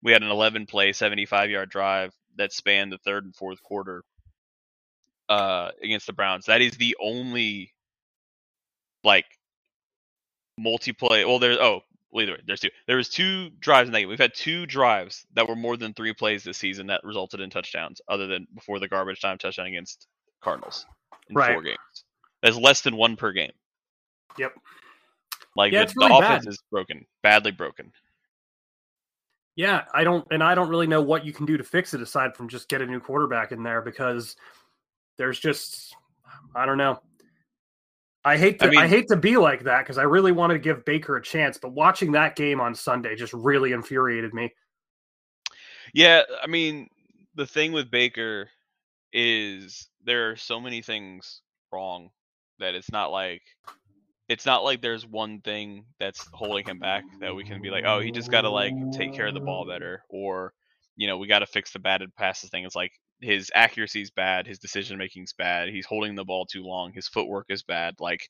we 0.02 0.12
had 0.12 0.22
an 0.22 0.30
11 0.30 0.66
play 0.66 0.92
75 0.92 1.48
yard 1.50 1.70
drive 1.70 2.12
that 2.36 2.52
spanned 2.52 2.92
the 2.92 2.98
third 2.98 3.24
and 3.24 3.34
fourth 3.34 3.62
quarter 3.62 4.02
uh 5.28 5.70
against 5.82 6.06
the 6.06 6.12
Browns. 6.12 6.46
That 6.46 6.60
is 6.62 6.76
the 6.76 6.96
only 7.00 7.72
like 9.04 9.26
multiplayer. 10.60 11.26
Well, 11.26 11.38
there's 11.38 11.58
oh, 11.58 11.80
well, 12.10 12.22
either 12.22 12.32
way, 12.32 12.40
there's 12.46 12.60
two. 12.60 12.70
There 12.86 12.96
was 12.96 13.08
two 13.08 13.50
drives 13.60 13.88
in 13.88 13.92
that 13.92 14.00
game. 14.00 14.08
We've 14.08 14.18
had 14.18 14.34
two 14.34 14.66
drives 14.66 15.26
that 15.34 15.48
were 15.48 15.56
more 15.56 15.76
than 15.76 15.94
three 15.94 16.14
plays 16.14 16.44
this 16.44 16.58
season 16.58 16.86
that 16.88 17.02
resulted 17.04 17.40
in 17.40 17.50
touchdowns, 17.50 18.00
other 18.08 18.26
than 18.26 18.46
before 18.54 18.78
the 18.78 18.88
garbage 18.88 19.20
time 19.20 19.38
touchdown 19.38 19.66
against 19.66 20.06
Cardinals 20.42 20.86
in 21.28 21.36
Right. 21.36 21.52
four 21.52 21.62
games. 21.62 21.78
That's 22.42 22.56
less 22.56 22.82
than 22.82 22.96
one 22.96 23.16
per 23.16 23.32
game. 23.32 23.52
Yep. 24.38 24.54
Like 25.56 25.72
Yeah, 25.72 25.80
the, 25.80 25.84
it's 25.84 25.94
the 25.94 26.06
offense 26.06 26.44
bad. 26.44 26.46
is 26.46 26.62
broken, 26.70 27.06
badly 27.22 27.50
broken. 27.50 27.92
Yeah, 29.56 29.84
I 29.94 30.04
don't, 30.04 30.26
and 30.30 30.44
I 30.44 30.54
don't 30.54 30.68
really 30.68 30.86
know 30.86 31.00
what 31.00 31.24
you 31.24 31.32
can 31.32 31.46
do 31.46 31.56
to 31.56 31.64
fix 31.64 31.94
it 31.94 32.02
aside 32.02 32.36
from 32.36 32.48
just 32.48 32.68
get 32.68 32.82
a 32.82 32.86
new 32.86 33.00
quarterback 33.00 33.52
in 33.52 33.62
there 33.62 33.80
because 33.80 34.36
there's 35.16 35.40
just, 35.40 35.96
I 36.54 36.66
don't 36.66 36.76
know. 36.76 37.00
I 38.22 38.36
hate 38.36 38.58
to, 38.58 38.66
I 38.66 38.82
I, 38.82 38.88
hate 38.88 39.08
to 39.08 39.16
be 39.16 39.36
like 39.36 39.64
that 39.64 39.80
because 39.80 39.98
I 39.98 40.02
really 40.02 40.32
wanted 40.32 40.54
to 40.54 40.60
give 40.60 40.84
Baker 40.84 41.16
a 41.16 41.22
chance, 41.22 41.58
but 41.58 41.72
watching 41.72 42.12
that 42.12 42.36
game 42.36 42.60
on 42.60 42.74
Sunday 42.74 43.14
just 43.14 43.32
really 43.32 43.72
infuriated 43.72 44.34
me. 44.34 44.52
Yeah, 45.94 46.22
I 46.42 46.46
mean, 46.48 46.88
the 47.36 47.46
thing 47.46 47.72
with 47.72 47.90
Baker 47.90 48.50
is 49.12 49.88
there 50.04 50.30
are 50.30 50.36
so 50.36 50.60
many 50.60 50.82
things 50.82 51.40
wrong 51.72 52.10
that 52.58 52.74
it's 52.74 52.90
not 52.90 53.12
like 53.12 53.42
it's 54.28 54.46
not 54.46 54.64
like 54.64 54.80
there's 54.82 55.06
one 55.06 55.40
thing 55.40 55.84
that's 56.00 56.26
holding 56.32 56.66
him 56.66 56.78
back 56.78 57.04
that 57.20 57.34
we 57.34 57.44
can 57.44 57.62
be 57.62 57.70
like, 57.70 57.84
oh, 57.86 58.00
he 58.00 58.10
just 58.10 58.30
got 58.30 58.42
to 58.42 58.50
like 58.50 58.74
take 58.92 59.12
care 59.12 59.26
of 59.26 59.34
the 59.34 59.40
ball 59.40 59.66
better, 59.66 60.02
or 60.08 60.52
you 60.96 61.06
know, 61.06 61.18
we 61.18 61.26
got 61.26 61.40
to 61.40 61.46
fix 61.46 61.72
the 61.72 61.78
batted 61.78 62.14
passes 62.16 62.50
thing. 62.50 62.64
It's 62.64 62.74
like 62.74 62.92
his 63.20 63.50
accuracy's 63.54 64.10
bad, 64.10 64.46
his 64.46 64.58
decision 64.58 64.98
making's 64.98 65.32
bad, 65.32 65.68
he's 65.68 65.86
holding 65.86 66.14
the 66.14 66.24
ball 66.24 66.46
too 66.46 66.64
long, 66.64 66.92
his 66.92 67.08
footwork 67.08 67.46
is 67.50 67.62
bad. 67.62 67.94
Like 68.00 68.28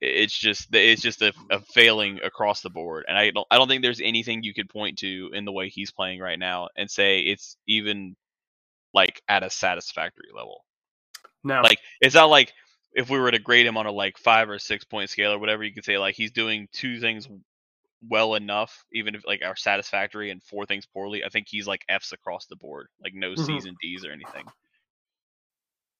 it's 0.00 0.38
just 0.38 0.68
it's 0.74 1.02
just 1.02 1.22
a, 1.22 1.32
a 1.50 1.60
failing 1.60 2.20
across 2.22 2.60
the 2.60 2.70
board, 2.70 3.04
and 3.08 3.16
I 3.16 3.30
don't 3.30 3.46
I 3.50 3.58
don't 3.58 3.68
think 3.68 3.82
there's 3.82 4.00
anything 4.00 4.42
you 4.42 4.54
could 4.54 4.68
point 4.68 4.98
to 4.98 5.30
in 5.32 5.44
the 5.44 5.52
way 5.52 5.68
he's 5.68 5.90
playing 5.90 6.20
right 6.20 6.38
now 6.38 6.68
and 6.76 6.90
say 6.90 7.20
it's 7.20 7.56
even 7.66 8.14
like 8.92 9.20
at 9.28 9.42
a 9.42 9.50
satisfactory 9.50 10.28
level. 10.34 10.64
No, 11.42 11.60
Like 11.60 11.78
it's 12.00 12.14
not 12.14 12.30
like 12.30 12.52
if 12.94 13.10
we 13.10 13.18
were 13.18 13.30
to 13.30 13.38
grade 13.38 13.66
him 13.66 13.76
on 13.76 13.86
a 13.86 13.92
like 13.92 14.18
five 14.18 14.48
or 14.48 14.58
six 14.58 14.84
point 14.84 15.10
scale 15.10 15.32
or 15.32 15.38
whatever, 15.38 15.64
you 15.64 15.72
could 15.74 15.84
say 15.84 15.98
like 15.98 16.14
he's 16.14 16.30
doing 16.32 16.68
two 16.72 17.00
things 17.00 17.28
well 18.08 18.34
enough, 18.34 18.84
even 18.92 19.14
if 19.14 19.26
like 19.26 19.42
are 19.44 19.56
satisfactory, 19.56 20.30
and 20.30 20.42
four 20.42 20.66
things 20.66 20.86
poorly. 20.86 21.24
I 21.24 21.28
think 21.28 21.46
he's 21.48 21.66
like 21.66 21.84
F's 21.88 22.12
across 22.12 22.46
the 22.46 22.56
board, 22.56 22.88
like 23.02 23.14
no 23.14 23.32
Mhm. 23.32 23.46
C's 23.46 23.64
and 23.66 23.76
D's 23.82 24.04
or 24.04 24.12
anything. 24.12 24.44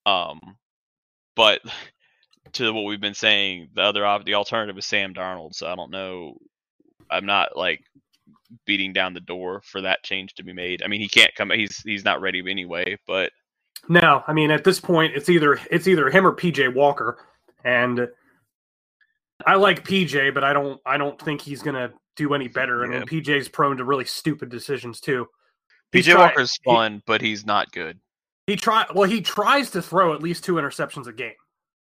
Um, 0.07 0.59
but 1.35 1.61
to 2.53 2.73
what 2.73 2.85
we've 2.85 3.01
been 3.01 3.15
saying, 3.15 3.71
the 3.75 3.83
other 3.83 4.05
op- 4.07 4.25
the 4.25 4.35
alternative 4.35 4.79
is 4.79 4.87
Sam 4.87 5.15
Darnold. 5.15 5.55
So 5.55 5.67
I 5.67 5.75
don't 5.77 5.91
know. 5.91 6.39
I'm 7.11 7.27
not 7.27 7.57
like 7.57 7.83
beating 8.67 8.93
down 8.93 9.15
the 9.15 9.21
door 9.21 9.63
for 9.65 9.81
that 9.83 10.03
change 10.05 10.35
to 10.35 10.45
be 10.45 10.53
made. 10.53 10.83
I 10.83 10.89
mean, 10.89 11.01
he 11.01 11.09
can't 11.09 11.35
come. 11.35 11.51
He's 11.51 11.79
he's 11.83 12.05
not 12.05 12.21
ready 12.21 12.43
anyway. 12.49 12.99
But 13.07 13.33
no. 13.89 14.23
I 14.27 14.33
mean, 14.33 14.51
at 14.51 14.65
this 14.65 14.81
point, 14.81 15.15
it's 15.15 15.29
either 15.29 15.59
it's 15.71 15.87
either 15.89 16.11
him 16.11 16.27
or 16.27 16.33
PJ 16.33 16.75
Walker, 16.75 17.19
and 17.65 18.09
I 19.47 19.55
like 19.57 19.85
PJ, 19.87 20.33
but 20.35 20.45
I 20.45 20.53
don't 20.53 20.81
I 20.87 20.97
don't 20.97 21.21
think 21.21 21.41
he's 21.41 21.63
gonna 21.63 21.93
do 22.17 22.35
any 22.35 22.49
better. 22.49 22.85
I 22.85 22.89
mean, 22.89 22.99
Yeah. 23.01 23.05
PJ's 23.05 23.49
prone 23.49 23.77
to 23.79 23.85
really 23.85 24.05
stupid 24.05 24.49
decisions 24.49 25.01
too. 25.01 25.27
He's 25.93 26.07
PJ 26.07 26.13
try- 26.13 26.21
Walker's 26.27 26.57
he- 26.63 26.71
fun, 26.71 27.03
but 27.07 27.21
he's 27.21 27.45
not 27.45 27.73
good. 27.73 27.99
He 28.47 28.57
try 28.57 28.85
well. 28.95 29.09
He 29.09 29.21
tries 29.21 29.71
to 29.71 29.83
throw 29.83 30.13
at 30.15 30.23
least 30.23 30.45
two 30.45 30.55
interceptions 30.55 31.07
a 31.07 31.13
game. 31.13 31.33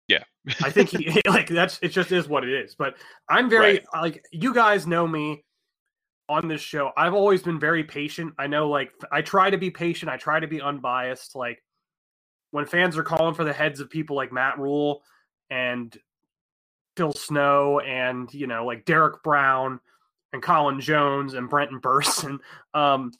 Yeah. 0.07 0.23
I 0.63 0.69
think 0.71 0.89
he 0.89 1.21
like 1.27 1.47
that's 1.47 1.79
it. 1.81 1.89
Just 1.89 2.11
is 2.11 2.27
what 2.27 2.43
it 2.43 2.53
is. 2.53 2.75
But 2.75 2.95
I'm 3.29 3.49
very 3.49 3.81
like 3.93 4.23
you 4.31 4.53
guys 4.53 4.85
know 4.87 5.07
me 5.07 5.43
on 6.29 6.47
this 6.47 6.61
show. 6.61 6.91
I've 6.95 7.13
always 7.13 7.41
been 7.41 7.59
very 7.59 7.83
patient. 7.83 8.33
I 8.37 8.47
know 8.47 8.69
like 8.69 8.91
I 9.11 9.21
try 9.21 9.49
to 9.49 9.57
be 9.57 9.69
patient. 9.71 10.09
I 10.11 10.17
try 10.17 10.39
to 10.39 10.47
be 10.47 10.61
unbiased. 10.61 11.35
Like 11.35 11.61
when 12.51 12.65
fans 12.65 12.97
are 12.97 13.03
calling 13.03 13.33
for 13.33 13.43
the 13.43 13.53
heads 13.53 13.79
of 13.79 13.89
people 13.89 14.15
like 14.15 14.31
Matt 14.31 14.59
Rhule 14.59 15.01
and 15.49 15.97
Phil 16.95 17.13
Snow 17.13 17.79
and 17.79 18.33
you 18.33 18.47
know 18.47 18.65
like 18.65 18.85
Derek 18.85 19.23
Brown 19.23 19.79
and 20.33 20.41
Colin 20.41 20.79
Jones 20.79 21.33
and 21.33 21.49
Brenton 21.49 21.79
Burson. 21.79 22.39
Um, 22.73 23.11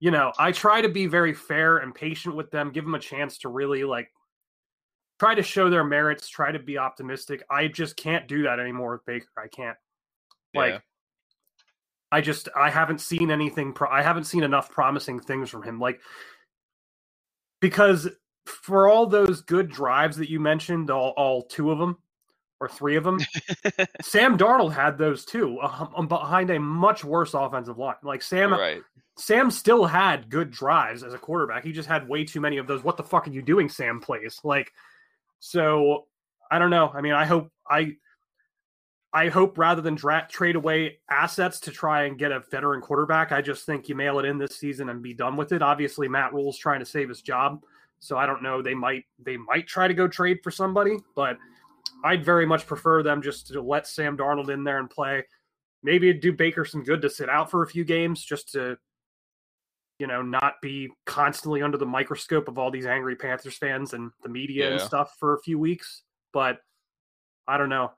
you 0.00 0.10
know, 0.10 0.32
I 0.38 0.52
try 0.52 0.80
to 0.80 0.88
be 0.88 1.06
very 1.06 1.34
fair 1.34 1.78
and 1.78 1.94
patient 1.94 2.34
with 2.34 2.50
them, 2.50 2.70
give 2.70 2.84
them 2.84 2.94
a 2.94 2.98
chance 2.98 3.36
to 3.38 3.50
really 3.50 3.84
like 3.84 4.10
try 5.18 5.34
to 5.34 5.42
show 5.42 5.68
their 5.68 5.84
merits, 5.84 6.26
try 6.28 6.50
to 6.50 6.58
be 6.58 6.78
optimistic. 6.78 7.42
I 7.50 7.68
just 7.68 7.96
can't 7.96 8.26
do 8.26 8.42
that 8.44 8.58
anymore 8.58 8.92
with 8.92 9.04
Baker. 9.04 9.28
I 9.36 9.48
can't. 9.48 9.76
Like 10.54 10.72
Yeah. 10.72 10.78
I 12.12 12.20
just 12.22 12.48
I 12.56 12.70
haven't 12.70 13.00
seen 13.00 13.30
anything 13.30 13.72
pro- 13.74 13.90
I 13.90 14.02
haven't 14.02 14.24
seen 14.24 14.42
enough 14.42 14.70
promising 14.70 15.20
things 15.20 15.50
from 15.50 15.62
him. 15.62 15.78
Like 15.78 16.00
because 17.60 18.08
for 18.46 18.88
all 18.88 19.06
those 19.06 19.42
good 19.42 19.70
drives 19.70 20.16
that 20.16 20.30
you 20.30 20.40
mentioned, 20.40 20.90
all, 20.90 21.10
all 21.16 21.42
two 21.42 21.70
of 21.70 21.78
them 21.78 21.98
or 22.60 22.68
three 22.68 22.96
of 22.96 23.04
them, 23.04 23.18
Sam 24.02 24.36
Darnold 24.36 24.72
had 24.72 24.98
those 24.98 25.24
too, 25.24 25.58
uh, 25.60 25.86
um, 25.96 26.08
behind 26.08 26.50
a 26.50 26.60
much 26.60 27.04
worse 27.04 27.34
offensive 27.34 27.78
line. 27.78 27.96
Like 28.02 28.22
Sam, 28.22 28.52
right. 28.52 28.82
Sam 29.16 29.50
still 29.50 29.84
had 29.84 30.30
good 30.30 30.50
drives 30.50 31.02
as 31.02 31.14
a 31.14 31.18
quarterback. 31.18 31.64
He 31.64 31.72
just 31.72 31.88
had 31.88 32.08
way 32.08 32.24
too 32.24 32.40
many 32.40 32.58
of 32.58 32.66
those. 32.66 32.82
What 32.82 32.96
the 32.96 33.02
fuck 33.02 33.26
are 33.26 33.32
you 33.32 33.42
doing, 33.42 33.68
Sam? 33.68 34.00
Plays 34.00 34.40
like, 34.44 34.72
so 35.40 36.06
I 36.50 36.58
don't 36.58 36.70
know. 36.70 36.90
I 36.92 37.00
mean, 37.00 37.12
I 37.12 37.26
hope 37.26 37.50
I, 37.68 37.96
I 39.12 39.28
hope 39.28 39.58
rather 39.58 39.82
than 39.82 39.94
dra- 39.94 40.28
trade 40.30 40.56
away 40.56 41.00
assets 41.10 41.60
to 41.60 41.70
try 41.70 42.04
and 42.04 42.18
get 42.18 42.32
a 42.32 42.40
veteran 42.50 42.80
quarterback, 42.80 43.32
I 43.32 43.42
just 43.42 43.66
think 43.66 43.88
you 43.88 43.94
mail 43.94 44.18
it 44.20 44.24
in 44.24 44.38
this 44.38 44.56
season 44.56 44.88
and 44.88 45.02
be 45.02 45.14
done 45.14 45.36
with 45.36 45.52
it. 45.52 45.62
Obviously, 45.62 46.08
Matt 46.08 46.32
Rhule's 46.32 46.58
trying 46.58 46.80
to 46.80 46.86
save 46.86 47.08
his 47.08 47.20
job, 47.20 47.62
so 48.00 48.16
I 48.16 48.26
don't 48.26 48.42
know. 48.42 48.62
They 48.62 48.74
might 48.74 49.04
they 49.18 49.36
might 49.36 49.66
try 49.66 49.88
to 49.88 49.94
go 49.94 50.08
trade 50.08 50.38
for 50.42 50.50
somebody, 50.50 50.96
but 51.14 51.38
I'd 52.04 52.24
very 52.24 52.46
much 52.46 52.66
prefer 52.66 53.02
them 53.02 53.22
just 53.22 53.48
to 53.48 53.60
let 53.60 53.86
Sam 53.86 54.16
Darnold 54.16 54.50
in 54.50 54.64
there 54.64 54.78
and 54.78 54.90
play. 54.90 55.24
Maybe 55.82 56.10
it'd 56.10 56.20
do 56.20 56.32
Baker 56.32 56.64
some 56.64 56.82
good 56.82 57.02
to 57.02 57.10
sit 57.10 57.28
out 57.28 57.50
for 57.50 57.62
a 57.62 57.66
few 57.66 57.84
games 57.84 58.22
just 58.22 58.52
to 58.52 58.76
you 60.00 60.06
know, 60.06 60.22
not 60.22 60.54
be 60.62 60.88
constantly 61.04 61.60
under 61.60 61.76
the 61.76 61.84
microscope 61.84 62.48
of 62.48 62.58
all 62.58 62.70
these 62.70 62.86
angry 62.86 63.14
Panthers 63.14 63.58
fans 63.58 63.92
and 63.92 64.10
the 64.22 64.30
media 64.30 64.72
and 64.72 64.80
stuff 64.80 65.14
for 65.20 65.34
a 65.34 65.40
few 65.42 65.58
weeks. 65.58 66.02
But 66.32 66.58
I 67.46 67.58
don't 67.58 67.68
know. 67.68 67.92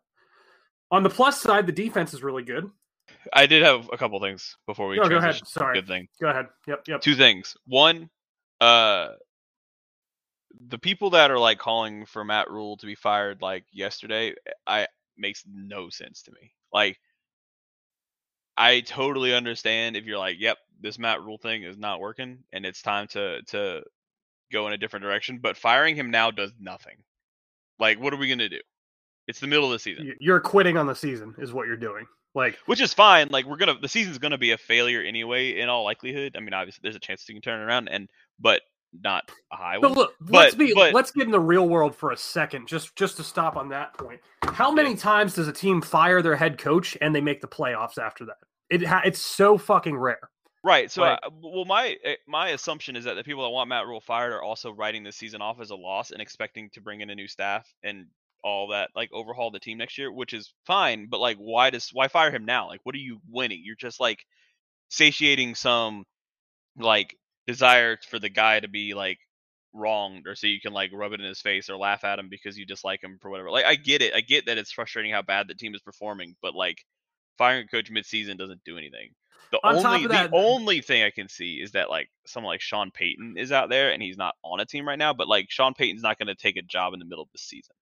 On 0.90 1.04
the 1.04 1.08
plus 1.08 1.40
side, 1.40 1.64
the 1.64 1.72
defense 1.72 2.12
is 2.12 2.24
really 2.24 2.42
good. 2.42 2.68
I 3.32 3.46
did 3.46 3.62
have 3.62 3.88
a 3.92 3.96
couple 3.96 4.18
things 4.18 4.56
before 4.66 4.88
we 4.88 4.96
No, 4.96 5.08
go 5.08 5.18
ahead. 5.18 5.40
Sorry. 5.46 5.78
Good 5.78 5.86
thing. 5.86 6.08
Go 6.20 6.28
ahead. 6.28 6.46
Yep, 6.66 6.88
yep. 6.88 7.00
Two 7.02 7.14
things. 7.14 7.56
One, 7.66 8.10
uh, 8.60 9.10
the 10.68 10.78
people 10.78 11.10
that 11.10 11.30
are 11.30 11.38
like 11.38 11.58
calling 11.58 12.06
for 12.06 12.24
Matt 12.24 12.50
Rhule 12.50 12.76
to 12.78 12.86
be 12.86 12.94
fired 12.94 13.42
like 13.42 13.64
yesterday, 13.72 14.34
I 14.66 14.86
makes 15.16 15.44
no 15.46 15.88
sense 15.88 16.22
to 16.22 16.32
me. 16.32 16.52
Like, 16.72 16.98
I 18.56 18.80
totally 18.80 19.34
understand 19.34 19.96
if 19.96 20.04
you're 20.04 20.18
like, 20.18 20.36
"Yep, 20.38 20.58
this 20.80 20.98
Matt 20.98 21.22
Rhule 21.22 21.38
thing 21.38 21.62
is 21.62 21.78
not 21.78 22.00
working, 22.00 22.44
and 22.52 22.66
it's 22.66 22.82
time 22.82 23.06
to 23.08 23.42
to 23.48 23.82
go 24.52 24.66
in 24.66 24.72
a 24.72 24.78
different 24.78 25.04
direction." 25.04 25.38
But 25.38 25.56
firing 25.56 25.96
him 25.96 26.10
now 26.10 26.30
does 26.30 26.52
nothing. 26.58 26.96
Like, 27.78 27.98
what 27.98 28.12
are 28.12 28.18
we 28.18 28.28
gonna 28.28 28.48
do? 28.48 28.60
It's 29.28 29.40
the 29.40 29.46
middle 29.46 29.66
of 29.66 29.72
the 29.72 29.78
season. 29.78 30.14
You're 30.20 30.40
quitting 30.40 30.76
on 30.76 30.86
the 30.86 30.94
season, 30.94 31.34
is 31.38 31.52
what 31.52 31.66
you're 31.66 31.76
doing. 31.76 32.06
Like, 32.34 32.58
which 32.66 32.80
is 32.80 32.94
fine. 32.94 33.28
Like 33.30 33.44
we're 33.44 33.56
gonna, 33.56 33.78
the 33.78 33.88
season's 33.88 34.18
gonna 34.18 34.38
be 34.38 34.52
a 34.52 34.58
failure 34.58 35.02
anyway, 35.02 35.58
in 35.58 35.68
all 35.68 35.84
likelihood. 35.84 36.34
I 36.36 36.40
mean, 36.40 36.54
obviously, 36.54 36.80
there's 36.82 36.96
a 36.96 37.00
chance 37.00 37.28
you 37.28 37.34
can 37.34 37.42
turn 37.42 37.60
it 37.60 37.64
around, 37.64 37.88
and 37.88 38.08
but 38.40 38.62
not 39.02 39.30
a 39.52 39.56
high 39.56 39.78
but 39.80 39.92
look, 39.92 40.14
let's 40.28 40.54
be 40.54 40.72
but- 40.74 40.92
let's 40.92 41.10
get 41.10 41.24
in 41.24 41.30
the 41.30 41.40
real 41.40 41.68
world 41.68 41.96
for 41.96 42.10
a 42.10 42.16
second, 42.16 42.68
just 42.68 42.94
just 42.96 43.16
to 43.16 43.24
stop 43.24 43.56
on 43.56 43.68
that 43.70 43.94
point. 43.94 44.20
How 44.44 44.70
many 44.70 44.90
Yeah. 44.90 44.96
times 44.96 45.34
does 45.34 45.48
a 45.48 45.52
team 45.52 45.80
fire 45.80 46.20
their 46.22 46.36
head 46.36 46.58
coach 46.58 46.96
and 47.00 47.14
they 47.14 47.20
make 47.20 47.40
the 47.40 47.48
playoffs 47.48 47.96
after 47.98 48.24
that? 48.26 48.36
It 48.70 48.84
ha- 48.86 49.02
it's 49.04 49.20
so 49.20 49.56
fucking 49.58 49.96
rare. 49.96 50.30
Right. 50.64 50.90
So, 50.90 51.02
Like- 51.02 51.18
uh, 51.22 51.30
well, 51.42 51.64
my 51.64 51.96
uh, 52.06 52.10
my 52.28 52.50
assumption 52.50 52.94
is 52.96 53.04
that 53.04 53.14
the 53.14 53.24
people 53.24 53.42
that 53.42 53.50
want 53.50 53.68
Matt 53.68 53.86
Rhule 53.86 54.00
fired 54.00 54.32
are 54.32 54.42
also 54.42 54.70
writing 54.72 55.02
this 55.02 55.16
season 55.16 55.42
off 55.42 55.60
as 55.60 55.70
a 55.70 55.74
loss 55.76 56.10
and 56.12 56.20
expecting 56.22 56.70
to 56.70 56.80
bring 56.80 57.00
in 57.00 57.10
a 57.10 57.14
new 57.14 57.26
staff 57.26 57.68
and 57.82 58.06
all 58.44 58.68
that, 58.68 58.90
like 58.94 59.10
overhaul 59.12 59.50
the 59.50 59.58
team 59.60 59.78
next 59.78 59.96
year, 59.98 60.12
which 60.12 60.32
is 60.32 60.52
fine. 60.66 61.06
But 61.08 61.20
like, 61.20 61.36
why 61.38 61.70
does 61.70 61.90
why 61.92 62.08
fire 62.08 62.30
him 62.30 62.44
now? 62.44 62.68
Like, 62.68 62.80
what 62.84 62.94
are 62.94 62.98
you 62.98 63.20
winning? 63.28 63.62
You're 63.64 63.74
just 63.76 63.98
like 64.00 64.24
satiating 64.88 65.54
some 65.54 66.04
like 66.76 67.16
desire 67.46 67.98
for 68.08 68.18
the 68.18 68.28
guy 68.28 68.60
to 68.60 68.68
be 68.68 68.94
like 68.94 69.18
wronged 69.74 70.26
or 70.26 70.34
so 70.34 70.46
you 70.46 70.60
can 70.60 70.72
like 70.72 70.90
rub 70.92 71.12
it 71.12 71.20
in 71.20 71.26
his 71.26 71.40
face 71.40 71.70
or 71.70 71.76
laugh 71.76 72.04
at 72.04 72.18
him 72.18 72.28
because 72.28 72.58
you 72.58 72.66
dislike 72.66 73.02
him 73.02 73.18
for 73.20 73.30
whatever. 73.30 73.50
Like 73.50 73.64
I 73.64 73.74
get 73.74 74.02
it. 74.02 74.14
I 74.14 74.20
get 74.20 74.46
that 74.46 74.58
it's 74.58 74.72
frustrating 74.72 75.12
how 75.12 75.22
bad 75.22 75.48
the 75.48 75.54
team 75.54 75.74
is 75.74 75.80
performing, 75.80 76.36
but 76.42 76.54
like 76.54 76.84
firing 77.38 77.64
a 77.64 77.68
coach 77.68 77.90
midseason 77.90 78.38
doesn't 78.38 78.62
do 78.64 78.76
anything. 78.76 79.10
The 79.50 79.58
On 79.64 79.76
only 79.84 80.06
that- 80.06 80.30
the 80.30 80.36
only 80.36 80.80
thing 80.80 81.02
I 81.02 81.10
can 81.10 81.28
see 81.28 81.60
is 81.60 81.72
that 81.72 81.90
like 81.90 82.08
someone 82.26 82.52
like 82.52 82.60
Sean 82.60 82.90
Payton 82.90 83.36
is 83.36 83.52
out 83.52 83.68
there 83.68 83.90
and 83.92 84.02
he's 84.02 84.16
not 84.16 84.34
on 84.42 84.60
a 84.60 84.66
team 84.66 84.86
right 84.86 84.98
now, 84.98 85.12
but 85.12 85.28
like 85.28 85.50
Sean 85.50 85.74
Payton's 85.74 86.02
not 86.02 86.18
going 86.18 86.28
to 86.28 86.34
take 86.34 86.56
a 86.56 86.62
job 86.62 86.94
in 86.94 86.98
the 86.98 87.04
middle 87.04 87.22
of 87.24 87.30
the 87.32 87.38
season. 87.38 87.74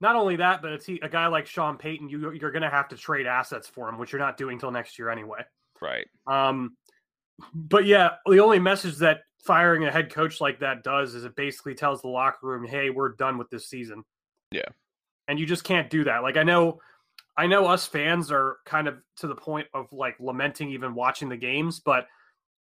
Not 0.00 0.16
only 0.16 0.36
that, 0.36 0.60
but 0.60 0.72
it's 0.72 0.88
a 0.88 1.08
guy 1.08 1.28
like 1.28 1.46
Sean 1.46 1.78
Payton. 1.78 2.08
You 2.08 2.32
you're 2.32 2.50
going 2.50 2.62
to 2.62 2.70
have 2.70 2.88
to 2.88 2.96
trade 2.96 3.26
assets 3.26 3.68
for 3.68 3.88
him, 3.88 3.96
which 3.96 4.12
you're 4.12 4.20
not 4.20 4.36
doing 4.36 4.58
till 4.58 4.72
next 4.72 4.98
year 4.98 5.08
anyway. 5.08 5.44
Right. 5.80 6.06
Um, 6.26 6.76
but 7.54 7.86
yeah, 7.86 8.10
the 8.26 8.38
only 8.40 8.58
message 8.58 8.96
that 8.98 9.20
firing 9.44 9.84
a 9.84 9.90
head 9.90 10.10
coach 10.10 10.40
like 10.40 10.58
that 10.60 10.82
does 10.82 11.14
is 11.14 11.24
it 11.24 11.36
basically 11.36 11.74
tells 11.74 12.00
the 12.02 12.08
locker 12.08 12.46
room, 12.46 12.66
"Hey, 12.66 12.90
we're 12.90 13.10
done 13.10 13.38
with 13.38 13.50
this 13.50 13.68
season." 13.68 14.04
Yeah. 14.50 14.68
and 15.26 15.40
you 15.40 15.46
just 15.46 15.64
can't 15.64 15.88
do 15.90 16.04
that. 16.04 16.22
Like 16.22 16.36
I 16.36 16.42
know, 16.42 16.80
I 17.36 17.46
know 17.46 17.66
us 17.66 17.86
fans 17.86 18.30
are 18.30 18.58
kind 18.66 18.86
of 18.86 18.98
to 19.16 19.26
the 19.26 19.34
point 19.34 19.66
of 19.74 19.90
like 19.92 20.16
lamenting 20.20 20.70
even 20.70 20.94
watching 20.94 21.28
the 21.30 21.36
games, 21.36 21.80
but 21.80 22.06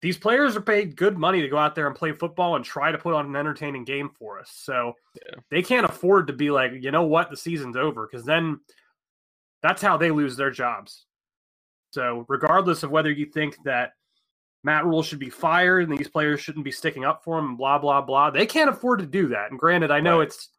these 0.01 0.17
players 0.17 0.56
are 0.56 0.62
paid 0.62 0.95
good 0.95 1.17
money 1.17 1.41
to 1.41 1.47
go 1.49 1.58
out 1.58 1.75
there 1.75 1.86
and 1.88 1.95
play 1.95 2.12
football 2.13 2.56
and 2.56 2.63
try 2.63 2.91
to 2.91 2.97
put 2.97 3.13
on 3.13 3.25
an 3.25 3.36
entertaining 3.36 3.84
game 3.84 4.10
for 4.17 4.39
us. 4.39 4.51
So 4.54 4.93
Yeah. 5.15 5.36
they 5.51 5.62
can't 5.62 5.86
afford 5.86 6.28
to 6.28 6.34
be 6.34 6.49
like, 6.49 6.71
you 6.80 6.91
know 6.91 7.04
what, 7.04 7.30
the 7.30 7.38
season's 7.38 7.75
over 7.75 8.08
because 8.08 8.25
then 8.25 8.60
that's 9.62 9.82
how 9.82 9.97
they 9.97 10.12
lose 10.12 10.38
their 10.38 10.51
jobs. 10.51 11.06
So 11.91 12.25
regardless 12.30 12.84
of 12.84 12.89
whether 12.91 13.12
you 13.12 13.25
think 13.25 13.58
that 13.65 13.93
Matt 14.65 14.86
Rhule 14.86 15.04
should 15.04 15.19
be 15.19 15.30
fired 15.30 15.88
and 15.89 15.97
these 15.97 16.10
players 16.10 16.41
shouldn't 16.41 16.65
be 16.65 16.71
sticking 16.71 17.06
up 17.06 17.23
for 17.23 17.38
him 17.39 17.49
and 17.49 17.58
blah 17.58 17.78
blah 17.78 18.01
blah, 18.01 18.32
they 18.32 18.47
can't 18.47 18.69
afford 18.69 18.99
to 18.99 19.06
do 19.06 19.28
that. 19.30 19.51
And 19.51 19.60
granted, 19.60 19.91
I 19.91 20.01
know 20.01 20.19
Right. 20.19 20.28
it's 20.28 20.49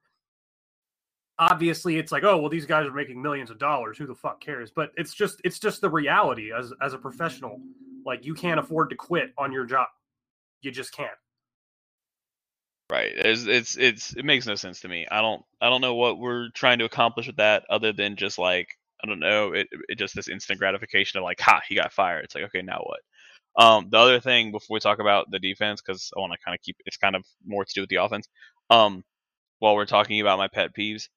obviously 1.38 1.99
it's 1.99 2.12
like, 2.12 2.25
oh 2.25 2.38
well, 2.38 2.49
these 2.51 2.66
guys 2.66 2.87
are 2.87 2.92
making 2.92 3.21
millions 3.21 3.51
of 3.51 3.59
dollars. 3.59 3.99
Who 3.99 4.07
the 4.07 4.14
fuck 4.14 4.40
cares? 4.40 4.71
But 4.71 4.92
it's 4.97 5.12
just 5.14 5.40
it's 5.45 5.59
just 5.59 5.81
the 5.81 5.90
reality 5.90 6.53
as 6.53 6.73
as 6.81 6.95
a 6.95 6.99
professional. 6.99 7.61
Like 8.07 8.25
you 8.25 8.35
can't 8.35 8.61
afford 8.61 8.90
to 8.90 8.97
quit 8.97 9.33
on 9.38 9.53
your 9.53 9.66
job. 9.66 9.88
You 10.62 10.71
just 10.71 10.92
can't. 10.92 11.11
Right. 12.90 13.12
It's, 13.16 13.47
it's 13.47 13.77
it's 13.77 14.12
it 14.14 14.25
makes 14.25 14.47
no 14.47 14.55
sense 14.55 14.81
to 14.83 14.88
me. 14.88 15.07
I 15.11 15.21
don't 15.21 15.45
I 15.61 15.69
don't 15.69 15.81
know 15.81 15.97
what 15.97 16.21
we're 16.21 16.51
trying 16.51 16.79
to 16.79 16.85
accomplish 16.85 17.27
with 17.27 17.37
that 17.37 17.64
other 17.71 17.92
than 17.92 18.16
just 18.16 18.38
like 18.38 18.69
I 19.03 19.09
don't 19.09 19.19
know, 19.21 19.53
it 19.53 19.69
it 19.88 19.99
just 19.99 20.14
this 20.14 20.29
instant 20.29 20.61
gratification 20.61 21.19
of 21.19 21.25
like, 21.25 21.40
ha, 21.40 21.61
he 21.69 21.75
got 21.75 21.92
fired. 21.92 22.25
It's 22.25 22.37
like, 22.37 22.45
okay, 22.45 22.62
now 22.62 22.83
what? 22.87 23.01
Um, 23.59 23.88
the 23.90 23.99
other 23.99 24.21
thing 24.21 24.53
before 24.53 24.75
we 24.75 24.81
talk 24.81 24.99
about 24.99 25.31
the 25.31 25.38
defense, 25.38 25.81
because 25.81 26.12
I 26.16 26.21
want 26.21 26.33
to 26.33 26.38
kind 26.45 26.55
of 26.55 26.62
keep 26.62 26.77
it's 26.87 26.97
kind 26.99 27.16
of 27.16 27.25
more 27.47 27.64
to 27.64 27.73
do 27.75 27.81
with 27.83 27.90
the 27.90 27.97
offense. 27.97 28.29
Um, 28.71 29.05
while 29.61 29.75
we're 29.75 29.87
talking 29.87 30.21
about 30.21 30.38
my 30.38 30.49
pet 30.49 30.75
peeves 30.77 31.09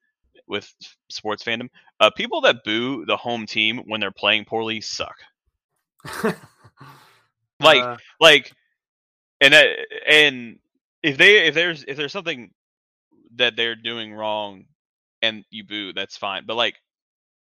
with 0.48 0.72
sports 1.10 1.44
fandom, 1.44 1.68
uh, 2.00 2.10
people 2.10 2.40
that 2.42 2.64
boo 2.64 3.04
the 3.06 3.16
home 3.16 3.46
team 3.46 3.82
when 3.86 4.00
they're 4.00 4.10
playing 4.10 4.44
poorly 4.46 4.80
suck. 4.80 5.16
Like 7.60 7.82
Uh, 7.82 7.96
like 8.18 8.52
and 9.40 9.52
that 9.54 9.66
and 10.08 10.58
if 11.02 11.18
they 11.18 11.46
if 11.46 11.54
there's 11.54 11.84
if 11.84 11.96
there's 11.96 12.12
something 12.12 12.50
that 13.36 13.56
they're 13.56 13.76
doing 13.76 14.12
wrong 14.12 14.64
and 15.22 15.44
you 15.50 15.64
boo 15.64 15.92
that's 15.92 16.16
fine 16.16 16.44
but 16.46 16.56
like 16.56 16.76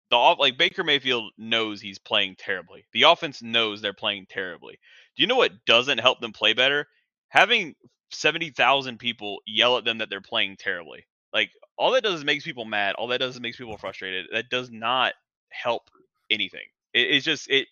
the 0.09 0.17
like 0.17 0.57
Baker 0.57 0.83
Mayfield 0.83 1.31
knows 1.37 1.81
he's 1.81 1.99
playing 1.99 2.35
terribly. 2.37 2.85
The 2.93 3.03
offense 3.03 3.41
knows 3.41 3.81
they're 3.81 3.93
playing 3.93 4.27
terribly. 4.29 4.79
Do 5.15 5.23
you 5.23 5.27
know 5.27 5.35
what 5.35 5.65
doesn't 5.65 5.99
help 5.99 6.19
them 6.21 6.33
play 6.33 6.53
better? 6.53 6.87
Having 7.29 7.75
70,000 8.11 8.97
people 8.97 9.39
yell 9.45 9.77
at 9.77 9.85
them 9.85 9.99
that 9.99 10.09
they're 10.09 10.21
playing 10.21 10.57
terribly. 10.57 11.05
Like 11.33 11.51
all 11.77 11.91
that 11.91 12.03
does 12.03 12.15
is 12.15 12.25
makes 12.25 12.43
people 12.43 12.65
mad. 12.65 12.95
All 12.95 13.07
that 13.07 13.19
does 13.19 13.35
is 13.35 13.41
makes 13.41 13.57
people 13.57 13.77
frustrated. 13.77 14.27
That 14.31 14.49
does 14.49 14.71
not 14.71 15.13
help 15.49 15.83
anything. 16.29 16.65
It, 16.93 17.11
it's 17.11 17.25
just 17.25 17.49
it 17.49 17.67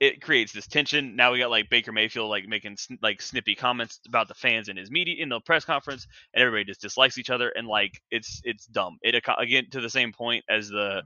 it 0.00 0.20
creates 0.20 0.52
this 0.52 0.66
tension. 0.66 1.16
Now 1.16 1.32
we 1.32 1.38
got 1.38 1.50
like 1.50 1.70
Baker 1.70 1.92
Mayfield 1.92 2.28
like 2.28 2.46
making 2.46 2.76
like 3.00 3.22
snippy 3.22 3.54
comments 3.54 4.00
about 4.06 4.28
the 4.28 4.34
fans 4.34 4.68
in 4.68 4.76
his 4.76 4.90
media 4.90 5.22
in 5.22 5.30
the 5.30 5.40
press 5.40 5.64
conference, 5.64 6.06
and 6.34 6.42
everybody 6.42 6.64
just 6.64 6.82
dislikes 6.82 7.16
each 7.16 7.30
other, 7.30 7.48
and 7.50 7.66
like 7.66 8.00
it's 8.10 8.42
it's 8.44 8.66
dumb. 8.66 8.98
It 9.02 9.14
again 9.38 9.66
to 9.70 9.80
the 9.80 9.90
same 9.90 10.12
point 10.12 10.44
as 10.48 10.68
the 10.68 11.02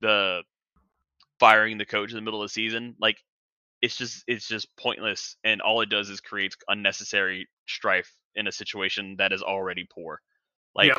the 0.00 0.42
firing 1.40 1.78
the 1.78 1.86
coach 1.86 2.10
in 2.10 2.16
the 2.16 2.22
middle 2.22 2.42
of 2.42 2.46
the 2.46 2.52
season. 2.52 2.96
Like 3.00 3.18
it's 3.82 3.96
just 3.96 4.24
it's 4.26 4.48
just 4.48 4.68
pointless, 4.76 5.36
and 5.44 5.62
all 5.62 5.80
it 5.82 5.90
does 5.90 6.10
is 6.10 6.20
creates 6.20 6.56
unnecessary 6.68 7.48
strife 7.68 8.12
in 8.34 8.46
a 8.46 8.52
situation 8.52 9.16
that 9.18 9.32
is 9.32 9.42
already 9.42 9.86
poor. 9.92 10.20
Like. 10.74 10.92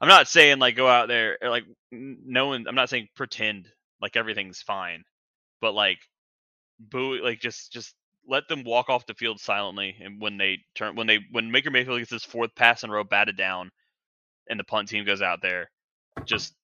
I'm 0.00 0.08
not 0.08 0.28
saying 0.28 0.60
like 0.60 0.76
go 0.76 0.88
out 0.88 1.08
there 1.08 1.38
or, 1.42 1.50
like 1.50 1.64
no 1.90 2.46
one. 2.48 2.66
I'm 2.68 2.74
not 2.76 2.88
saying 2.90 3.08
pretend 3.16 3.68
like 4.00 4.16
everything's 4.16 4.62
fine, 4.62 5.04
but 5.60 5.74
like 5.74 5.98
boo 6.80 7.20
like 7.22 7.40
just 7.40 7.72
just 7.72 7.94
let 8.28 8.48
them 8.48 8.64
walk 8.64 8.88
off 8.90 9.06
the 9.06 9.14
field 9.14 9.40
silently 9.40 9.96
and 10.00 10.20
when 10.20 10.36
they 10.36 10.58
turn 10.74 10.94
when 10.96 11.06
they 11.06 11.20
when 11.32 11.50
Maker 11.50 11.70
Mayfield 11.70 11.98
gets 11.98 12.12
his 12.12 12.24
fourth 12.24 12.54
pass 12.54 12.84
in 12.84 12.90
a 12.90 12.92
row 12.92 13.04
batted 13.04 13.36
down 13.36 13.70
and 14.48 14.60
the 14.60 14.64
punt 14.64 14.88
team 14.88 15.04
goes 15.04 15.22
out 15.22 15.42
there, 15.42 15.70
just 16.24 16.54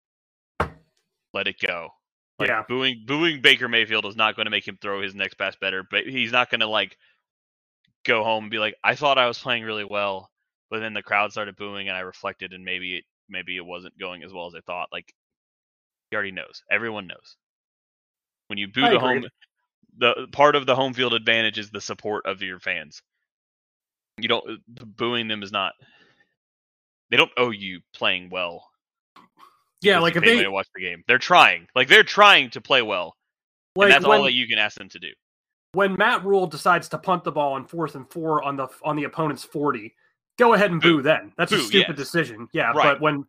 let 1.35 1.49
it 1.49 1.57
go. 1.59 1.91
Like 2.39 2.49
Yeah. 2.49 2.63
booing 2.69 3.05
booing 3.07 3.43
Baker 3.43 3.69
Mayfield 3.69 4.07
is 4.07 4.17
not 4.17 4.37
going 4.37 4.47
to 4.47 4.51
make 4.51 4.67
him 4.67 4.79
throw 4.81 5.03
his 5.03 5.15
next 5.15 5.35
pass 5.35 5.57
better, 5.57 5.87
but 5.89 6.07
he's 6.07 6.33
not 6.33 6.51
going 6.51 6.61
to 6.61 6.67
like 6.67 6.97
go 8.05 8.25
home 8.25 8.45
and 8.45 8.51
be 8.51 8.59
like, 8.59 8.77
I 8.83 8.95
thought 8.95 9.19
I 9.19 9.27
was 9.27 9.39
playing 9.39 9.65
really 9.65 9.85
well, 9.85 10.31
but 10.71 10.81
then 10.81 10.95
the 10.95 11.03
crowd 11.03 11.33
started 11.33 11.57
booing 11.57 11.89
and 11.89 11.97
I 11.97 12.01
reflected 12.01 12.53
and 12.53 12.65
maybe 12.65 12.97
it 12.97 13.05
maybe 13.29 13.57
it 13.57 13.65
wasn't 13.65 13.99
going 13.99 14.23
as 14.23 14.33
well 14.33 14.47
as 14.47 14.55
I 14.55 14.61
thought. 14.61 14.89
Like 14.93 15.13
he 16.11 16.17
already 16.17 16.33
knows. 16.33 16.63
Everyone 16.71 17.07
knows. 17.07 17.37
When 18.49 18.59
you 18.59 18.69
boo 18.69 18.83
I 18.85 18.91
the 18.91 18.97
agree. 18.97 19.09
home 19.21 19.27
the 19.97 20.27
part 20.33 20.57
of 20.57 20.67
the 20.67 20.75
home 20.75 20.93
field 20.93 21.15
advantage 21.15 21.59
is 21.59 21.71
the 21.71 21.81
support 21.81 22.27
of 22.27 22.43
your 22.43 22.59
fans. 22.59 23.03
You 24.19 24.29
don't 24.29 24.49
uh, 24.49 24.85
booing 24.85 25.29
them 25.29 25.43
is 25.43 25.53
not. 25.53 25.73
They 27.11 27.17
don't 27.17 27.31
owe 27.37 27.51
you 27.51 27.81
playing 27.95 28.31
well. 28.31 28.69
Yeah, 29.85 29.99
like 30.01 30.17
if 30.17 30.25
they 30.25 30.43
to 30.43 30.51
watch 30.51 30.69
the 30.75 30.81
game, 30.83 31.03
they're 31.07 31.19
trying. 31.19 31.67
Like 31.75 31.89
they're 31.89 32.03
trying 32.03 32.51
to 32.51 32.61
play 32.61 32.83
well, 32.83 33.15
like 33.77 33.87
and 33.87 33.93
that's 33.95 34.07
when, 34.07 34.19
all 34.19 34.25
that 34.25 34.33
you 34.35 34.47
can 34.47 34.59
ask 34.59 34.77
them 34.77 34.89
to 34.91 34.99
do. 34.99 35.09
when 35.73 35.95
Matt 35.97 36.25
Rhule 36.25 36.47
decides 36.47 36.89
to 36.91 36.99
punt 36.99 37.25
the 37.25 37.33
ball 37.33 37.55
on 37.55 37.67
fourth 37.67 37.95
and 37.95 38.09
four 38.11 38.43
on 38.43 38.57
the 38.57 38.69
on 38.83 38.97
the 38.97 39.05
opponent's 39.05 39.45
forty, 39.45 39.95
go 40.39 40.55
ahead 40.55 40.71
and 40.71 40.81
boo, 40.81 40.97
Boo. 40.99 41.03
then. 41.03 41.33
That's 41.37 41.53
a 41.53 41.59
stupid 41.61 41.97
yes. 41.97 42.07
decision. 42.07 42.49
Yeah, 42.53 42.73
Right. 42.73 42.95
but 42.95 43.01
when 43.01 43.25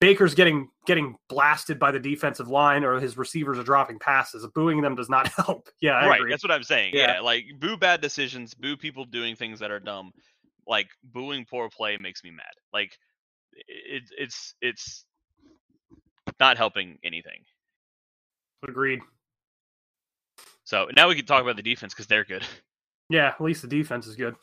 Baker's 0.00 0.34
getting 0.34 0.68
getting 0.86 1.16
blasted 1.28 1.78
by 1.78 1.90
the 1.90 2.00
defensive 2.00 2.48
line 2.48 2.84
or 2.84 2.98
his 2.98 3.16
receivers 3.18 3.58
are 3.58 3.62
dropping 3.62 3.98
passes, 3.98 4.46
booing 4.54 4.80
them 4.80 4.94
does 4.94 5.10
not 5.10 5.28
help. 5.36 5.68
Yeah, 5.80 5.92
I 5.92 6.06
right, 6.08 6.20
agree. 6.20 6.30
that's 6.32 6.42
what 6.42 6.50
I'm 6.50 6.62
saying. 6.64 6.92
Yeah. 6.94 7.14
Yeah. 7.16 7.20
like 7.20 7.44
boo 7.58 7.76
bad 7.76 8.00
decisions, 8.00 8.54
boo 8.54 8.76
people 8.76 9.04
doing 9.04 9.36
things 9.36 9.60
that 9.60 9.70
are 9.70 9.80
dumb. 9.80 10.12
Like 10.66 10.88
booing 11.02 11.44
poor 11.44 11.68
play 11.68 11.98
makes 12.00 12.24
me 12.24 12.30
mad. 12.30 12.46
Like 12.72 12.96
it, 13.52 14.04
it's 14.16 14.54
it's 14.62 15.04
not 16.38 16.56
helping 16.56 16.98
anything. 17.02 17.44
Agreed. 18.66 19.00
So 20.64 20.88
now 20.96 21.08
we 21.08 21.14
can 21.14 21.26
talk 21.26 21.42
about 21.42 21.56
the 21.56 21.62
defense 21.62 21.94
because 21.94 22.06
they're 22.06 22.24
good. 22.24 22.44
Yeah, 23.12 23.26
at 23.26 23.40
least 23.40 23.62
the 23.62 23.66
defense 23.66 24.06
is 24.06 24.14
good. 24.14 24.36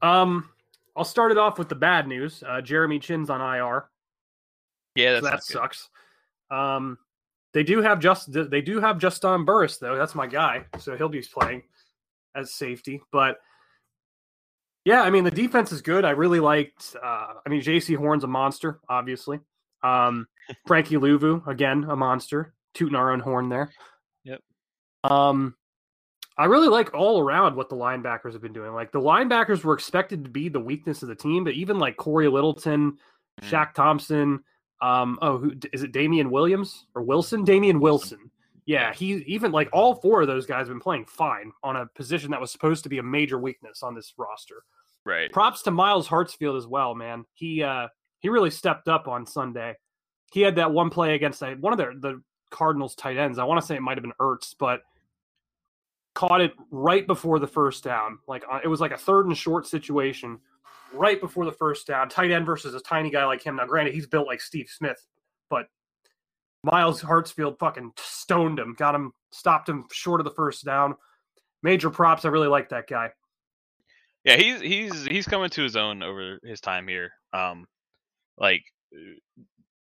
Um, 0.00 0.48
I'll 0.96 1.04
start 1.04 1.32
it 1.32 1.36
off 1.36 1.58
with 1.58 1.68
the 1.68 1.74
bad 1.74 2.08
news. 2.08 2.42
Uh, 2.48 2.62
Jeremy 2.62 2.98
Chinn's 2.98 3.28
on 3.28 3.42
IR. 3.42 3.90
Yeah, 4.94 5.20
so 5.20 5.26
that 5.26 5.44
sucks. 5.44 5.90
Um, 6.50 6.96
they 7.52 7.62
do 7.62 7.82
have 7.82 8.00
just 8.00 8.32
they 8.32 8.62
do 8.62 8.80
have 8.80 8.96
Juston 8.96 9.44
Burris 9.44 9.76
though. 9.76 9.96
That's 9.96 10.14
my 10.14 10.26
guy, 10.26 10.64
so 10.78 10.96
he'll 10.96 11.10
be 11.10 11.20
playing 11.20 11.62
as 12.34 12.54
safety. 12.54 13.02
But 13.12 13.36
yeah, 14.86 15.02
I 15.02 15.10
mean 15.10 15.24
the 15.24 15.30
defense 15.30 15.72
is 15.72 15.82
good. 15.82 16.04
I 16.04 16.10
really 16.10 16.40
liked. 16.40 16.96
Uh, 16.96 17.34
I 17.44 17.48
mean 17.48 17.60
Jaycee 17.60 17.96
Horn's 17.96 18.24
a 18.24 18.28
monster, 18.28 18.80
obviously. 18.88 19.40
Um, 19.82 20.26
Frankie 20.66 20.96
Luvu 20.96 21.46
again 21.46 21.84
a 21.88 21.96
monster, 21.96 22.54
tooting 22.74 22.96
our 22.96 23.12
own 23.12 23.20
horn 23.20 23.48
there. 23.48 23.70
Yep. 24.24 24.40
Um, 25.04 25.54
I 26.38 26.44
really 26.46 26.68
like 26.68 26.92
all 26.94 27.20
around 27.20 27.56
what 27.56 27.68
the 27.68 27.76
linebackers 27.76 28.32
have 28.32 28.42
been 28.42 28.52
doing. 28.52 28.72
Like 28.72 28.92
the 28.92 29.00
linebackers 29.00 29.64
were 29.64 29.74
expected 29.74 30.24
to 30.24 30.30
be 30.30 30.48
the 30.48 30.60
weakness 30.60 31.02
of 31.02 31.08
the 31.08 31.14
team, 31.14 31.44
but 31.44 31.54
even 31.54 31.78
like 31.78 31.96
Cory 31.96 32.28
Littleton, 32.28 32.98
Mm. 33.42 33.50
Shaq 33.50 33.74
Thompson, 33.74 34.42
um, 34.80 35.18
oh, 35.22 35.38
who 35.38 35.52
is 35.72 35.82
it? 35.82 35.92
Damian 35.92 36.30
Williams 36.30 36.86
or 36.94 37.02
Wilson? 37.02 37.44
Damien 37.44 37.80
Wilson. 37.80 38.30
Yeah, 38.64 38.92
he 38.92 39.14
even 39.26 39.52
like 39.52 39.68
all 39.72 39.94
four 39.94 40.22
of 40.22 40.26
those 40.26 40.44
guys 40.46 40.60
have 40.60 40.68
been 40.68 40.80
playing 40.80 41.04
fine 41.04 41.52
on 41.62 41.76
a 41.76 41.86
position 41.94 42.30
that 42.32 42.40
was 42.40 42.50
supposed 42.50 42.82
to 42.82 42.88
be 42.88 42.98
a 42.98 43.02
major 43.02 43.38
weakness 43.38 43.82
on 43.82 43.94
this 43.94 44.12
roster. 44.16 44.64
Right. 45.04 45.30
Props 45.30 45.62
to 45.62 45.70
Myles 45.70 46.08
Hartsfield 46.08 46.58
as 46.58 46.66
well, 46.66 46.94
man. 46.94 47.24
He 47.34 47.62
uh 47.62 47.88
he 48.20 48.28
really 48.28 48.50
stepped 48.50 48.88
up 48.88 49.08
on 49.08 49.26
Sunday. 49.26 49.74
He 50.32 50.40
had 50.40 50.56
that 50.56 50.72
one 50.72 50.90
play 50.90 51.14
against 51.14 51.42
uh, 51.42 51.54
one 51.54 51.72
of 51.72 51.78
their 51.78 51.94
the 51.94 52.22
Cardinals 52.50 52.94
tight 52.94 53.16
ends. 53.16 53.38
I 53.38 53.44
want 53.44 53.60
to 53.60 53.66
say 53.66 53.76
it 53.76 53.82
might 53.82 53.96
have 53.96 54.02
been 54.02 54.12
Ertz, 54.20 54.54
but 54.58 54.82
caught 56.14 56.40
it 56.40 56.52
right 56.70 57.06
before 57.06 57.38
the 57.38 57.46
first 57.46 57.84
down. 57.84 58.18
Like 58.26 58.44
uh, 58.50 58.60
it 58.64 58.68
was 58.68 58.80
like 58.80 58.92
a 58.92 58.96
third 58.96 59.26
and 59.26 59.36
short 59.36 59.66
situation. 59.66 60.38
right 60.92 61.20
before 61.20 61.44
the 61.44 61.52
first 61.52 61.86
down. 61.86 62.08
Tight 62.08 62.30
end 62.30 62.46
versus 62.46 62.74
a 62.74 62.80
tiny 62.80 63.10
guy 63.10 63.24
like 63.24 63.42
him. 63.42 63.56
Now, 63.56 63.66
granted, 63.66 63.94
he's 63.94 64.06
built 64.06 64.26
like 64.26 64.40
Steve 64.40 64.68
Smith, 64.68 65.06
but 65.50 65.66
Myles 66.62 67.02
Hartsfield 67.02 67.58
fucking 67.58 67.92
stoned 67.96 68.58
him, 68.58 68.74
got 68.78 68.94
him, 68.94 69.12
stopped 69.30 69.68
him 69.68 69.84
short 69.92 70.20
of 70.20 70.24
the 70.24 70.32
first 70.32 70.64
down. 70.64 70.94
Major 71.62 71.90
props. 71.90 72.24
I 72.24 72.28
really 72.28 72.48
like 72.48 72.68
that 72.70 72.88
guy. 72.88 73.10
Yeah, 74.24 74.36
he's 74.36 74.60
he's 74.60 75.04
he's 75.04 75.26
coming 75.26 75.50
to 75.50 75.62
his 75.62 75.76
own 75.76 76.02
over 76.02 76.38
his 76.42 76.60
time 76.60 76.88
here. 76.88 77.12
Um, 77.32 77.66
like 78.38 78.64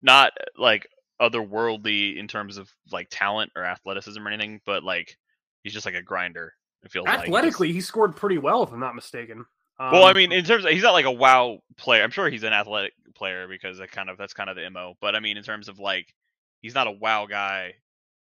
not 0.02 0.34
like 0.58 0.88
otherworldly 1.22 2.18
in 2.18 2.28
terms 2.28 2.58
of 2.58 2.70
like 2.92 3.08
talent 3.10 3.52
or 3.56 3.64
athleticism 3.64 4.26
or 4.26 4.30
anything, 4.32 4.62
but 4.66 4.84
like 4.84 5.18
he's 5.64 5.74
just 5.74 5.86
like 5.86 5.96
a 5.96 6.02
grinder. 6.02 6.54
It 6.84 6.92
feels 6.92 7.06
athletically, 7.06 7.68
like. 7.68 7.76
he 7.76 7.82
scored 7.82 8.16
pretty 8.16 8.38
well, 8.38 8.64
if 8.64 8.72
I'm 8.72 8.80
not 8.80 8.96
mistaken. 8.96 9.46
Um, 9.80 9.92
well, 9.92 10.04
I 10.06 10.12
Um, 10.12 10.14
mean, 10.14 10.32
in 10.32 10.46
terms 10.46 10.66
of 10.66 10.72
he's 10.72 10.84
not 10.84 10.94
like 10.94 11.06
a 11.06 11.12
wow 11.12 11.60
player. 11.78 12.04
I'm 12.04 12.12
sure 12.12 12.30
he's 12.30 12.44
an 12.44 12.54
athletic 12.54 12.94
player 13.16 13.48
because 13.48 13.78
that 13.80 13.92
kind 13.92 14.10
of 14.10 14.18
that's 14.18 14.34
kind 14.34 14.50
of 14.50 14.56
the 14.56 14.70
mo. 14.70 14.96
But 15.02 15.16
I 15.16 15.20
mean, 15.20 15.38
in 15.38 15.44
terms 15.44 15.68
of 15.68 15.80
like, 15.80 16.14
he's 16.62 16.76
not 16.76 16.88
a 16.88 16.92
wow 16.92 17.26
guy 17.26 17.74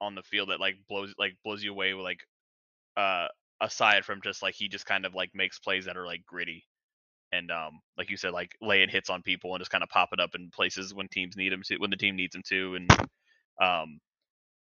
on 0.02 0.16
the 0.16 0.24
field 0.24 0.50
that 0.50 0.60
like 0.60 0.76
blows 0.90 1.14
like 1.20 1.36
blows 1.44 1.64
you 1.64 1.72
away 1.72 1.94
with 1.94 2.04
like, 2.04 2.22
uh, 2.98 3.28
aside 3.62 4.06
from 4.06 4.22
just 4.24 4.42
like 4.44 4.56
he 4.56 4.70
just 4.70 4.86
kind 4.86 5.06
of 5.06 5.16
like 5.16 5.32
makes 5.36 5.60
plays 5.60 5.86
that 5.86 5.98
are 5.98 6.06
like 6.06 6.26
gritty, 6.26 6.66
and 7.32 7.52
um, 7.52 7.80
like 7.98 8.10
you 8.10 8.18
said, 8.18 8.32
like 8.32 8.56
laying 8.62 8.90
hits 8.90 9.10
on 9.10 9.22
people 9.22 9.54
and 9.54 9.62
just 9.62 9.72
kind 9.72 9.84
of 9.84 9.90
popping 9.90 10.20
up 10.20 10.32
in 10.36 10.50
places 10.54 10.94
when 10.94 11.08
teams 11.08 11.38
need 11.38 11.54
him 11.54 11.62
to, 11.66 11.78
when 11.78 11.90
the 11.90 11.98
team 11.98 12.16
needs 12.16 12.36
him 12.36 12.44
to, 12.50 12.76
and 12.76 12.92
um, 13.62 14.00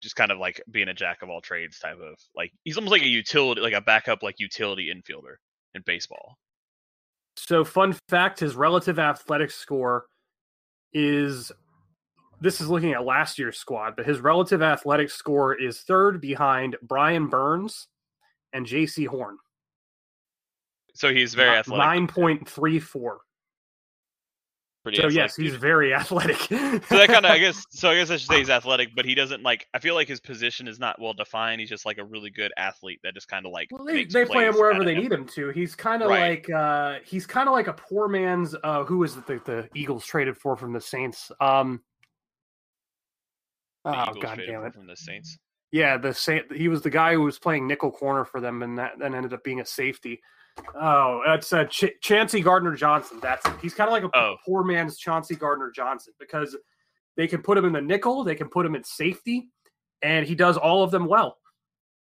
just 0.01 0.15
kind 0.15 0.31
of 0.31 0.37
like 0.37 0.61
being 0.69 0.89
a 0.89 0.93
jack 0.93 1.21
of 1.21 1.29
all 1.29 1.41
trades 1.41 1.79
type 1.79 1.99
of 1.99 2.15
like 2.35 2.51
he's 2.63 2.77
almost 2.77 2.91
like 2.91 3.03
a 3.03 3.07
utility, 3.07 3.61
like 3.61 3.73
a 3.73 3.81
backup 3.81 4.23
like 4.23 4.35
utility 4.39 4.91
infielder 4.93 5.35
in 5.73 5.81
baseball. 5.85 6.35
So, 7.37 7.63
fun 7.63 7.95
fact: 8.09 8.39
his 8.39 8.55
relative 8.55 8.99
athletic 8.99 9.51
score 9.51 10.05
is. 10.93 11.51
This 12.39 12.61
is 12.61 12.69
looking 12.69 12.91
at 12.91 13.03
last 13.03 13.39
year's 13.39 13.57
squad, 13.57 13.95
but 13.95 14.05
his 14.05 14.19
relative 14.19 14.61
athletic 14.61 15.09
score 15.09 15.59
is 15.59 15.81
third 15.81 16.21
behind 16.21 16.75
Brian 16.83 17.29
Burns 17.29 17.87
and 18.53 18.63
Jaycee 18.63 19.07
Horn. 19.07 19.37
So 20.97 21.13
he's 21.13 21.33
very 21.35 21.55
athletic. 21.57 21.85
Nine 21.85 22.07
point 22.07 22.49
three 22.49 22.79
four. 22.79 23.19
pretty 24.83 24.99
So 25.01 25.07
yes, 25.09 25.35
he's 25.35 25.53
very 25.55 25.93
athletic. 26.01 26.37
so 26.37 26.57
that 26.57 27.07
kind 27.09 27.25
of 27.25 27.31
I 27.31 27.37
guess 27.39 27.63
so 27.69 27.89
I 27.89 27.95
guess 27.95 28.09
I 28.09 28.17
should 28.17 28.29
say 28.29 28.39
he's 28.39 28.49
athletic, 28.49 28.89
but 28.95 29.05
he 29.05 29.13
doesn't 29.13 29.43
like 29.43 29.67
I 29.73 29.79
feel 29.79 29.95
like 29.95 30.07
his 30.07 30.19
position 30.19 30.67
is 30.67 30.79
not 30.79 30.99
well 31.01 31.13
defined. 31.13 31.59
He's 31.59 31.69
just 31.69 31.85
like 31.85 31.97
a 31.99 32.03
really 32.05 32.29
good 32.31 32.51
athlete 32.57 32.99
that 33.03 33.13
just 33.13 33.27
kind 33.27 33.45
of 33.45 33.51
like 33.51 33.67
Well, 33.71 33.85
they, 33.85 34.05
they 34.05 34.25
play 34.25 34.45
him 34.47 34.55
wherever 34.55 34.83
they 34.83 34.95
of 34.95 35.03
need 35.03 35.11
him 35.11 35.25
to. 35.27 35.49
He's 35.49 35.75
kind 35.75 36.01
of 36.01 36.09
Right. 36.09 36.47
like 36.47 36.49
uh, 36.49 36.99
he's 37.05 37.27
kind 37.27 37.47
of 37.47 37.53
like 37.53 37.67
a 37.67 37.73
poor 37.73 38.07
man's. 38.07 38.55
Uh, 38.63 38.83
who 38.85 39.03
is 39.03 39.15
it 39.17 39.27
the 39.27 39.69
Eagles 39.75 40.05
traded 40.05 40.35
for 40.37 40.55
from 40.57 40.73
the 40.73 40.81
Saints? 40.81 41.31
Um, 41.39 41.81
The 43.85 43.91
oh 43.95 44.03
Eagles 44.09 44.23
god 44.23 44.41
damn 44.47 44.65
it! 44.65 44.73
from 44.73 44.87
the 44.87 44.95
Saints. 44.97 45.37
Yeah, 45.71 45.97
the 45.97 46.13
Saint. 46.13 46.51
He 46.55 46.69
was 46.69 46.81
the 46.81 46.89
guy 46.89 47.13
who 47.13 47.21
was 47.21 47.37
playing 47.37 47.67
nickel 47.67 47.91
corner 47.91 48.23
for 48.25 48.39
them, 48.39 48.63
and 48.63 48.79
that 48.79 48.93
then 48.99 49.13
ended 49.13 49.33
up 49.33 49.43
being 49.43 49.59
a 49.59 49.65
safety. 49.65 50.21
Oh, 50.79 51.21
that's 51.25 51.51
uh, 51.53 51.65
Ch- 51.65 51.99
Chauncey 52.01 52.41
Gardner 52.41 52.75
Johnson. 52.75 53.19
That's 53.21 53.45
it. 53.45 53.53
He's 53.61 53.73
kind 53.73 53.87
of 53.87 53.91
like 53.93 54.03
a 54.03 54.09
Oh. 54.17 54.35
poor 54.45 54.63
man's 54.63 54.97
Chauncey 54.97 55.35
Gardner 55.35 55.71
Johnson 55.71 56.13
because 56.19 56.55
they 57.15 57.27
can 57.27 57.41
put 57.41 57.57
him 57.57 57.65
in 57.65 57.73
the 57.73 57.81
nickel, 57.81 58.23
they 58.23 58.35
can 58.35 58.49
put 58.49 58.65
him 58.65 58.75
in 58.75 58.83
safety, 58.83 59.49
and 60.01 60.25
he 60.25 60.35
does 60.35 60.57
all 60.57 60.83
of 60.83 60.91
them 60.91 61.05
well. 61.05 61.37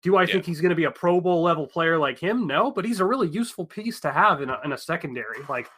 Do 0.03 0.17
I 0.17 0.23
Yeah. 0.23 0.33
think 0.35 0.45
he's 0.47 0.61
going 0.61 0.71
to 0.71 0.77
be 0.77 0.85
a 0.85 0.91
Pro 0.91 1.21
Bowl 1.21 1.43
level 1.43 1.67
player 1.67 1.99
like 1.99 2.19
him? 2.19 2.47
No, 2.47 2.71
but 2.71 2.85
he's 2.85 3.01
a 3.01 3.05
really 3.05 3.29
useful 3.29 3.65
piece 3.67 4.01
to 4.01 4.13
have 4.13 4.41
in 4.43 4.51
a, 4.51 4.61
in 4.65 4.73
a 4.73 4.79
secondary. 4.79 5.43
Like, 5.49 5.69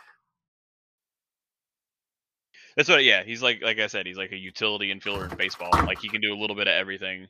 That's 2.77 2.89
what 2.89 3.03
yeah, 3.05 3.23
he's 3.25 3.43
like 3.43 3.61
like 3.63 3.79
I 3.81 3.87
said, 3.89 4.07
he's 4.07 4.17
like 4.19 4.33
a 4.33 4.37
utility 4.37 4.95
infielder 4.95 5.31
in 5.31 5.37
baseball. 5.37 5.71
Like 5.73 5.99
he 5.99 6.09
can 6.09 6.21
do 6.21 6.33
a 6.33 6.37
little 6.39 6.55
bit 6.55 6.69
of 6.69 6.75
everything. 6.75 7.27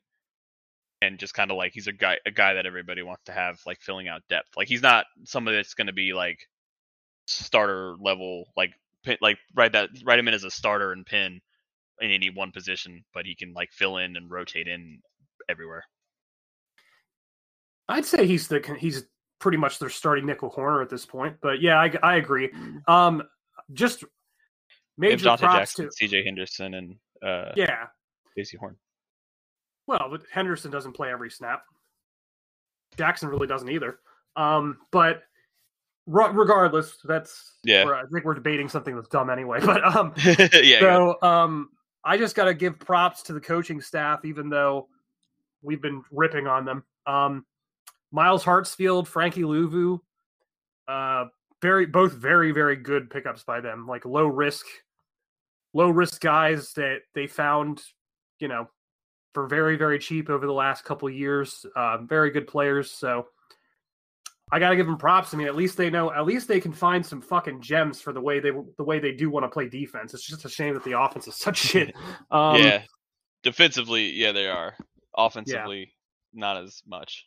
And 1.01 1.19
just 1.19 1.35
kind 1.35 1.51
of 1.51 1.57
like 1.57 1.73
he's 1.73 1.87
a 1.87 1.93
guy 1.93 2.19
a 2.27 2.31
guy 2.33 2.55
that 2.55 2.67
everybody 2.67 3.03
wants 3.03 3.23
to 3.27 3.33
have 3.33 3.61
like 3.67 3.81
filling 3.81 4.09
out 4.09 4.23
depth. 4.29 4.57
Like 4.57 4.67
he's 4.67 4.83
not 4.83 5.07
somebody 5.25 5.57
that's 5.57 5.75
going 5.75 5.87
to 5.87 5.93
be 5.93 6.13
like 6.13 6.41
starter 7.27 7.95
level 8.01 8.47
like 8.57 8.73
pin, 9.05 9.17
like 9.21 9.39
write 9.55 9.73
that 9.73 9.91
write 10.05 10.19
him 10.19 10.27
in 10.27 10.35
as 10.35 10.45
a 10.45 10.51
starter 10.51 10.93
and 10.93 11.07
pin 11.07 11.41
in 12.01 12.11
any 12.11 12.31
one 12.31 12.51
position, 12.51 13.05
but 13.15 13.27
he 13.27 13.35
can 13.35 13.53
like 13.53 13.71
fill 13.71 13.99
in 13.99 14.17
and 14.17 14.31
rotate 14.31 14.67
in 14.67 14.99
everywhere. 15.49 15.85
I'd 17.89 18.05
say 18.05 18.27
he's 18.27 18.49
the 18.49 18.77
he's 18.79 19.05
pretty 19.39 19.59
much 19.59 19.79
their 19.79 19.89
starting 19.89 20.27
nickel 20.27 20.51
corner 20.51 20.83
at 20.83 20.91
this 20.91 21.07
point. 21.07 21.37
But 21.41 21.61
yeah, 21.61 21.79
I, 21.79 21.93
I 22.03 22.17
agree. 22.17 22.51
Um, 22.87 23.23
just 23.73 24.05
major 24.97 25.37
props 25.37 25.41
Jackson, 25.41 25.87
to 25.87 25.93
C.J. 25.93 26.25
Henderson, 26.25 26.75
and 26.75 26.97
uh, 27.23 27.53
yeah. 27.57 27.87
Jaycee 28.37 28.59
Horn. 28.59 28.77
Well, 29.89 30.09
but 30.11 30.23
Henderson 30.31 30.71
doesn't 30.71 30.93
play 30.93 31.11
every 31.11 31.31
snap. 31.31 31.63
Jackson 32.99 33.31
really 33.31 33.47
doesn't 33.47 33.71
either. 33.71 33.99
Um, 34.37 34.77
but 34.91 35.23
regardless, 36.07 36.99
that's 37.05 37.55
Yeah. 37.65 37.85
I 37.87 38.05
think 38.13 38.27
we're 38.27 38.35
debating 38.35 38.69
something 38.69 38.95
that's 38.95 39.09
dumb 39.09 39.31
anyway. 39.31 39.61
But 39.65 39.83
um, 39.85 40.13
yeah, 40.63 40.81
so 40.81 41.17
um, 41.23 41.71
I 42.05 42.19
just 42.19 42.37
got 42.37 42.45
to 42.45 42.55
give 42.55 42.79
props 42.79 43.23
to 43.25 43.33
the 43.33 43.41
coaching 43.41 43.81
staff, 43.81 44.27
even 44.27 44.51
though 44.51 44.89
we've 45.63 45.81
been 45.81 46.03
ripping 46.13 46.47
on 46.47 46.67
them. 46.67 46.85
Um, 47.07 47.47
Myles 48.13 48.45
Hartsfield, 48.45 49.07
Frankie 49.07 49.43
Luvu, 49.43 50.01
uh, 50.87 51.27
very 51.63 51.87
both 51.87 52.13
very 52.13 52.53
very 52.53 52.77
good 52.77 53.09
pickups 53.09 53.43
by 53.43 53.63
them. 53.63 53.87
Like 53.87 54.05
low 54.05 54.27
risk, 54.27 54.67
low 55.73 55.89
risk 55.89 56.21
guys 56.21 56.75
that 56.75 56.99
they 57.15 57.27
found, 57.27 57.83
you 58.39 58.49
know, 58.49 58.69
for 59.35 59.47
very 59.47 59.77
very 59.77 59.99
cheap 59.99 60.31
over 60.31 60.47
the 60.47 60.53
last 60.53 60.85
couple 60.85 61.09
years. 61.11 61.65
Uh, 61.77 61.99
very 61.99 62.31
good 62.31 62.47
players. 62.47 62.91
So. 62.93 63.27
I 64.51 64.59
gotta 64.59 64.77
give 64.77 64.87
them 64.87 64.97
props. 64.97 65.35
I 65.35 65.37
mean, 65.37 65.47
at 65.47 65.57
least 65.57 65.77
they 65.77 65.91
know. 65.91 66.11
At 66.11 66.25
least 66.25 66.49
they 66.49 66.59
can 66.59 66.73
find 66.73 67.05
some 67.05 67.21
fucking 67.21 67.61
gems 67.61 68.01
for 68.01 68.15
the 68.15 68.21
way 68.23 68.41
they 68.41 68.51
the 68.79 68.83
way 68.83 68.99
they 68.99 69.13
do 69.13 69.29
want 69.29 69.45
to 69.45 69.51
play 69.51 69.69
defense. 69.69 70.15
It's 70.15 70.27
just 70.27 70.47
a 70.47 70.49
shame 70.49 70.73
that 70.73 70.85
the 70.85 70.99
offense 70.99 71.29
is 71.29 71.37
such 71.37 71.59
shit. 71.69 71.95
Um, 72.31 72.57
yeah. 72.57 72.83
Defensively, 73.43 74.11
yeah, 74.11 74.33
they 74.33 74.49
are. 74.49 74.75
Offensively, 75.17 75.93
not 76.33 76.63
as 76.63 76.83
much. 76.87 77.27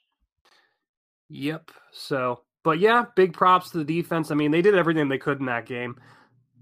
Yep. 1.29 1.71
So, 1.93 2.41
but 2.63 2.79
yeah, 2.79 3.05
big 3.15 3.33
props 3.33 3.71
to 3.71 3.77
the 3.77 3.83
defense. 3.83 4.31
I 4.31 4.35
mean, 4.35 4.51
they 4.51 4.61
did 4.61 4.75
everything 4.75 5.07
they 5.07 5.17
could 5.17 5.39
in 5.39 5.45
that 5.45 5.65
game. 5.65 5.95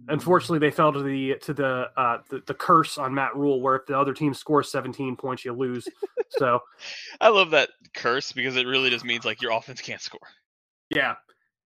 Unfortunately, 0.08 0.60
they 0.60 0.72
fell 0.72 0.94
to 0.94 1.04
the 1.04 1.36
to 1.42 1.54
the 1.54 1.90
uh 1.98 2.20
the, 2.30 2.42
the 2.48 2.54
curse 2.54 2.98
on 2.98 3.14
Matt 3.14 3.36
Rhule, 3.36 3.62
where 3.62 3.76
if 3.76 3.86
the 3.86 3.98
other 3.98 4.14
team 4.14 4.34
scores 4.34 4.72
17 4.72 5.16
points, 5.16 5.46
you 5.46 5.54
lose. 5.54 5.88
so 6.30 6.60
I 7.20 7.30
love 7.30 7.52
that 7.52 7.70
curse 7.94 8.32
because 8.32 8.56
it 8.56 8.66
really 8.66 8.90
just 8.90 9.06
means 9.06 9.26
like 9.26 9.42
your 9.42 9.52
offense 9.52 9.82
can't 9.82 10.02
score, 10.02 10.20
yeah, 10.90 11.16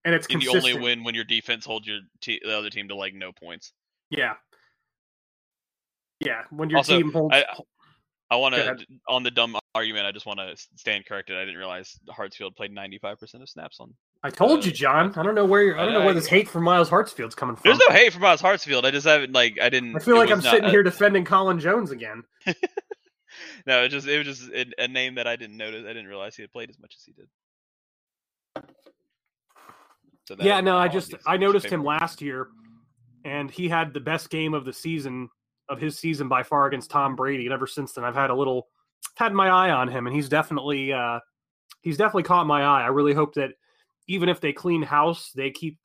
and 0.05 0.15
it's 0.15 0.27
and 0.29 0.41
you 0.41 0.55
only 0.55 0.77
win 0.77 1.03
when 1.03 1.15
your 1.15 1.23
defense 1.23 1.65
holds 1.65 1.87
your 1.87 1.99
te- 2.21 2.41
the 2.43 2.57
other 2.57 2.69
team 2.69 2.87
to 2.87 2.95
like 2.95 3.13
no 3.13 3.31
points. 3.31 3.73
Yeah. 4.09 4.33
Yeah, 6.19 6.43
when 6.51 6.69
your 6.69 6.77
Also, 6.77 6.97
team 6.97 7.11
holds. 7.11 7.35
I 7.35 7.45
I 8.29 8.35
want 8.37 8.55
to 8.55 8.77
on 9.07 9.23
the 9.23 9.31
dumb 9.31 9.57
argument. 9.75 10.05
I 10.05 10.11
just 10.11 10.25
want 10.25 10.39
to 10.39 10.55
stand 10.75 11.05
corrected. 11.05 11.37
I 11.37 11.41
didn't 11.41 11.57
realize 11.57 11.99
Hartsfield 12.09 12.55
played 12.55 12.73
95% 12.73 13.41
of 13.41 13.49
snaps 13.49 13.79
on. 13.79 13.93
I 14.23 14.29
told 14.29 14.59
uh, 14.59 14.65
you, 14.65 14.71
John. 14.71 15.13
I 15.17 15.23
don't 15.23 15.35
know 15.35 15.45
where 15.45 15.61
you're. 15.61 15.77
I 15.77 15.83
don't 15.85 15.93
know 15.93 16.05
where 16.05 16.13
this 16.13 16.27
hate 16.27 16.47
for 16.47 16.61
Myles 16.61 16.89
Hartsfield's 16.89 17.35
coming 17.35 17.55
from. 17.55 17.63
There's 17.65 17.81
no 17.87 17.93
hate 17.93 18.13
for 18.13 18.19
Myles 18.19 18.41
Hartsfield. 18.41 18.85
I 18.85 18.91
just 18.91 19.05
haven't 19.05 19.33
like 19.33 19.59
I 19.61 19.69
didn't. 19.69 19.95
I 19.95 19.99
feel 19.99 20.17
like 20.17 20.31
I'm 20.31 20.39
not- 20.39 20.51
sitting 20.51 20.65
uh, 20.65 20.71
here 20.71 20.83
defending 20.83 21.25
Colin 21.25 21.59
Jones 21.59 21.91
again. 21.91 22.23
No, 23.65 23.83
it 23.83 23.89
just 23.89 24.07
it 24.07 24.17
was 24.17 24.39
just 24.39 24.51
a, 24.51 24.83
a 24.83 24.87
name 24.87 25.15
that 25.15 25.27
I 25.27 25.35
didn't 25.35 25.57
notice. 25.57 25.85
I 25.85 25.89
didn't 25.89 26.07
realize 26.07 26.35
he 26.35 26.43
had 26.43 26.51
played 26.51 26.69
as 26.69 26.79
much 26.79 26.95
as 26.97 27.03
he 27.03 27.13
did. 27.13 27.27
So 30.27 30.35
that 30.35 30.45
yeah, 30.45 30.61
no, 30.61 30.77
I 30.77 30.87
just. 30.87 31.13
I 31.25 31.37
noticed 31.37 31.67
him 31.67 31.83
last 31.83 32.21
year, 32.21 32.47
and 33.25 33.49
he 33.49 33.69
had 33.69 33.93
the 33.93 33.99
best 33.99 34.29
game 34.29 34.53
of 34.53 34.65
the 34.65 34.73
season 34.73 35.29
of 35.69 35.79
his 35.79 35.97
season 35.97 36.27
by 36.27 36.43
far 36.43 36.65
against 36.65 36.91
Tom 36.91 37.15
Brady. 37.15 37.45
And 37.45 37.53
ever 37.53 37.67
since 37.67 37.93
then, 37.93 38.03
I've 38.03 38.15
had 38.15 38.29
a 38.29 38.35
little 38.35 38.67
had 39.15 39.33
my 39.33 39.49
eye 39.49 39.71
on 39.71 39.87
him, 39.87 40.07
and 40.07 40.15
he's 40.15 40.29
definitely 40.29 40.91
uh, 40.91 41.19
he's 41.81 41.97
definitely 41.97 42.23
caught 42.23 42.47
my 42.47 42.63
eye. 42.63 42.83
I 42.83 42.87
really 42.87 43.13
hope 43.13 43.33
that 43.35 43.51
even 44.07 44.29
if 44.29 44.41
they 44.41 44.53
clean 44.53 44.81
house, 44.81 45.31
they 45.35 45.51
keep 45.51 45.77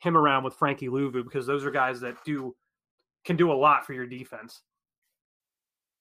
him 0.00 0.16
around 0.16 0.44
with 0.44 0.54
Frankie 0.54 0.88
Luvu 0.88 1.24
because 1.24 1.46
those 1.46 1.64
are 1.64 1.70
guys 1.70 2.00
that 2.00 2.16
do 2.24 2.54
can 3.24 3.36
do 3.36 3.50
a 3.52 3.54
lot 3.54 3.86
for 3.86 3.94
your 3.94 4.06
defense. 4.06 4.60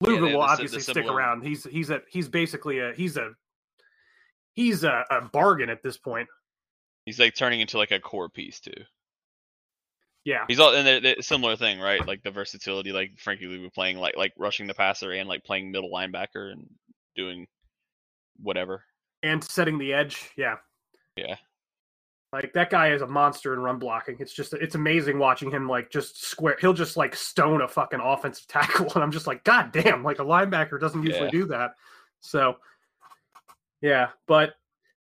Yeah, 0.01 0.09
Luvu 0.09 0.13
have 0.27 0.33
will 0.33 0.41
obviously 0.41 0.81
stick 0.81 1.05
around. 1.05 1.43
He's 1.43 1.63
he's 1.63 1.89
a 1.89 2.01
he's 2.09 2.27
basically 2.27 2.79
a 2.79 2.93
he's 2.93 3.17
a 3.17 3.31
he's 4.53 4.83
a, 4.83 5.05
a 5.09 5.21
bargain 5.21 5.69
at 5.69 5.81
this 5.81 5.97
point. 5.97 6.27
He's 7.05 7.19
like 7.19 7.35
turning 7.35 7.61
into 7.61 7.77
like 7.77 7.91
a 7.91 7.99
core 7.99 8.29
piece 8.29 8.59
too. 8.59 8.71
Yeah. 10.25 10.45
He's 10.47 10.59
all 10.59 10.73
and 10.73 10.87
they're, 10.87 11.01
they're- 11.01 11.21
similar 11.21 11.55
thing, 11.55 11.79
right? 11.79 12.05
Like 12.05 12.23
the 12.23 12.31
versatility, 12.31 12.91
like 12.91 13.19
Frankie 13.19 13.45
Luvu 13.45 13.73
playing 13.73 13.97
like 13.97 14.15
like 14.15 14.33
rushing 14.37 14.67
the 14.67 14.73
passer 14.73 15.11
and 15.11 15.27
like 15.27 15.43
playing 15.43 15.71
middle 15.71 15.91
linebacker 15.91 16.51
and 16.51 16.65
doing 17.15 17.47
whatever. 18.41 18.83
and 19.21 19.43
setting 19.43 19.77
the 19.77 19.93
edge. 19.93 20.31
Yeah. 20.37 20.55
Yeah. 21.15 21.35
Like 22.33 22.51
that 22.53 22.71
guy 22.71 22.91
is 22.91 23.03
a 23.03 23.07
monster 23.07 23.53
in 23.53 23.59
run 23.59 23.77
blocking. 23.77 24.17
It's 24.19 24.33
just 24.33 24.53
it's 24.53 24.73
amazing 24.73 25.19
watching 25.19 25.51
him 25.51 25.69
like 25.69 25.91
just 25.91 26.23
square. 26.23 26.57
He'll 26.59 26.73
just 26.73 26.97
like 26.97 27.15
stone 27.15 27.61
a 27.61 27.67
fucking 27.67 27.99
offensive 28.03 28.47
tackle, 28.47 28.91
and 28.95 29.03
I'm 29.03 29.11
just 29.11 29.27
like, 29.27 29.43
God 29.43 29.71
damn! 29.71 30.03
Like 30.03 30.17
a 30.17 30.25
linebacker 30.25 30.79
doesn't 30.79 31.03
usually 31.03 31.25
Yeah. 31.25 31.31
do 31.31 31.45
that. 31.45 31.75
So, 32.21 32.55
yeah, 33.81 34.09
but 34.25 34.55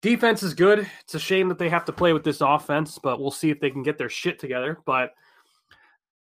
defense 0.02 0.44
is 0.44 0.54
good. 0.54 0.90
It's 1.04 1.16
a 1.16 1.20
shame 1.20 1.48
that 1.48 1.58
they 1.58 1.70
have 1.70 1.86
to 1.86 1.94
play 1.94 2.12
with 2.12 2.26
this 2.26 2.42
offense, 2.42 3.00
but 3.02 3.18
we'll 3.18 3.32
see 3.32 3.50
if 3.50 3.62
they 3.62 3.70
can 3.70 3.82
get 3.82 3.98
their 3.98 4.10
shit 4.10 4.38
together. 4.38 4.80
But 4.86 5.14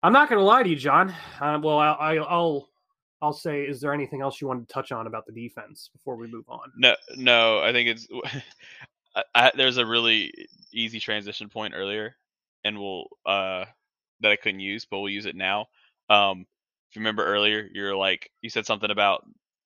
I'm 0.04 0.12
not 0.12 0.28
going 0.28 0.38
to 0.38 0.44
lie 0.44 0.62
to 0.62 0.68
you, 0.68 0.76
John. 0.76 1.12
Uh, 1.40 1.58
well, 1.60 1.78
I, 1.80 1.88
I, 1.90 2.14
I'll 2.18 2.68
I'll 3.20 3.32
say, 3.32 3.62
is 3.62 3.80
there 3.80 3.92
anything 3.92 4.20
else 4.20 4.40
you 4.40 4.46
wanted 4.46 4.68
to 4.68 4.72
touch 4.72 4.92
on 4.92 5.08
about 5.08 5.26
the 5.26 5.32
defense 5.32 5.90
before 5.92 6.14
we 6.14 6.28
move 6.28 6.44
on? 6.48 6.70
No, 6.76 6.94
no, 7.16 7.58
I 7.58 7.72
think 7.72 7.88
it's 7.88 8.06
I, 9.16 9.22
I, 9.34 9.52
there's 9.56 9.78
a 9.78 9.86
really 9.86 10.32
easy 10.72 11.00
transition 11.00 11.48
point 11.48 11.74
earlier, 11.74 12.14
and 12.64 12.78
we'll 12.78 13.06
uh 13.24 13.64
that 14.20 14.30
I 14.32 14.36
couldn't 14.36 14.60
use, 14.60 14.84
but 14.84 15.00
we'll 15.00 15.10
use 15.10 15.26
it 15.26 15.34
now. 15.36 15.66
Um, 16.08 16.46
if 16.90 16.96
you 16.96 17.00
remember 17.00 17.24
earlier, 17.26 17.68
you're 17.72 17.96
like 17.96 18.30
you 18.42 18.50
said 18.50 18.66
something 18.66 18.90
about 18.90 19.24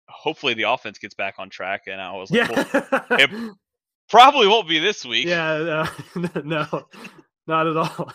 hopefully 0.08 0.54
the 0.54 0.64
offense 0.64 0.98
gets 1.00 1.16
back 1.16 1.36
on 1.40 1.50
track, 1.50 1.84
and 1.88 2.00
I 2.02 2.12
was 2.14 2.32
like, 2.32 2.50
Yeah. 2.50 2.66
well, 2.92 3.06
it 3.20 3.56
probably 4.10 4.48
won't 4.48 4.68
be 4.70 4.80
this 4.80 5.06
week. 5.06 5.26
yeah, 5.26 5.52
uh, 5.52 5.88
no, 6.46 6.86
not 7.48 7.68
at 7.68 7.78
all. 7.78 8.12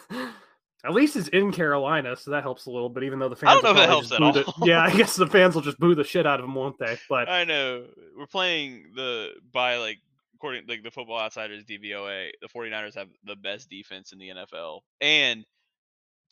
At 0.84 0.92
least 0.92 1.16
it's 1.16 1.28
in 1.28 1.50
Carolina, 1.50 2.14
so 2.16 2.30
that 2.30 2.44
helps 2.44 2.66
a 2.66 2.70
little 2.70 2.88
bit. 2.88 3.02
Even 3.02 3.18
though 3.18 3.28
the 3.28 3.34
fans, 3.34 3.50
I 3.50 3.54
don't 3.54 3.64
know 3.64 3.70
if 3.70 3.76
that 3.76 3.88
helps 3.88 4.12
at 4.12 4.22
all. 4.22 4.66
yeah, 4.68 4.82
I 4.82 4.90
guess 4.96 5.16
the 5.16 5.26
fans 5.26 5.54
will 5.56 5.62
just 5.62 5.80
boo 5.80 5.94
the 5.96 6.04
shit 6.04 6.26
out 6.26 6.38
of 6.38 6.44
them, 6.46 6.54
won't 6.54 6.78
they? 6.78 6.96
But 7.08 7.28
I 7.28 7.42
know 7.44 7.86
we're 8.16 8.26
playing 8.26 8.92
the 8.94 9.30
by 9.52 9.78
like 9.78 9.98
according 10.36 10.64
like 10.68 10.82
the 10.84 10.90
Football 10.90 11.18
Outsiders 11.18 11.64
DVOA, 11.64 12.30
the 12.40 12.48
49ers 12.48 12.94
have 12.94 13.08
the 13.24 13.36
best 13.36 13.68
defense 13.68 14.12
in 14.12 14.18
the 14.18 14.28
NFL. 14.28 14.80
And 15.00 15.44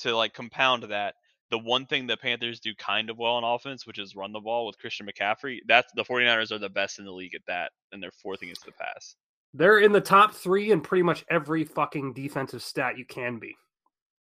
to 0.00 0.16
like 0.16 0.34
compound 0.34 0.84
that, 0.84 1.14
the 1.50 1.59
one 1.59 1.86
thing 1.86 2.07
the 2.07 2.16
Panthers 2.16 2.61
do 2.61 2.74
kind 2.76 3.11
of 3.11 3.18
well 3.18 3.34
on 3.34 3.44
offense, 3.44 3.86
which 3.86 3.98
is 3.98 4.16
run 4.16 4.32
the 4.32 4.40
ball 4.40 4.66
with 4.66 4.78
Christian 4.78 5.07
McCaffrey, 5.07 5.59
that's 5.66 5.92
the 5.94 6.05
49ers 6.05 6.52
are 6.52 6.59
the 6.59 6.68
best 6.68 6.98
in 6.98 7.05
the 7.05 7.12
league 7.12 7.34
at 7.34 7.42
that, 7.46 7.70
and 7.92 8.02
they're 8.02 8.11
fourth 8.22 8.42
against 8.42 8.64
the 8.64 8.72
pass. 8.72 9.16
they're 9.52 9.78
in 9.78 9.92
the 9.92 10.00
top 10.00 10.34
three 10.34 10.72
in 10.72 10.80
pretty 10.80 11.02
much 11.02 11.24
every 11.30 11.64
fucking 11.64 12.12
defensive 12.12 12.62
stat 12.62 12.98
you 12.98 13.05
can 13.05 13.38
be. 13.38 13.55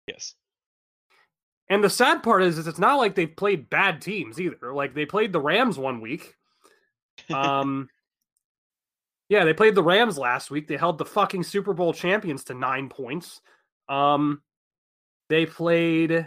Yes. 0.06 0.34
And 1.70 1.82
the 1.82 1.90
sad 1.90 2.22
part 2.22 2.42
is, 2.42 2.56
is 2.56 2.66
it's 2.66 2.78
not 2.78 2.96
like 2.96 3.14
they've 3.14 3.36
played 3.36 3.68
bad 3.68 4.00
teams 4.00 4.40
either. 4.40 4.72
Like 4.72 4.94
they 4.94 5.04
played 5.04 5.32
the 5.32 5.40
Rams 5.40 5.78
one 5.78 6.00
week. 6.00 6.34
Um, 7.34 7.88
yeah, 9.28 9.44
they 9.44 9.54
played 9.54 9.74
the 9.74 9.82
Rams 9.82 10.18
last 10.18 10.50
week. 10.50 10.68
They 10.68 10.76
held 10.76 10.98
the 10.98 11.04
fucking 11.04 11.42
Super 11.42 11.74
Bowl 11.74 11.92
champions 11.92 12.44
to 12.44 12.54
nine 12.54 12.88
points. 12.88 13.40
Um, 13.88 14.42
they 15.28 15.44
played 15.44 16.26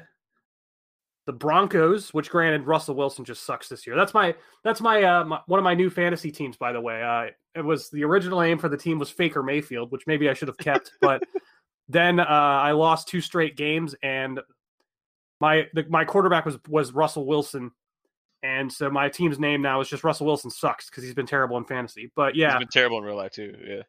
the 1.26 1.34
Broncos, 1.34 2.14
which 2.14 2.30
granted 2.30 2.68
Russell 2.68 2.96
Wilson 2.96 3.26
just 3.26 3.44
sucks 3.44 3.70
this 3.70 3.86
year. 3.86 3.96
That's 3.96 4.14
my 4.14 4.36
that's 4.64 4.82
my, 4.82 5.04
uh, 5.04 5.24
my 5.26 5.40
one 5.48 5.60
of 5.60 5.64
my 5.64 5.74
new 5.74 5.90
fantasy 5.90 6.32
teams, 6.32 6.58
by 6.58 6.72
the 6.72 6.82
way. 6.82 7.02
Uh, 7.02 7.32
it 7.58 7.66
was 7.66 7.90
the 7.90 8.04
original 8.04 8.42
aim 8.42 8.58
for 8.58 8.70
the 8.70 8.78
team 8.78 9.00
was 9.00 9.10
Faker 9.10 9.44
Mayfield, 9.44 9.92
which 9.92 10.08
maybe 10.08 10.30
I 10.30 10.34
should 10.34 10.48
have 10.48 10.58
kept, 10.58 10.92
but 11.02 11.24
then 11.90 12.20
uh, 12.20 12.24
I 12.24 12.72
lost 12.72 13.08
two 13.08 13.22
straight 13.22 13.58
games, 13.58 13.96
and 14.04 14.40
my 15.40 15.68
the, 15.74 15.86
my 15.90 16.06
quarterback 16.06 16.46
was 16.46 16.58
was 16.68 16.92
Russell 16.92 17.26
Wilson, 17.26 17.72
and 18.44 18.72
so 18.72 18.90
my 18.90 19.10
team's 19.10 19.40
name 19.40 19.62
now 19.62 19.82
is 19.82 19.90
just 19.90 20.04
Russell 20.04 20.26
Wilson 20.26 20.50
sucks 20.50 20.90
because 20.90 21.04
he's 21.04 21.14
been 21.14 21.28
terrible 21.28 21.58
in 21.58 21.66
fantasy. 21.66 22.12
But 22.16 22.36
yeah, 22.36 22.52
He's 22.52 22.60
been 22.60 22.68
terrible 22.70 22.98
in 22.98 23.04
real 23.04 23.16
life 23.16 23.32
too. 23.32 23.56
Yeah. 23.66 23.82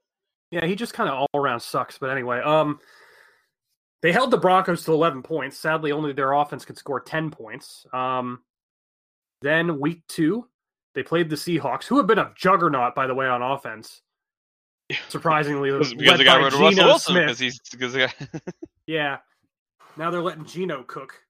yeah, 0.50 0.66
he 0.66 0.74
just 0.74 0.94
kind 0.94 1.08
of 1.08 1.14
all 1.16 1.40
around 1.40 1.60
sucks. 1.60 1.98
But 1.98 2.10
anyway, 2.10 2.40
um, 2.40 2.78
they 4.02 4.12
held 4.12 4.30
the 4.30 4.38
Broncos 4.38 4.84
to 4.84 4.92
11 4.92 5.22
points. 5.22 5.56
Sadly, 5.56 5.92
only 5.92 6.12
their 6.12 6.32
offense 6.32 6.64
could 6.64 6.76
score 6.76 7.00
10 7.00 7.30
points. 7.30 7.86
Um, 7.92 8.40
then 9.40 9.80
week 9.80 10.02
two, 10.08 10.48
they 10.94 11.02
played 11.02 11.30
the 11.30 11.36
Seahawks, 11.36 11.84
who 11.84 11.96
have 11.96 12.06
been 12.06 12.18
a 12.18 12.32
juggernaut, 12.36 12.94
by 12.94 13.06
the 13.06 13.14
way, 13.14 13.26
on 13.26 13.42
offense. 13.42 14.02
Surprisingly, 15.08 15.70
Because 15.70 15.94
led 15.94 16.18
they 16.18 16.24
got 16.24 16.42
rid 16.42 16.52
of 16.52 16.60
Russell 16.60 16.84
Wilson 16.84 17.14
because 17.14 17.38
he's 17.38 17.58
because 17.70 17.92
they 17.92 18.00
got 18.00 18.14
Yeah, 18.86 19.18
now 19.96 20.10
they're 20.10 20.20
letting 20.20 20.44
Geno 20.44 20.82
cook. 20.82 21.21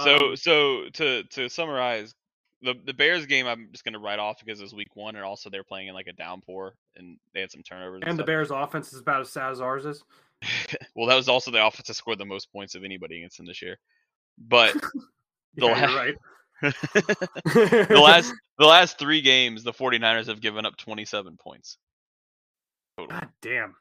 So 0.00 0.30
Um, 0.30 0.36
so 0.36 0.84
to 0.94 1.22
to 1.24 1.48
summarize, 1.48 2.14
the 2.62 2.74
the 2.84 2.94
Bears 2.94 3.26
game 3.26 3.46
I'm 3.46 3.68
just 3.72 3.84
gonna 3.84 3.98
write 3.98 4.18
off 4.18 4.38
because 4.44 4.60
it 4.60 4.64
was 4.64 4.74
week 4.74 4.94
one 4.94 5.16
and 5.16 5.24
also 5.24 5.50
they're 5.50 5.64
playing 5.64 5.88
in 5.88 5.94
like 5.94 6.06
a 6.06 6.12
downpour 6.12 6.74
and 6.96 7.18
they 7.34 7.40
had 7.40 7.50
some 7.50 7.62
turnovers. 7.62 8.02
and 8.04 8.12
the 8.18 8.22
stuff. 8.22 8.26
Bears' 8.26 8.50
offense 8.50 8.92
is 8.92 9.00
about 9.00 9.20
as 9.22 9.30
sad 9.30 9.52
as 9.52 9.60
ours 9.60 9.86
is. 9.86 10.02
well, 10.94 11.06
that 11.08 11.16
was 11.16 11.28
also 11.28 11.50
the 11.50 11.64
offense 11.64 11.88
that 11.88 11.94
scored 11.94 12.18
the 12.18 12.24
most 12.24 12.52
points 12.52 12.74
of 12.74 12.84
anybody 12.84 13.18
against 13.18 13.36
them 13.38 13.46
this 13.46 13.62
year. 13.62 13.78
But 14.38 14.74
The 15.56 15.66
Yeah, 15.66 15.72
la- 15.72 15.88
you're 15.88 15.96
right. 15.96 16.14
the 16.62 18.00
last 18.02 18.32
the 18.58 18.66
last 18.66 18.98
three 18.98 19.20
games, 19.20 19.62
the 19.62 19.72
49ers 19.72 20.26
have 20.26 20.40
given 20.40 20.64
up 20.66 20.76
27 20.76 21.36
points. 21.38 21.78
total. 22.98 23.18
God 23.18 23.28
damn. 23.42 23.74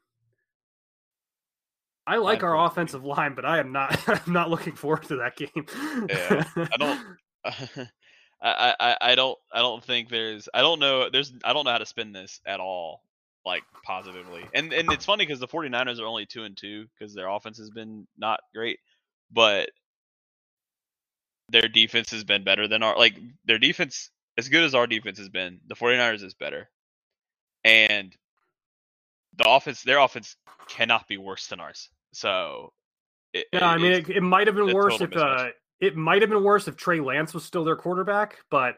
I 2.08 2.18
like 2.18 2.42
Nine 2.42 2.52
our 2.52 2.66
offensive 2.66 3.04
line, 3.04 3.34
but 3.36 3.46
I 3.46 3.60
am 3.60 3.72
not. 3.72 3.98
I'm 4.28 4.34
not 4.34 4.50
looking 4.50 4.76
forward 4.76 5.04
to 5.04 5.16
that 5.18 5.36
game. 5.36 5.66
Yeah, 6.10 6.44
I 6.56 6.78
don't. 6.78 7.90
I, 8.42 8.76
I 8.80 8.98
I 9.02 9.16
don't 9.16 9.38
I 9.52 9.60
don't 9.60 9.84
think 9.84 10.10
there's 10.10 10.48
I 10.54 10.62
don't 10.62 10.80
know 10.80 11.10
there's 11.10 11.34
I 11.44 11.54
don't 11.54 11.66
know 11.66 11.72
how 11.72 11.78
to 11.78 11.86
spin 11.86 12.12
this 12.12 12.42
at 12.46 12.60
all 12.60 13.02
like 13.46 13.64
positively 13.84 14.44
and 14.54 14.74
and 14.74 14.92
it's 14.92 15.06
funny 15.06 15.26
because 15.26 15.40
the 15.40 15.48
49ers 15.48 16.00
are 16.00 16.06
only 16.06 16.26
two 16.26 16.44
and 16.44 16.58
two 16.58 16.86
because 16.94 17.14
their 17.14 17.28
offense 17.28 17.58
has 17.58 17.70
been 17.70 18.08
not 18.18 18.42
great 18.54 18.80
but 19.32 19.70
their 21.50 21.68
defense 21.68 22.12
has 22.12 22.24
been 22.24 22.44
better 22.44 22.68
than 22.68 22.84
our 22.84 22.98
like 22.98 23.18
their 23.46 23.60
defense 23.60 24.10
as 24.38 24.50
good 24.50 24.64
as 24.64 24.76
our 24.76 24.88
defense 24.88 25.18
has 25.18 25.30
been 25.30 25.60
the 25.68 25.76
49ers 25.76 26.24
is 26.24 26.34
better 26.34 26.70
and 27.64 28.16
the 29.38 29.50
offense 29.50 29.84
their 29.84 30.00
offense 30.00 30.36
cannot 30.68 31.08
be 31.08 31.18
worse 31.18 31.48
than 31.48 31.60
ours 31.60 31.90
so 32.14 32.72
it, 33.36 33.48
Yeah, 33.52 33.68
I 33.70 33.78
mean, 33.78 33.92
it, 33.92 34.10
it 34.10 34.22
might 34.22 34.48
have 34.48 34.56
been 34.56 34.74
worse 34.74 35.02
if 35.02 35.16
uh, 35.16 35.50
it 35.82 35.98
might 35.98 36.22
have 36.22 36.30
been 36.30 36.44
worse 36.44 36.70
if 36.70 36.78
Trey 36.78 37.02
Lance 37.02 37.34
was 37.34 37.44
still 37.44 37.66
their 37.66 37.76
quarterback, 37.76 38.38
but 38.50 38.76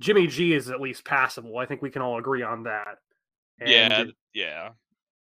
Jimmy 0.00 0.26
G 0.26 0.52
is 0.52 0.68
at 0.68 0.82
least 0.82 1.04
passable. 1.04 1.56
I 1.56 1.64
think 1.64 1.80
we 1.80 1.90
can 1.90 2.02
all 2.02 2.18
agree 2.18 2.42
on 2.42 2.64
that. 2.64 2.98
And 3.58 3.70
yeah, 3.70 4.00
it- 4.02 4.14
yeah. 4.34 4.68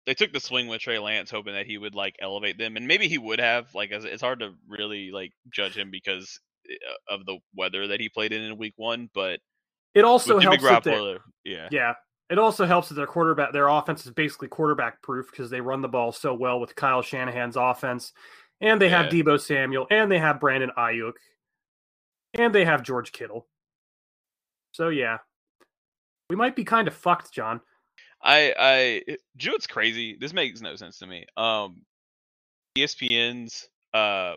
They 0.07 0.15
took 0.15 0.33
the 0.33 0.41
swing 0.41 0.67
with 0.67 0.81
Trey 0.81 0.99
Lance, 0.99 1.31
hoping 1.31 1.55
that 1.55 1.67
he 1.67 1.79
would 1.79 1.95
like 1.95 2.17
elevate 2.21 2.59
them, 2.59 2.77
and 2.77 2.89
maybe 2.89 3.07
he 3.07 3.19
would 3.19 3.39
have. 3.39 3.73
Like, 3.73 3.93
it's 3.93 4.21
hard 4.21 4.41
to 4.41 4.55
really 4.69 5.13
like 5.13 5.31
judge 5.49 5.77
him 5.77 5.93
because 5.93 6.41
uh, 6.69 7.15
of 7.15 7.25
the 7.25 7.39
weather 7.55 7.87
that 7.87 8.01
he 8.01 8.09
played 8.09 8.33
in 8.33 8.43
in 8.43 8.59
Week 8.59 8.75
One. 8.75 9.09
But 9.15 9.39
it 9.95 10.05
also 10.05 10.41
helps 10.41 10.65
that 10.65 11.21
yeah, 11.45 11.69
Yeah. 11.71 11.93
It 12.33 12.39
also 12.39 12.65
helps 12.65 12.89
that 12.89 12.95
their 12.95 13.07
quarterback, 13.07 13.53
their 13.53 13.69
offense 13.69 14.07
is 14.07 14.11
basically 14.11 14.49
quarterback 14.49 15.03
proof 15.03 15.31
because 15.31 15.51
they 15.51 15.61
run 15.61 15.83
the 15.83 15.89
ball 15.89 16.13
so 16.13 16.33
well 16.33 16.59
with 16.59 16.75
Kyle 16.75 17.03
Shanahan's 17.03 17.57
offense. 17.57 18.15
And 18.63 18.81
they 18.81 18.89
have 18.89 19.13
Deebo 19.13 19.39
Samuel 19.39 19.87
and 19.91 20.11
they 20.11 20.19
have 20.19 20.41
Brandon 20.41 20.71
Aiyuk 20.79 21.13
and 22.33 22.55
they 22.55 22.65
have 22.65 22.83
George 22.83 23.13
Kittle. 23.13 23.47
So, 24.73 24.89
yeah, 24.89 25.19
we 26.31 26.37
might 26.37 26.57
be 26.57 26.65
kind 26.65 26.89
of 26.89 26.95
fucked, 26.95 27.35
John. 27.35 27.61
I, 28.23 28.55
I, 28.59 29.03
do 29.37 29.47
you 29.47 29.51
know 29.51 29.59
crazy? 29.69 30.17
This 30.19 30.33
makes 30.33 30.63
no 30.63 30.75
sense 30.75 31.01
to 31.01 31.07
me. 31.07 31.27
Um, 31.37 31.83
ESPN's 32.79 33.69
uh 33.93 34.37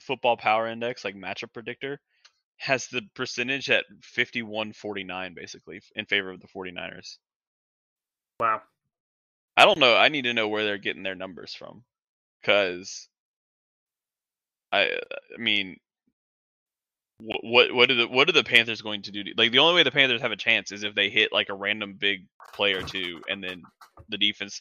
football 0.00 0.36
power 0.36 0.66
index, 0.66 1.04
like 1.04 1.14
matchup 1.14 1.52
predictor, 1.52 2.00
has 2.56 2.88
the 2.88 3.02
percentage 3.14 3.70
at 3.70 3.84
fifty 4.02 4.42
one 4.42 4.72
forty 4.72 5.04
nine, 5.04 5.32
basically 5.32 5.80
in 5.94 6.06
favor 6.06 6.30
of 6.30 6.40
the 6.40 6.48
49ers. 6.48 7.18
Wow. 8.40 8.62
I 9.56 9.64
don't 9.64 9.78
know. 9.78 9.96
I 9.96 10.08
need 10.08 10.22
to 10.22 10.34
know 10.34 10.48
where 10.48 10.64
they're 10.64 10.78
getting 10.78 11.02
their 11.02 11.14
numbers 11.14 11.54
from, 11.54 11.82
because 12.40 13.08
I, 14.72 14.88
uh, 14.88 15.00
I 15.34 15.40
mean, 15.40 15.76
what 17.18 17.40
what 17.42 17.74
what 17.74 17.90
are 17.90 17.94
the 17.94 18.08
what 18.08 18.28
are 18.28 18.32
the 18.32 18.44
Panthers 18.44 18.82
going 18.82 19.02
to 19.02 19.10
do? 19.10 19.24
To, 19.24 19.30
like 19.36 19.52
the 19.52 19.60
only 19.60 19.74
way 19.74 19.82
the 19.82 19.90
Panthers 19.90 20.20
have 20.20 20.32
a 20.32 20.36
chance 20.36 20.72
is 20.72 20.84
if 20.84 20.94
they 20.94 21.08
hit 21.08 21.32
like 21.32 21.48
a 21.48 21.54
random 21.54 21.94
big 21.98 22.26
play 22.54 22.74
or 22.74 22.82
two, 22.82 23.20
and 23.28 23.42
then 23.42 23.62
the 24.08 24.18
defense. 24.18 24.60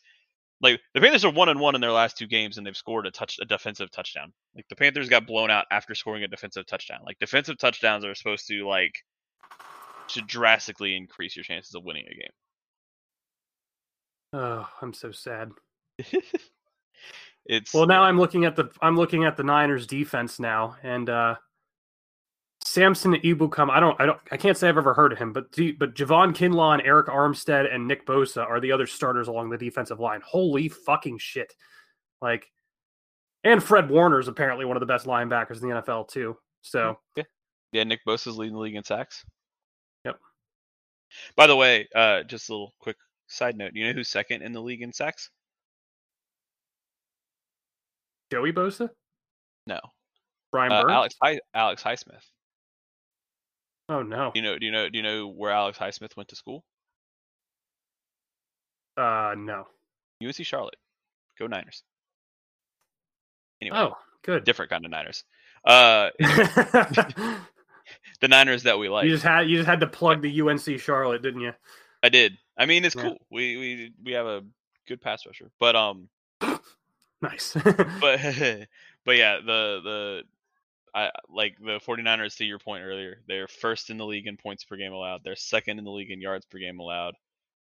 Like 0.62 0.80
the 0.94 1.02
Panthers 1.02 1.26
are 1.26 1.34
one 1.34 1.50
and 1.50 1.60
one 1.60 1.76
in 1.76 1.82
their 1.82 1.92
last 1.92 2.18
two 2.18 2.28
games, 2.28 2.58
and 2.58 2.66
they've 2.66 2.78
scored 2.78 3.06
a 3.06 3.12
touch 3.12 3.38
a 3.42 3.46
defensive 3.46 3.92
touchdown. 3.92 4.32
Like 4.56 4.66
the 4.70 4.78
Panthers 4.78 5.10
got 5.10 5.28
blown 5.28 5.52
out 5.52 5.66
after 5.70 5.94
scoring 5.94 6.24
a 6.24 6.30
defensive 6.30 6.66
touchdown. 6.66 7.02
Like 7.06 7.20
defensive 7.20 7.58
touchdowns 7.58 8.06
are 8.06 8.16
supposed 8.16 8.48
to 8.48 8.66
like 8.66 8.94
to 10.10 10.22
drastically 10.22 10.96
increase 10.96 11.36
your 11.36 11.44
chances 11.44 11.76
of 11.76 11.84
winning 11.84 12.06
a 12.10 12.16
game. 12.16 12.32
Oh, 14.36 14.68
I'm 14.82 14.94
so 14.94 15.12
sad. 15.12 15.52
it's 17.46 17.74
Well, 17.74 17.88
now 17.88 18.04
I'm 18.04 18.20
looking 18.20 18.44
at 18.44 18.58
the 18.58 18.70
I'm 18.82 18.98
looking 18.98 19.24
at 19.24 19.38
the 19.38 19.44
Niners 19.44 19.88
defense 19.88 20.40
now, 20.40 20.76
and 20.84 21.10
uh 21.10 21.36
Samson 22.66 23.14
Ebukam. 23.14 23.70
I 23.70 23.80
don't, 23.80 24.00
I 24.02 24.06
don't, 24.06 24.20
I 24.32 24.38
can't 24.38 24.58
say 24.58 24.68
I've 24.68 24.78
ever 24.78 24.94
heard 24.94 25.14
of 25.14 25.18
him, 25.18 25.32
but 25.32 25.50
but 25.80 25.96
Javon 25.96 26.36
Kinlaw, 26.36 26.74
and 26.74 26.84
Arik 26.84 27.06
Armstead, 27.06 27.74
and 27.74 27.88
Nick 27.88 28.06
Bosa 28.06 28.46
are 28.46 28.60
the 28.60 28.74
other 28.74 28.86
starters 28.86 29.30
along 29.30 29.50
the 29.50 29.58
defensive 29.58 30.02
line. 30.02 30.20
Holy 30.26 30.68
fucking 30.68 31.20
shit! 31.20 31.54
Like, 32.22 32.52
and 33.46 33.64
Fred 33.64 33.90
Warner 33.90 34.20
is 34.20 34.28
apparently 34.28 34.66
one 34.66 34.76
of 34.76 34.82
the 34.82 34.88
best 34.88 35.06
linebackers 35.06 35.62
in 35.62 35.70
the 35.70 35.76
NFL 35.76 36.10
too. 36.10 36.36
So 36.62 36.98
yeah, 37.16 37.24
yeah. 37.72 37.86
Nick 37.86 38.02
Bosa's 38.06 38.38
leading 38.38 38.56
the 38.56 38.60
league 38.60 38.76
in 38.76 38.84
sacks. 38.84 39.24
Yep. 40.04 40.20
By 41.38 41.48
the 41.48 41.56
way, 41.56 41.88
uh, 41.96 42.24
just 42.24 42.50
a 42.50 42.52
little 42.52 42.74
quick 42.80 42.98
side 43.28 43.58
note. 43.58 43.72
You 43.74 43.88
know 43.88 43.94
who's 43.94 44.10
second 44.10 44.42
in 44.42 44.54
the 44.54 44.62
league 44.62 44.82
in 44.82 44.94
sacks? 44.94 45.30
Joey 48.32 48.52
Bosa. 48.54 48.90
No. 49.68 49.80
Brian 50.52 50.72
Uh, 50.72 50.86
Alex 50.90 51.16
Hi- 51.22 51.40
Alex 51.54 51.84
Highsmith. 51.84 52.24
oh 53.90 54.02
no. 54.04 54.32
Do 54.34 54.40
you 54.40 54.44
know? 54.44 54.58
Do 54.58 54.66
you 54.66 54.72
know? 54.72 54.90
Do 54.90 54.98
you 54.98 55.04
know 55.04 55.28
where 55.28 55.52
Alex 55.52 55.78
Highsmith 55.78 56.16
went 56.16 56.30
to 56.30 56.36
school? 56.36 56.64
Uh, 58.98 59.36
no. 59.38 59.66
UNC 60.24 60.36
Charlotte. 60.46 60.78
Go 61.38 61.48
Niners. 61.48 61.84
Anyway, 63.62 63.78
Oh, 63.78 63.94
good. 64.24 64.44
different 64.46 64.72
kind 64.72 64.86
of 64.86 64.92
Niners. 64.92 65.24
Uh, 65.66 66.10
the 68.22 68.28
Niners 68.30 68.64
that 68.64 68.80
we 68.80 68.88
like. 68.88 69.06
You 69.06 69.12
just 69.12 69.24
had 69.24 69.50
you 69.50 69.58
just 69.58 69.68
had 69.68 69.82
to 69.82 69.88
plug 69.88 70.22
the 70.22 70.42
UNC 70.42 70.80
Charlotte, 70.80 71.22
didn't 71.22 71.42
you? 71.42 71.52
I 72.02 72.10
did. 72.10 72.38
I 72.58 72.66
mean, 72.66 72.86
it's 72.86 72.96
Yeah. 72.96 73.04
cool. 73.04 73.18
We 73.30 73.58
we 73.58 73.94
we 74.04 74.12
have 74.14 74.26
a 74.28 74.44
good 74.88 75.02
pass 75.02 75.26
rusher, 75.26 75.52
but 75.60 75.76
um, 75.76 76.10
Nice. 77.22 77.54
but 77.64 78.20
but 79.06 79.16
yeah, 79.16 79.38
the 79.38 79.82
the 79.84 80.24
I 80.94 81.12
like 81.30 81.58
the 81.60 81.80
49ers 81.80 82.38
to 82.38 82.46
your 82.46 82.60
point 82.60 82.84
earlier. 82.86 83.22
They're 83.28 83.48
first 83.48 83.90
in 83.90 83.98
the 83.98 84.06
league 84.06 84.28
in 84.28 84.38
points 84.38 84.64
per 84.64 84.78
game 84.78 84.94
allowed. 84.94 85.22
They're 85.24 85.36
second 85.36 85.78
in 85.80 85.86
the 85.86 85.92
league 85.92 86.12
in 86.12 86.22
yards 86.22 86.46
per 86.46 86.58
game 86.60 86.80
allowed. 86.80 87.16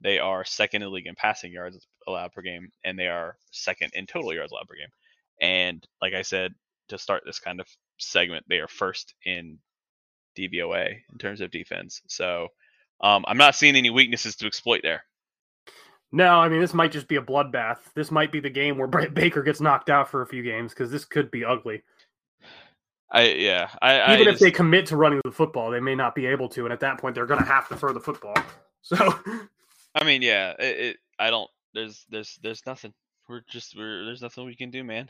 They 0.01 0.19
are 0.19 0.43
second 0.45 0.81
in 0.81 0.87
the 0.87 0.91
league 0.93 1.07
in 1.07 1.15
passing 1.15 1.51
yards 1.51 1.77
allowed 2.07 2.33
per 2.33 2.41
game, 2.41 2.71
and 2.83 2.97
they 2.99 3.07
are 3.07 3.37
second 3.51 3.91
in 3.93 4.07
total 4.07 4.33
yards 4.33 4.51
allowed 4.51 4.67
per 4.67 4.75
game. 4.75 4.89
And 5.39 5.85
like 6.01 6.13
I 6.13 6.23
said, 6.23 6.53
to 6.89 6.97
start 6.97 7.23
this 7.25 7.39
kind 7.39 7.59
of 7.61 7.67
segment, 7.99 8.45
they 8.49 8.59
are 8.59 8.67
first 8.67 9.13
in 9.25 9.59
DVOA 10.37 11.01
in 11.11 11.17
terms 11.17 11.41
of 11.41 11.51
defense. 11.51 12.01
So 12.07 12.49
um, 13.01 13.25
I'm 13.27 13.37
not 13.37 13.55
seeing 13.55 13.75
any 13.75 13.89
weaknesses 13.89 14.35
to 14.37 14.47
exploit 14.47 14.81
there. 14.83 15.03
no, 16.11 16.39
I 16.39 16.49
mean 16.49 16.61
this 16.61 16.73
might 16.73 16.91
just 16.91 17.07
be 17.07 17.15
a 17.17 17.21
bloodbath. 17.21 17.77
This 17.95 18.11
might 18.11 18.31
be 18.31 18.39
the 18.39 18.49
game 18.49 18.77
where 18.77 18.87
Brett 18.93 19.13
Baker 19.13 19.43
gets 19.43 19.61
knocked 19.61 19.89
out 19.89 20.09
for 20.09 20.21
a 20.21 20.27
few 20.27 20.43
games 20.43 20.73
because 20.73 20.91
this 20.91 21.05
could 21.05 21.31
be 21.31 21.43
ugly. 21.45 21.83
I 23.11 23.27
yeah, 23.33 23.69
I 23.81 24.13
Even 24.13 24.29
I 24.29 24.31
if 24.31 24.39
they 24.39 24.51
commit 24.51 24.85
to 24.85 24.95
running 24.95 25.19
the 25.25 25.31
football, 25.31 25.69
they 25.69 25.81
may 25.81 25.95
not 25.95 26.15
be 26.15 26.25
able 26.27 26.47
to, 26.49 26.63
and 26.63 26.71
at 26.71 26.79
that 26.79 26.97
point, 26.97 27.13
they're 27.13 27.25
going 27.25 27.41
to 27.41 27.45
have 27.45 27.67
to 27.67 27.75
throw 27.75 27.93
the 27.93 27.99
football. 27.99 28.35
So, 28.83 28.95
I 29.93 30.03
mean, 30.03 30.23
yeah, 30.23 30.53
it, 30.57 30.79
it. 30.79 30.97
I 31.19 31.29
don't. 31.29 31.47
There's, 31.75 32.03
there's, 32.09 32.39
there's 32.41 32.65
nothing. 32.65 32.93
We're 33.29 33.43
just, 33.47 33.77
we're. 33.77 34.05
There's 34.05 34.23
nothing 34.23 34.45
we 34.45 34.55
can 34.55 34.71
do, 34.71 34.83
man. 34.83 35.07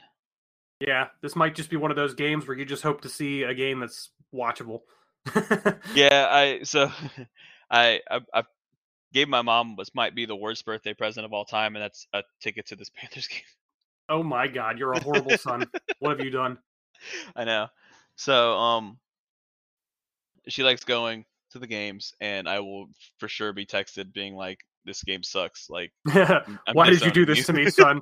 yeah, 0.81 1.07
this 1.21 1.37
might 1.37 1.55
just 1.55 1.69
be 1.69 1.77
one 1.77 1.89
of 1.89 1.95
those 1.95 2.13
games 2.13 2.45
where 2.45 2.57
you 2.57 2.65
just 2.65 2.83
hope 2.83 2.99
to 3.01 3.09
see 3.09 3.43
a 3.43 3.53
game 3.53 3.79
that's 3.79 4.09
watchable. 4.35 4.81
Yeah, 5.95 6.27
I. 6.29 6.63
So, 6.63 6.91
I, 7.71 8.01
I, 8.09 8.19
I 8.33 8.43
gave 9.13 9.29
my 9.29 9.41
mom 9.41 9.75
what 9.75 9.89
might 9.93 10.13
be 10.13 10.25
the 10.25 10.35
worst 10.35 10.65
birthday 10.65 10.93
present 10.93 11.25
of 11.25 11.33
all 11.33 11.45
time, 11.45 11.75
and 11.75 11.83
that's 11.83 12.05
a 12.13 12.23
ticket 12.41 12.67
to 12.67 12.75
this 12.75 12.89
Panthers 12.95 13.27
game. 13.27 13.41
Oh 14.09 14.23
my 14.23 14.47
God, 14.47 14.77
you're 14.77 14.93
a 14.93 15.01
horrible 15.01 15.37
son. 15.37 15.65
What 15.99 16.17
have 16.17 16.25
you 16.25 16.31
done? 16.31 16.57
I 17.35 17.45
know. 17.45 17.67
So, 18.15 18.53
um, 18.53 18.99
she 20.47 20.63
likes 20.63 20.83
going 20.83 21.25
to 21.51 21.59
the 21.59 21.67
games, 21.67 22.13
and 22.19 22.47
I 22.47 22.59
will 22.59 22.87
for 23.19 23.27
sure 23.27 23.53
be 23.53 23.65
texted 23.65 24.11
being 24.11 24.35
like, 24.35 24.59
"This 24.83 25.01
game 25.03 25.23
sucks." 25.23 25.69
Like, 25.69 25.93
Why 26.73 26.89
did 26.89 27.01
you 27.01 27.11
do 27.11 27.25
this 27.25 27.45
to 27.45 27.53
me, 27.53 27.69
son? 27.69 28.01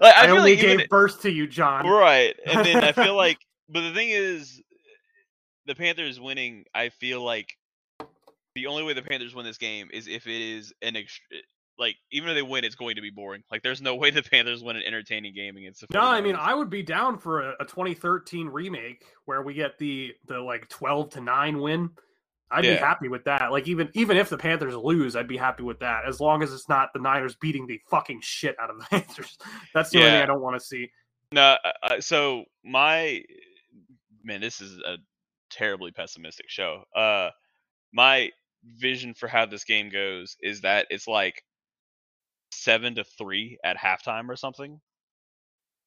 like, 0.00 0.14
I, 0.16 0.26
I, 0.26 0.30
only 0.30 0.56
like 0.56 0.60
gave 0.60 0.88
birth 0.88 1.22
to 1.22 1.30
you, 1.30 1.46
John. 1.46 1.86
Right. 1.86 2.34
And 2.44 2.66
then 2.66 2.82
I 2.82 2.92
feel 2.92 3.14
like 3.14 3.38
but 3.68 3.82
the 3.82 3.92
thing 3.92 4.10
is 4.10 4.62
the 5.66 5.74
Panthers 5.74 6.20
winning, 6.20 6.64
I 6.74 6.90
feel 6.90 7.22
like 7.22 7.56
the 8.56 8.66
only 8.66 8.82
way 8.82 8.94
the 8.94 9.02
Panthers 9.02 9.34
win 9.34 9.44
this 9.44 9.58
game 9.58 9.88
is 9.92 10.08
if 10.08 10.26
it 10.26 10.40
is 10.40 10.72
an 10.80 10.96
ex- 10.96 11.20
like 11.78 11.94
even 12.10 12.30
if 12.30 12.34
they 12.34 12.42
win, 12.42 12.64
it's 12.64 12.74
going 12.74 12.96
to 12.96 13.02
be 13.02 13.10
boring. 13.10 13.42
Like 13.50 13.62
there's 13.62 13.82
no 13.82 13.94
way 13.96 14.10
the 14.10 14.22
Panthers 14.22 14.64
win 14.64 14.76
an 14.76 14.82
entertaining 14.82 15.34
game 15.34 15.56
against 15.56 15.82
the 15.82 15.88
No, 15.92 16.00
I 16.00 16.20
mean 16.22 16.34
I 16.34 16.54
would 16.54 16.70
be 16.70 16.82
down 16.82 17.18
for 17.18 17.50
a, 17.50 17.54
a 17.60 17.64
2013 17.66 18.48
remake 18.48 19.04
where 19.26 19.42
we 19.42 19.54
get 19.54 19.78
the 19.78 20.14
the 20.26 20.40
like 20.40 20.68
12 20.68 21.10
to 21.10 21.20
9 21.20 21.60
win. 21.60 21.90
I'd 22.50 22.62
be 22.62 22.74
happy 22.76 23.08
with 23.08 23.24
that. 23.24 23.50
Like 23.50 23.68
even 23.68 23.90
even 23.92 24.16
if 24.16 24.30
the 24.30 24.38
Panthers 24.38 24.74
lose, 24.74 25.16
I'd 25.16 25.28
be 25.28 25.36
happy 25.36 25.64
with 25.64 25.80
that 25.80 26.04
as 26.06 26.18
long 26.18 26.42
as 26.42 26.52
it's 26.52 26.68
not 26.68 26.90
the 26.94 27.00
Niners 27.00 27.36
beating 27.36 27.66
the 27.66 27.78
fucking 27.90 28.20
shit 28.22 28.56
out 28.58 28.70
of 28.70 28.78
the 28.78 28.84
Panthers. 28.90 29.36
That's 29.74 29.90
the 29.90 29.98
only 29.98 30.12
thing 30.12 30.22
I 30.22 30.26
don't 30.26 30.40
want 30.40 30.58
to 30.58 30.64
see. 30.64 30.88
No, 31.32 31.56
uh, 31.82 32.00
so 32.00 32.44
my 32.64 33.22
man, 34.24 34.40
this 34.40 34.62
is 34.62 34.78
a 34.78 34.96
terribly 35.50 35.90
pessimistic 35.90 36.48
show. 36.48 36.84
Uh, 36.94 37.30
my 37.92 38.30
vision 38.76 39.14
for 39.14 39.28
how 39.28 39.46
this 39.46 39.64
game 39.64 39.90
goes 39.90 40.36
is 40.42 40.62
that 40.62 40.86
it's 40.90 41.06
like 41.06 41.42
seven 42.50 42.94
to 42.96 43.04
three 43.04 43.58
at 43.64 43.76
halftime 43.76 44.28
or 44.28 44.36
something, 44.36 44.80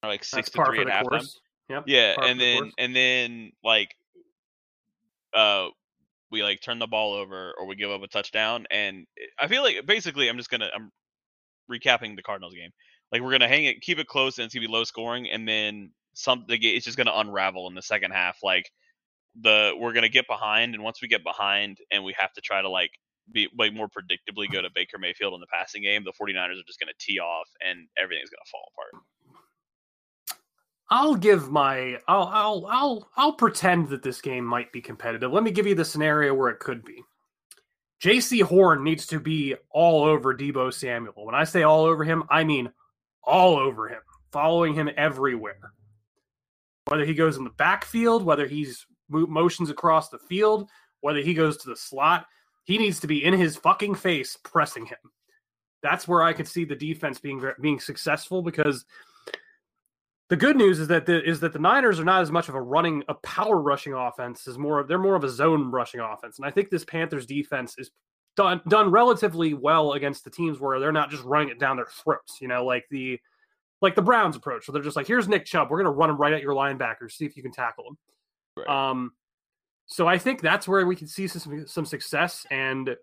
or 0.03 0.09
like 0.09 0.23
six 0.23 0.49
That's 0.49 0.51
to 0.51 0.65
three 0.65 0.81
at 0.81 0.87
halftime. 0.87 1.09
course. 1.09 1.39
Yep. 1.69 1.83
Yeah, 1.87 2.15
par 2.15 2.25
and 2.25 2.39
then 2.39 2.59
course. 2.59 2.73
and 2.77 2.95
then 2.95 3.51
like 3.63 3.95
uh 5.33 5.67
we 6.31 6.43
like 6.43 6.61
turn 6.61 6.79
the 6.79 6.87
ball 6.87 7.13
over 7.13 7.53
or 7.59 7.65
we 7.65 7.75
give 7.75 7.91
up 7.91 8.01
a 8.01 8.07
touchdown 8.07 8.65
and 8.71 9.05
I 9.39 9.47
feel 9.47 9.63
like 9.63 9.85
basically 9.85 10.27
I'm 10.29 10.37
just 10.37 10.49
gonna 10.49 10.69
I'm 10.73 10.91
recapping 11.71 12.15
the 12.15 12.23
Cardinals 12.23 12.53
game. 12.53 12.71
Like 13.11 13.21
we're 13.21 13.31
gonna 13.31 13.47
hang 13.47 13.65
it, 13.65 13.81
keep 13.81 13.99
it 13.99 14.07
close, 14.07 14.37
and 14.37 14.45
it's 14.45 14.53
gonna 14.53 14.67
be 14.67 14.71
low 14.71 14.83
scoring, 14.83 15.29
and 15.29 15.47
then 15.47 15.91
some 16.13 16.45
the 16.47 16.55
it's 16.55 16.85
just 16.85 16.97
gonna 16.97 17.13
unravel 17.15 17.67
in 17.67 17.75
the 17.75 17.81
second 17.81 18.11
half. 18.11 18.39
Like 18.43 18.71
the 19.39 19.73
we're 19.77 19.93
gonna 19.93 20.09
get 20.09 20.27
behind, 20.27 20.75
and 20.75 20.83
once 20.83 21.01
we 21.01 21.07
get 21.07 21.23
behind, 21.23 21.79
and 21.91 22.03
we 22.03 22.13
have 22.17 22.33
to 22.33 22.41
try 22.41 22.61
to 22.61 22.69
like 22.69 22.91
be 23.31 23.47
like 23.57 23.73
more 23.73 23.87
predictably 23.87 24.51
go 24.51 24.61
to 24.61 24.69
Baker 24.75 24.97
Mayfield 24.97 25.33
in 25.33 25.39
the 25.39 25.47
passing 25.47 25.83
game, 25.83 26.03
the 26.03 26.13
49ers 26.13 26.59
are 26.59 26.67
just 26.67 26.79
gonna 26.79 26.91
tee 26.99 27.19
off, 27.19 27.49
and 27.67 27.87
everything's 27.97 28.29
gonna 28.29 28.49
fall 28.51 28.71
apart. 28.73 29.03
I'll 30.91 31.15
give 31.15 31.51
my 31.51 31.99
I'll 32.07 32.29
I'll 32.31 32.65
I'll 32.67 33.09
I'll 33.15 33.33
pretend 33.33 33.89
that 33.89 34.03
this 34.03 34.21
game 34.21 34.43
might 34.43 34.71
be 34.71 34.81
competitive. 34.81 35.31
Let 35.31 35.43
me 35.43 35.51
give 35.51 35.67
you 35.67 35.75
the 35.75 35.85
scenario 35.85 36.33
where 36.33 36.49
it 36.49 36.59
could 36.59 36.83
be. 36.83 37.03
Jaycee 38.01 38.43
Horn 38.43 38.83
needs 38.83 39.05
to 39.07 39.19
be 39.19 39.55
all 39.71 40.03
over 40.05 40.33
Deebo 40.33 40.73
Samuel. 40.73 41.25
When 41.25 41.35
I 41.35 41.43
say 41.43 41.63
all 41.63 41.83
over 41.83 42.03
him, 42.03 42.23
I 42.29 42.43
mean 42.43 42.71
all 43.23 43.57
over 43.57 43.89
him, 43.89 44.01
following 44.31 44.73
him 44.73 44.89
everywhere. 44.95 45.73
Whether 46.85 47.05
he 47.05 47.13
goes 47.13 47.37
in 47.37 47.43
the 47.43 47.49
backfield, 47.51 48.23
whether 48.23 48.47
he's 48.47 48.87
motions 49.09 49.69
across 49.69 50.09
the 50.09 50.19
field, 50.19 50.69
whether 51.01 51.19
he 51.19 51.33
goes 51.33 51.57
to 51.57 51.69
the 51.69 51.75
slot, 51.75 52.25
he 52.65 52.77
needs 52.77 52.99
to 52.99 53.07
be 53.07 53.23
in 53.23 53.33
his 53.33 53.55
fucking 53.55 53.95
face 53.95 54.37
pressing 54.43 54.85
him. 54.85 54.97
That's 55.81 56.07
where 56.07 56.21
I 56.21 56.33
could 56.33 56.47
see 56.47 56.65
the 56.65 56.75
defense 56.75 57.19
being 57.19 57.41
being 57.61 57.79
successful 57.79 58.41
because 58.41 58.85
the 60.29 60.35
good 60.35 60.55
news 60.55 60.79
is 60.79 60.87
that 60.89 61.05
the 61.05 61.23
is 61.23 61.39
that 61.39 61.53
the 61.53 61.59
Niners 61.59 61.99
are 61.99 62.05
not 62.05 62.21
as 62.21 62.31
much 62.31 62.49
of 62.49 62.55
a 62.55 62.61
running 62.61 63.03
a 63.07 63.15
power 63.15 63.59
rushing 63.59 63.93
offense 63.93 64.47
as 64.47 64.57
more 64.57 64.79
of 64.79 64.87
they're 64.87 64.99
more 64.99 65.15
of 65.15 65.23
a 65.23 65.29
zone 65.29 65.71
rushing 65.71 65.99
offense. 65.99 66.37
And 66.37 66.45
I 66.45 66.51
think 66.51 66.69
this 66.69 66.85
Panthers 66.85 67.25
defense 67.25 67.75
is 67.77 67.89
done 68.35 68.61
done 68.67 68.91
relatively 68.91 69.53
well 69.53 69.93
against 69.93 70.23
the 70.23 70.29
teams 70.29 70.59
where 70.59 70.79
they're 70.79 70.91
not 70.91 71.09
just 71.09 71.23
running 71.23 71.49
it 71.49 71.59
down 71.59 71.77
their 71.77 71.87
throats, 71.87 72.37
you 72.39 72.47
know, 72.47 72.63
like 72.63 72.85
the 72.91 73.19
like 73.81 73.95
the 73.95 74.01
Browns 74.01 74.35
approach, 74.35 74.67
where 74.67 74.73
they're 74.73 74.83
just 74.83 74.95
like, 74.95 75.07
here's 75.07 75.27
Nick 75.27 75.45
Chubb, 75.45 75.71
we're 75.71 75.79
gonna 75.79 75.91
run 75.91 76.09
him 76.09 76.17
right 76.17 76.33
at 76.33 76.43
your 76.43 76.53
linebackers, 76.53 77.13
see 77.13 77.25
if 77.25 77.35
you 77.35 77.41
can 77.41 77.51
tackle 77.51 77.85
him. 77.87 77.97
Right. 78.57 78.67
Um 78.67 79.13
so 79.87 80.07
I 80.07 80.17
think 80.17 80.41
that's 80.41 80.67
where 80.67 80.85
we 80.85 80.95
can 80.95 81.07
see 81.07 81.27
some 81.27 81.65
some 81.67 81.85
success 81.85 82.45
and 82.51 82.95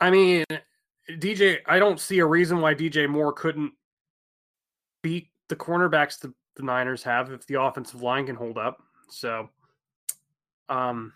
I 0.00 0.10
mean 0.10 0.44
DJ, 1.10 1.58
I 1.66 1.78
don't 1.78 2.00
see 2.00 2.18
a 2.18 2.26
reason 2.26 2.60
why 2.60 2.74
DJ 2.74 3.08
Moore 3.08 3.32
couldn't 3.32 3.72
beat 5.02 5.28
the 5.48 5.56
cornerbacks 5.56 6.18
the, 6.18 6.32
the 6.56 6.62
Niners 6.62 7.02
have 7.02 7.30
if 7.30 7.46
the 7.46 7.60
offensive 7.60 8.02
line 8.02 8.26
can 8.26 8.36
hold 8.36 8.56
up. 8.56 8.78
So, 9.10 9.50
um, 10.68 11.12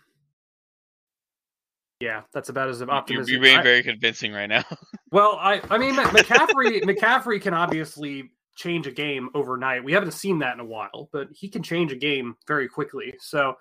yeah, 1.99 2.21
that's 2.33 2.49
about 2.49 2.69
as 2.69 2.81
optimistic. 2.81 3.31
you're 3.31 3.41
being 3.41 3.57
I- 3.57 3.63
very 3.63 3.83
convincing 3.83 4.31
right 4.31 4.47
now. 4.47 4.63
well, 5.11 5.37
I 5.39 5.61
I 5.69 5.77
mean 5.77 5.95
McCaffrey 5.95 6.83
McCaffrey 6.83 7.41
can 7.41 7.53
obviously 7.53 8.31
change 8.59 8.87
a 8.87 8.91
game 8.91 9.29
overnight. 9.33 9.83
We 9.83 9.93
haven't 9.93 10.11
seen 10.11 10.39
that 10.39 10.53
in 10.53 10.59
a 10.59 10.65
while, 10.65 11.09
but 11.11 11.29
he 11.31 11.47
can 11.47 11.63
change 11.63 11.91
a 11.91 11.95
game 11.95 12.35
very 12.45 12.67
quickly. 12.67 13.15
So 13.19 13.55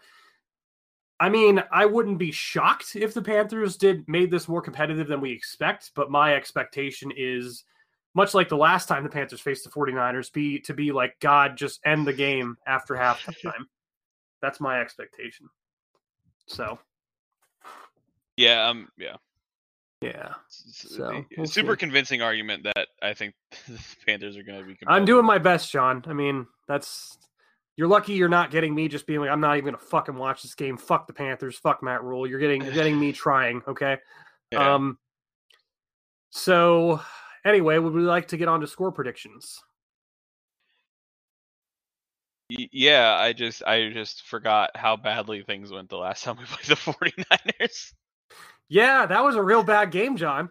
I 1.21 1.29
mean, 1.29 1.63
I 1.73 1.87
wouldn't 1.87 2.19
be 2.19 2.31
shocked 2.31 2.95
if 2.95 3.13
the 3.13 3.23
Panthers 3.23 3.77
did 3.77 4.09
made 4.09 4.31
this 4.31 4.49
more 4.49 4.63
competitive 4.63 5.09
than 5.09 5.21
we 5.21 5.33
expect, 5.33 5.93
but 5.95 6.11
my 6.11 6.35
expectation 6.35 7.13
is 7.17 7.65
much 8.15 8.35
like 8.35 8.49
the 8.49 8.57
last 8.57 8.87
time 8.87 9.03
the 9.03 9.09
Panthers 9.11 9.41
faced 9.41 9.65
the 9.65 9.71
49ers 9.71 10.33
be 10.33 10.61
to 10.61 10.75
be 10.75 10.93
like 10.93 11.19
god 11.21 11.57
just 11.57 11.81
end 11.85 12.07
the 12.07 12.13
game 12.13 12.57
after 12.67 12.95
halftime. 12.95 13.67
That's 14.43 14.61
my 14.61 14.81
expectation. 14.81 15.49
So 16.47 16.79
Yeah, 18.37 18.69
um, 18.69 18.89
yeah. 18.97 19.17
Yeah, 20.01 20.35
So, 20.49 21.25
we'll 21.37 21.47
super 21.49 21.73
see. 21.73 21.79
convincing 21.79 22.23
argument 22.23 22.63
that 22.63 22.87
I 23.03 23.15
think 23.15 23.35
the 23.69 23.81
Panthers 24.07 24.37
are 24.37 24.45
going 24.45 24.61
to 24.61 24.65
be. 24.65 24.79
I'm 24.87 25.05
doing 25.05 25.27
my 25.27 25.39
best, 25.39 25.73
John. 25.73 26.05
I 26.07 26.13
mean, 26.13 26.47
that's 26.69 27.19
you're 27.77 27.89
lucky 27.89 28.15
you're 28.15 28.29
not 28.29 28.51
getting 28.53 28.75
me 28.75 28.87
just 28.89 29.07
being 29.07 29.21
like, 29.21 29.31
I'm 29.31 29.41
not 29.41 29.57
even 29.57 29.73
gonna 29.73 29.79
fucking 29.79 30.15
watch 30.15 30.43
this 30.43 30.55
game. 30.55 30.77
Fuck 30.77 31.07
the 31.09 31.13
Panthers. 31.13 31.57
Fuck 31.57 31.83
Matt 31.83 32.05
Rhule. 32.05 32.27
You're 32.29 32.39
getting 32.41 32.63
you're 32.63 32.73
getting 32.73 32.99
me 32.99 33.13
trying. 33.25 33.63
Okay. 33.67 33.99
Yeah. 34.53 34.75
Um. 34.75 34.99
So 36.31 37.01
anyway, 37.45 37.79
would 37.79 37.93
we 37.93 38.03
like 38.03 38.29
to 38.29 38.37
get 38.37 38.49
on 38.49 38.61
to 38.61 38.67
score 38.67 38.93
predictions? 38.93 39.63
Yeah, 42.51 43.15
I 43.19 43.33
just 43.33 43.63
I 43.65 43.91
just 43.91 44.23
forgot 44.27 44.71
how 44.77 44.97
badly 44.97 45.43
things 45.43 45.71
went 45.71 45.89
the 45.91 45.99
last 45.99 46.25
time 46.25 46.37
we 46.39 46.45
played 46.47 46.67
the 46.67 46.77
49ers. 46.77 47.93
Yeah, 48.69 49.07
that 49.07 49.25
was 49.25 49.35
a 49.37 49.43
real 49.43 49.63
bad 49.63 49.91
game, 49.91 50.17
John. 50.17 50.51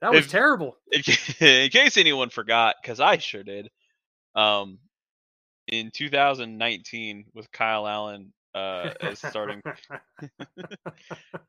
That 0.00 0.12
was 0.12 0.26
If- 0.26 0.30
terrible. 0.30 0.76
In, 0.92 1.02
case 1.70 1.96
anyone 1.96 2.30
forgot, 2.30 2.76
because 2.80 3.00
I 3.00 3.18
sure 3.18 3.42
did. 3.42 3.70
Um, 4.34 4.78
in 5.68 5.90
2019, 5.90 7.24
with 7.34 7.50
Kyle 7.50 7.86
Allen 7.88 8.32
uh, 8.54 8.90
as 9.00 9.18
starting 9.18 9.62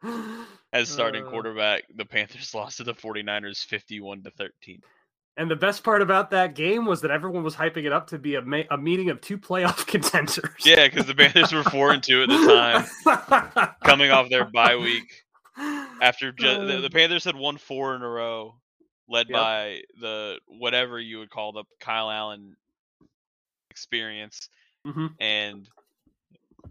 as 0.73 0.89
starting 0.89 1.25
Uh. 1.25 1.29
quarterback, 1.29 1.83
the 1.95 2.05
Panthers 2.05 2.53
lost 2.55 2.77
to 2.77 2.83
the 2.83 2.93
49ers 2.93 3.63
51 3.65 4.23
to 4.23 4.31
13. 4.31 4.81
And 5.37 5.51
the 5.51 5.55
best 5.55 5.83
part 5.83 6.01
about 6.01 6.31
that 6.31 6.55
game 6.55 6.85
was 6.85 7.01
that 7.01 7.11
everyone 7.11 7.43
was 7.43 7.55
hyping 7.55 7.85
it 7.85 7.93
up 7.93 8.07
to 8.07 8.17
be 8.17 8.35
a, 8.35 8.41
ma- 8.41 8.63
a 8.71 8.77
meeting 8.77 9.11
of 9.11 9.21
two 9.21 9.37
playoff 9.37 9.85
contenders. 9.85 10.49
Yeah, 10.65 10.87
because 10.87 11.05
the 11.05 11.13
Panthers 11.13 11.53
were 11.53 11.63
four 11.63 11.91
and 11.91 12.01
two 12.01 12.23
at 12.23 12.29
the 12.29 12.87
time, 13.05 13.69
coming 13.83 14.09
off 14.09 14.29
their 14.29 14.45
bye 14.45 14.75
week. 14.77 15.25
After 16.01 16.31
ju- 16.37 16.65
the, 16.67 16.79
the 16.81 16.89
Panthers 16.89 17.23
had 17.23 17.35
won 17.35 17.57
four 17.57 17.95
in 17.95 18.01
a 18.01 18.07
row, 18.09 18.55
led 19.09 19.27
Yep. 19.29 19.37
by 19.39 19.81
the 19.99 20.39
whatever 20.47 20.99
you 20.99 21.19
would 21.19 21.29
call 21.29 21.51
the 21.53 21.63
Kyle 21.79 22.09
Allen 22.11 22.55
experience, 23.71 24.49
Mhm. 24.85 25.11
and 25.19 25.67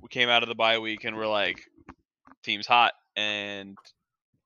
we 0.01 0.09
came 0.09 0.29
out 0.29 0.43
of 0.43 0.49
the 0.49 0.55
bye 0.55 0.79
week 0.79 1.05
and 1.05 1.17
we're 1.17 1.27
like, 1.27 1.61
team's 2.43 2.67
hot, 2.67 2.93
and 3.17 3.77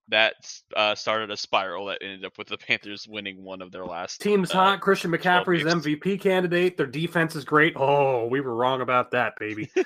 that 0.09 0.35
uh, 0.77 0.95
started 0.95 1.31
a 1.31 1.37
spiral 1.37 1.87
that 1.87 1.99
ended 2.03 2.25
up 2.25 2.37
with 2.39 2.49
the 2.49 2.59
Panthers 2.67 3.07
winning 3.09 3.45
one 3.45 3.63
of 3.63 3.71
their 3.73 3.85
last. 3.85 4.21
Team's 4.21 4.51
uh, 4.51 4.55
hot. 4.55 4.81
Christian 4.81 5.11
McCaffrey's. 5.13 5.63
MVP 5.65 6.21
candidate. 6.21 6.77
Their 6.77 6.87
defense 6.87 7.37
is 7.37 7.45
great. 7.45 7.75
Oh, 7.77 8.27
we 8.27 8.41
were 8.41 8.55
wrong 8.55 8.81
about 8.81 9.11
that, 9.13 9.35
baby. 9.39 9.71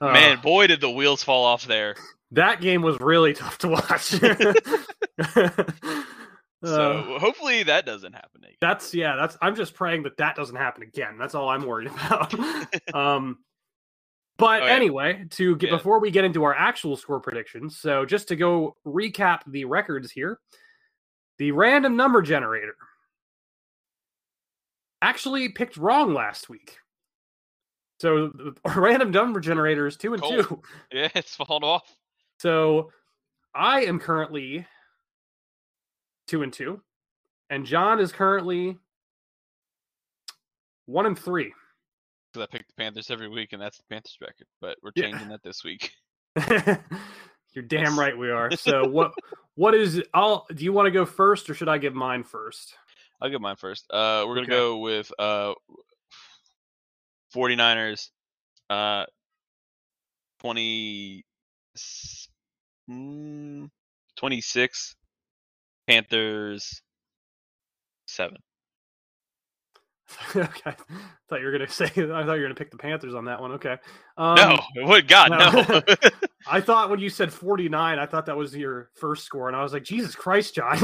Uh, 0.00 0.12
Man, 0.12 0.40
boy, 0.40 0.66
did 0.66 0.80
the 0.80 0.90
wheels 0.90 1.22
fall 1.22 1.44
off 1.44 1.64
there. 1.66 1.94
That 2.32 2.60
game 2.60 2.82
was 2.82 2.98
really 3.00 3.32
tough 3.42 3.58
to 3.58 3.68
watch. 3.68 4.14
So 6.64 7.04
Uh, 7.14 7.18
hopefully 7.18 7.64
that 7.64 7.86
doesn't 7.86 8.12
happen 8.12 8.42
again. 8.44 8.56
that's 8.60 8.94
yeah. 8.94 9.16
That's 9.16 9.36
I'm 9.42 9.56
just 9.56 9.74
praying 9.74 10.04
that 10.04 10.16
that 10.18 10.36
doesn't 10.36 10.54
happen 10.56 10.84
again. 10.84 11.18
That's 11.18 11.34
all 11.34 11.48
I'm 11.48 11.66
worried 11.66 11.88
about. 11.88 12.34
um, 12.94 13.38
but 14.38 14.62
Oh, 14.62 14.66
yeah. 14.66 14.72
anyway, 14.72 15.24
to 15.30 15.56
get 15.56 15.70
Yeah. 15.70 15.76
before 15.76 16.00
we 16.00 16.12
get 16.12 16.24
into 16.24 16.44
our 16.44 16.54
actual 16.54 16.96
score 16.96 17.20
predictions, 17.20 17.78
so 17.80 18.04
just 18.06 18.28
to 18.28 18.36
go 18.36 18.76
recap 18.86 19.40
the 19.48 19.64
records 19.64 20.12
here, 20.12 20.38
the 21.38 21.52
random 21.52 21.96
number 21.96 22.22
generator 22.22 22.76
actually 25.02 25.48
picked 25.50 25.76
wrong 25.76 26.14
last 26.14 26.48
week. 26.48 26.78
So 28.00 28.32
random 28.76 29.10
number 29.10 29.40
generator 29.40 29.86
is 29.88 29.96
two 29.96 30.14
and 30.14 30.22
Cold. 30.22 30.46
two. 30.48 30.62
Yeah, 30.92 31.08
it's 31.14 31.34
fallen 31.34 31.64
off. 31.64 31.92
So 32.42 32.90
I 33.54 33.82
am 33.82 34.00
currently 34.00 34.66
two 36.26 36.42
and 36.42 36.52
two, 36.52 36.80
and 37.50 37.64
John 37.64 38.00
is 38.00 38.10
currently 38.10 38.76
one 40.86 41.06
and 41.06 41.16
three. 41.16 41.52
Because 42.32 42.48
I 42.52 42.56
pick 42.56 42.66
the 42.66 42.72
Panthers 42.76 43.12
every 43.12 43.28
week, 43.28 43.52
and 43.52 43.62
that's 43.62 43.76
the 43.76 43.84
Panthers 43.88 44.18
record. 44.20 44.48
But 44.60 44.76
we're 44.82 44.90
Yeah. 44.96 45.04
changing 45.04 45.28
that 45.28 45.44
this 45.44 45.62
week. 45.62 45.92
You're 47.54 47.64
damn 47.64 47.96
right 47.96 48.16
we 48.18 48.30
are. 48.32 48.50
So 48.56 48.88
what 48.88 49.12
what 49.54 49.74
is 49.76 50.02
I'll 50.12 50.44
do 50.52 50.64
you 50.64 50.72
want 50.72 50.86
to 50.86 50.90
go 50.90 51.04
first 51.06 51.48
or 51.48 51.54
should 51.54 51.68
I 51.68 51.78
give 51.78 51.94
mine 51.94 52.24
first? 52.24 52.74
I'll 53.20 53.30
give 53.30 53.40
mine 53.40 53.54
first. 53.56 53.86
Uh, 53.88 54.24
we're 54.26 54.34
gonna 54.34 54.46
Okay. 54.46 54.50
go 54.50 54.78
with 54.78 55.12
uh, 55.16 55.54
49ers, 57.32 58.08
uh, 58.68 59.04
20, 60.40 61.24
s- 61.76 62.28
mm, 62.90 63.68
26, 64.16 64.94
Panthers, 65.88 66.82
seven. 68.06 68.36
okay. 70.36 70.70
I 70.70 70.74
thought 71.28 71.40
you 71.40 71.46
were 71.46 71.52
gonna 71.52 71.68
say 71.70 71.86
I 71.86 71.90
thought 71.90 72.04
you 72.04 72.26
were 72.26 72.42
gonna 72.42 72.54
pick 72.54 72.70
the 72.70 72.76
Panthers 72.76 73.14
on 73.14 73.24
that 73.26 73.40
one. 73.40 73.52
Okay. 73.52 73.76
Um, 74.18 74.34
no, 74.76 74.86
what? 74.86 75.06
God, 75.08 75.30
no. 75.30 75.50
no. 75.62 75.80
I 76.46 76.60
thought 76.60 76.90
when 76.90 76.98
you 76.98 77.08
said 77.08 77.32
49, 77.32 77.98
I 77.98 78.04
thought 78.06 78.26
that 78.26 78.36
was 78.36 78.54
your 78.54 78.90
first 78.94 79.24
score, 79.24 79.48
and 79.48 79.56
I 79.56 79.62
was 79.62 79.72
like, 79.72 79.84
Jesus 79.84 80.14
Christ, 80.14 80.54
John. 80.56 80.76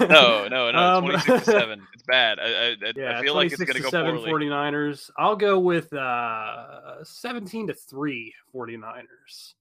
no, 0.00 0.48
no, 0.48 0.70
no. 0.70 0.78
Um, 0.78 1.04
26 1.04 1.26
to 1.26 1.44
seven. 1.44 1.86
It's 1.94 2.02
bad. 2.02 2.38
I, 2.40 2.42
I, 2.44 2.48
I- 2.70 2.92
Yeah, 2.96 3.22
feel 3.22 3.34
like 3.34 3.46
it's 3.52 3.56
26 3.56 3.66
gonna 3.66 3.78
to 3.78 3.82
go 3.82 3.90
7 3.90 4.16
poorly. 4.18 4.46
49ers. 4.46 5.10
I'll 5.16 5.36
go 5.36 5.58
with 5.58 5.92
uh 5.92 7.02
17 7.04 7.68
to 7.68 7.74
3 7.74 8.34
49ers. 8.54 9.54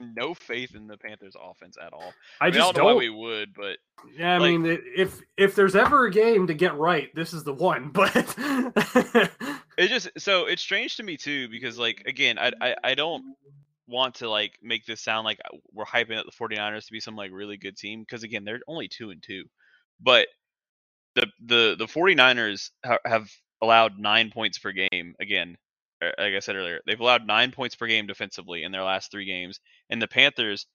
No 0.00 0.32
faith 0.34 0.74
in 0.74 0.86
the 0.86 0.96
Panthers 0.96 1.34
offense 1.40 1.76
at 1.84 1.92
all. 1.92 2.12
I, 2.40 2.46
I, 2.46 2.48
mean, 2.48 2.48
I 2.48 2.50
just 2.50 2.58
don't 2.58 2.76
know 2.76 2.88
don't. 2.88 2.96
why 2.96 3.00
we 3.00 3.10
would, 3.10 3.52
but 3.54 3.78
yeah, 4.16 4.34
I 4.34 4.38
like- 4.38 4.50
mean, 4.52 4.78
if 4.96 5.20
if 5.36 5.54
there's 5.54 5.74
ever 5.74 6.06
a 6.06 6.10
game 6.10 6.46
to 6.46 6.54
get 6.54 6.76
right, 6.76 7.08
this 7.14 7.32
is 7.32 7.44
the 7.44 7.54
one. 7.54 7.90
But 7.92 8.14
it 9.76 9.88
just 9.88 10.08
so 10.18 10.46
it's 10.46 10.62
strange 10.62 10.96
to 10.96 11.02
me 11.02 11.16
too 11.16 11.48
because 11.48 11.78
like 11.78 12.02
again 12.06 12.38
I, 12.38 12.52
I 12.60 12.74
i 12.84 12.94
don't 12.94 13.22
want 13.86 14.16
to 14.16 14.28
like 14.28 14.52
make 14.62 14.84
this 14.86 15.00
sound 15.00 15.24
like 15.24 15.38
uh, 15.44 15.56
we're 15.72 15.84
hyping 15.84 16.18
up 16.18 16.26
the 16.26 16.32
49ers 16.32 16.86
to 16.86 16.92
be 16.92 17.00
some 17.00 17.16
like 17.16 17.30
really 17.32 17.56
good 17.56 17.76
team 17.76 18.00
because 18.00 18.22
again 18.24 18.44
they're 18.44 18.60
only 18.66 18.88
two 18.88 19.10
and 19.10 19.22
two 19.22 19.44
but 20.00 20.26
the 21.14 21.26
the 21.46 21.76
the 21.78 21.86
49ers 21.86 22.70
ha- 22.84 22.98
have 23.04 23.30
allowed 23.62 23.98
nine 23.98 24.30
points 24.30 24.58
per 24.58 24.72
game 24.72 25.14
again 25.20 25.56
like 26.02 26.34
i 26.34 26.40
said 26.40 26.56
earlier 26.56 26.80
they've 26.86 27.00
allowed 27.00 27.26
nine 27.26 27.52
points 27.52 27.76
per 27.76 27.86
game 27.86 28.06
defensively 28.06 28.64
in 28.64 28.72
their 28.72 28.84
last 28.84 29.10
three 29.10 29.26
games 29.26 29.60
and 29.90 30.00
the 30.02 30.08
panthers 30.08 30.66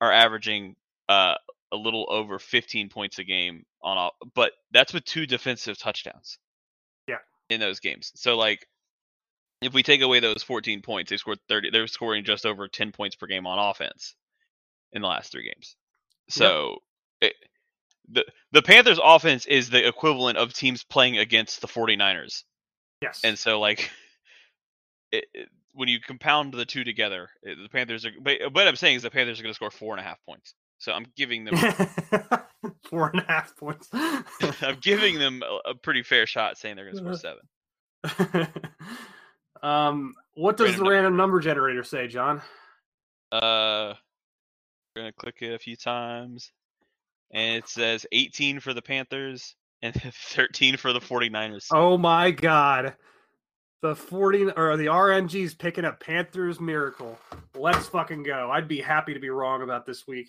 are 0.00 0.12
averaging 0.12 0.76
uh 1.08 1.34
a 1.72 1.76
little 1.76 2.06
over 2.10 2.38
15 2.38 2.88
points 2.90 3.18
a 3.18 3.24
game 3.24 3.64
on 3.82 3.98
all 3.98 4.12
but 4.34 4.52
that's 4.72 4.92
with 4.94 5.04
two 5.04 5.26
defensive 5.26 5.78
touchdowns 5.78 6.38
Yeah, 7.08 7.18
in 7.48 7.60
those 7.60 7.80
games. 7.80 8.12
So 8.16 8.36
like 8.36 8.66
if 9.62 9.74
we 9.74 9.82
take 9.82 10.02
away 10.02 10.20
those 10.20 10.42
14 10.42 10.82
points, 10.82 11.10
they 11.10 11.16
scored 11.16 11.38
30 11.48 11.70
they're 11.70 11.86
scoring 11.86 12.24
just 12.24 12.46
over 12.46 12.68
10 12.68 12.92
points 12.92 13.16
per 13.16 13.26
game 13.26 13.46
on 13.46 13.58
offense 13.58 14.14
in 14.92 15.02
the 15.02 15.08
last 15.08 15.32
3 15.32 15.44
games. 15.44 15.76
So 16.30 16.78
it, 17.20 17.34
the 18.10 18.24
the 18.52 18.62
Panthers 18.62 19.00
offense 19.02 19.46
is 19.46 19.70
the 19.70 19.86
equivalent 19.86 20.38
of 20.38 20.52
teams 20.54 20.84
playing 20.84 21.18
against 21.18 21.60
the 21.60 21.68
49ers. 21.68 22.44
yes. 23.02 23.22
And 23.24 23.38
so 23.38 23.60
like 23.60 23.90
it, 25.12 25.24
it- 25.34 25.48
when 25.72 25.88
you 25.90 26.00
compound 26.00 26.54
the 26.54 26.64
two 26.64 26.84
together, 26.84 27.28
it- 27.42 27.58
the 27.62 27.68
Panthers 27.68 28.06
are 28.06 28.10
but 28.20 28.38
what 28.52 28.66
I'm 28.66 28.76
saying 28.76 28.96
is 28.96 29.02
the 29.02 29.10
Panthers 29.10 29.38
are 29.38 29.42
going 29.42 29.52
to 29.52 29.56
score 29.56 29.70
four 29.70 29.92
and 29.92 30.00
a 30.00 30.02
half 30.04 30.18
points. 30.26 30.54
So 30.78 30.92
I'm 30.92 31.06
giving 31.16 31.44
them 31.44 31.54
Four 32.90 33.08
and 33.10 33.20
a 33.20 33.24
half 33.26 33.56
points. 33.56 33.88
I'm 33.92 34.76
giving 34.80 35.18
them 35.18 35.42
a, 35.42 35.70
a 35.70 35.74
pretty 35.74 36.02
fair 36.02 36.26
shot 36.26 36.58
saying 36.58 36.76
they're 36.76 36.90
going 36.92 37.04
to 37.04 37.16
score 37.16 37.36
seven. 38.34 38.48
um, 39.62 40.14
what 40.34 40.56
does 40.56 40.68
Random 40.68 40.78
the 40.78 40.84
number 40.84 40.90
random 40.94 41.16
number 41.16 41.40
generator 41.40 41.82
say, 41.84 42.08
John? 42.08 42.42
Uh, 43.32 43.94
we're 44.94 45.02
gonna 45.02 45.12
click 45.12 45.36
it 45.40 45.54
a 45.54 45.58
few 45.58 45.76
times, 45.76 46.52
and 47.32 47.56
it 47.56 47.68
says 47.68 48.06
18 48.12 48.60
for 48.60 48.74
the 48.74 48.82
Panthers 48.82 49.54
and 49.82 49.94
13 49.94 50.76
for 50.76 50.92
the 50.92 51.00
49ers. 51.00 51.68
Oh 51.72 51.96
my 51.98 52.30
god. 52.30 52.96
The 53.82 53.94
40 53.94 54.52
or 54.56 54.76
the 54.76 54.86
RNG's 54.86 55.54
picking 55.54 55.84
up 55.84 56.00
Panthers 56.00 56.60
Miracle. 56.60 57.18
Let's 57.54 57.86
fucking 57.88 58.22
go. 58.22 58.50
I'd 58.50 58.68
be 58.68 58.80
happy 58.80 59.14
to 59.14 59.20
be 59.20 59.28
wrong 59.28 59.62
about 59.62 59.84
this 59.86 60.06
week. 60.06 60.28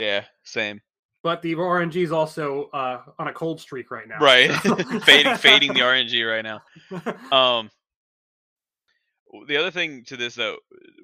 Yeah, 0.00 0.24
same. 0.44 0.80
But 1.22 1.42
the 1.42 1.54
RNG's 1.54 2.12
also 2.12 2.70
uh, 2.72 3.02
on 3.18 3.28
a 3.28 3.32
cold 3.32 3.60
streak 3.60 3.90
right 3.90 4.08
now. 4.08 4.18
Right, 4.18 4.50
so- 4.62 4.74
fading, 5.00 5.36
fading 5.36 5.74
the 5.74 5.80
RNG 5.80 6.28
right 6.28 6.42
now. 6.42 6.62
Um, 7.36 7.70
the 9.46 9.56
other 9.56 9.70
thing 9.70 10.02
to 10.06 10.16
this 10.16 10.34
though, 10.34 10.56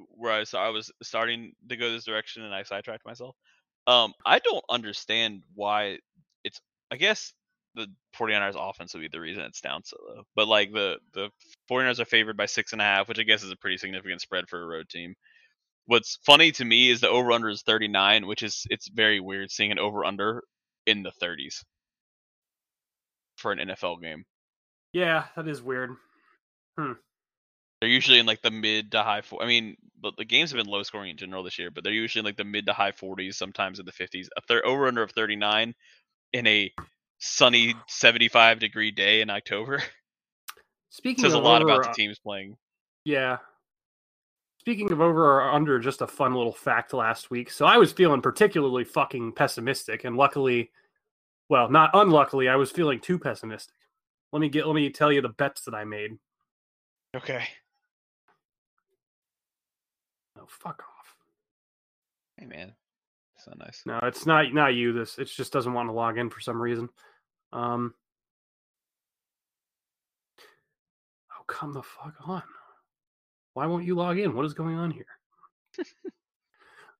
where 0.08 0.32
I 0.32 0.42
saw 0.44 0.66
I 0.66 0.70
was 0.70 0.90
starting 1.02 1.52
to 1.68 1.76
go 1.76 1.92
this 1.92 2.04
direction 2.04 2.42
and 2.42 2.52
I 2.54 2.64
sidetracked 2.64 3.06
myself. 3.06 3.36
Um, 3.86 4.12
I 4.24 4.40
don't 4.40 4.64
understand 4.68 5.42
why 5.54 5.98
it's. 6.42 6.60
I 6.90 6.96
guess 6.96 7.32
the 7.76 7.86
49ers 8.18 8.56
offense 8.58 8.94
would 8.94 9.02
be 9.02 9.08
the 9.08 9.20
reason 9.20 9.44
it's 9.44 9.60
down 9.60 9.82
so 9.84 9.96
low. 10.08 10.22
But 10.34 10.48
like 10.48 10.72
the 10.72 10.96
the 11.12 11.30
49ers 11.70 12.00
are 12.00 12.06
favored 12.06 12.36
by 12.36 12.46
six 12.46 12.72
and 12.72 12.80
a 12.80 12.84
half, 12.84 13.08
which 13.08 13.18
I 13.18 13.22
guess 13.22 13.42
is 13.42 13.50
a 13.50 13.56
pretty 13.56 13.76
significant 13.76 14.20
spread 14.20 14.48
for 14.48 14.60
a 14.60 14.66
road 14.66 14.88
team. 14.88 15.14
What's 15.84 16.18
funny 16.26 16.50
to 16.52 16.64
me 16.64 16.90
is 16.90 17.00
the 17.00 17.08
over 17.08 17.30
under 17.30 17.48
is 17.48 17.62
39, 17.62 18.26
which 18.26 18.42
is 18.42 18.66
it's 18.70 18.88
very 18.88 19.20
weird 19.20 19.50
seeing 19.50 19.70
an 19.70 19.78
over 19.78 20.04
under 20.04 20.42
in 20.86 21.02
the 21.02 21.12
30s 21.22 21.62
for 23.36 23.52
an 23.52 23.58
NFL 23.58 24.02
game. 24.02 24.24
Yeah, 24.92 25.24
that 25.36 25.46
is 25.46 25.62
weird. 25.62 25.90
Hmm. 26.78 26.92
They're 27.80 27.90
usually 27.90 28.18
in 28.18 28.26
like 28.26 28.40
the 28.40 28.50
mid 28.50 28.92
to 28.92 29.02
high 29.02 29.20
four. 29.20 29.42
I 29.42 29.46
mean, 29.46 29.76
but 30.00 30.14
the 30.16 30.24
games 30.24 30.50
have 30.50 30.58
been 30.58 30.70
low 30.70 30.82
scoring 30.82 31.10
in 31.10 31.16
general 31.16 31.42
this 31.42 31.58
year, 31.58 31.70
but 31.70 31.84
they're 31.84 31.92
usually 31.92 32.20
in 32.20 32.24
like 32.24 32.36
the 32.36 32.44
mid 32.44 32.66
to 32.66 32.72
high 32.72 32.92
40s, 32.92 33.34
sometimes 33.34 33.78
in 33.78 33.86
the 33.86 33.92
50s. 33.92 34.28
A 34.36 34.40
third 34.40 34.64
over 34.64 34.86
under 34.86 35.02
of 35.02 35.10
39 35.10 35.74
in 36.32 36.46
a 36.46 36.72
sunny 37.18 37.74
75 37.88 38.58
degree 38.58 38.90
day 38.90 39.20
in 39.20 39.30
October 39.30 39.82
Speaking 40.96 41.24
says 41.24 41.34
a 41.34 41.38
of 41.38 41.44
lot 41.44 41.62
over, 41.62 41.70
about 41.70 41.82
the 41.84 41.90
uh, 41.90 41.94
teams 41.94 42.18
playing. 42.18 42.56
Yeah. 43.04 43.38
Speaking 44.60 44.90
of 44.90 45.00
over 45.02 45.26
or 45.26 45.52
under, 45.52 45.78
just 45.78 46.00
a 46.00 46.06
fun 46.06 46.34
little 46.34 46.54
fact 46.54 46.94
last 46.94 47.30
week. 47.30 47.50
So 47.50 47.66
I 47.66 47.76
was 47.76 47.92
feeling 47.92 48.22
particularly 48.22 48.84
fucking 48.84 49.32
pessimistic, 49.32 50.04
and 50.04 50.16
luckily, 50.16 50.70
well, 51.50 51.70
not 51.70 51.90
unluckily, 51.92 52.48
I 52.48 52.56
was 52.56 52.70
feeling 52.70 52.98
too 52.98 53.18
pessimistic. 53.18 53.76
Let 54.32 54.40
me 54.40 54.48
get 54.48 54.66
let 54.66 54.74
me 54.74 54.88
tell 54.90 55.12
you 55.12 55.20
the 55.20 55.28
bets 55.28 55.62
that 55.62 55.74
I 55.74 55.84
made. 55.84 56.12
Okay. 57.14 57.44
Oh, 60.38 60.46
fuck 60.48 60.82
off. 60.82 61.14
Hey 62.38 62.46
man, 62.46 62.72
not 63.46 63.58
nice. 63.58 63.82
No, 63.86 63.98
it's 64.02 64.26
not 64.26 64.52
not 64.52 64.74
you. 64.74 64.92
This 64.92 65.18
it 65.18 65.26
just 65.26 65.52
doesn't 65.52 65.72
want 65.72 65.88
to 65.88 65.92
log 65.92 66.18
in 66.18 66.30
for 66.30 66.40
some 66.40 66.60
reason. 66.60 66.88
Um. 67.52 67.94
Oh, 71.32 71.44
come 71.46 71.72
the 71.72 71.82
fuck 71.82 72.14
on! 72.26 72.42
Why 73.54 73.66
won't 73.66 73.84
you 73.84 73.94
log 73.94 74.18
in? 74.18 74.34
What 74.34 74.46
is 74.46 74.54
going 74.54 74.76
on 74.76 74.90
here? 74.90 75.06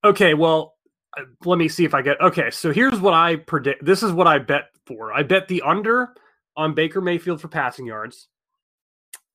okay, 0.04 0.34
well, 0.34 0.76
uh, 1.18 1.24
let 1.44 1.58
me 1.58 1.68
see 1.68 1.84
if 1.84 1.94
I 1.94 2.02
get. 2.02 2.20
Okay, 2.20 2.50
so 2.50 2.72
here's 2.72 3.00
what 3.00 3.14
I 3.14 3.36
predict. 3.36 3.84
This 3.84 4.02
is 4.02 4.12
what 4.12 4.26
I 4.26 4.38
bet 4.38 4.70
for. 4.86 5.12
I 5.12 5.22
bet 5.22 5.48
the 5.48 5.62
under 5.62 6.14
on 6.56 6.74
Baker 6.74 7.00
Mayfield 7.00 7.40
for 7.40 7.48
passing 7.48 7.86
yards. 7.86 8.28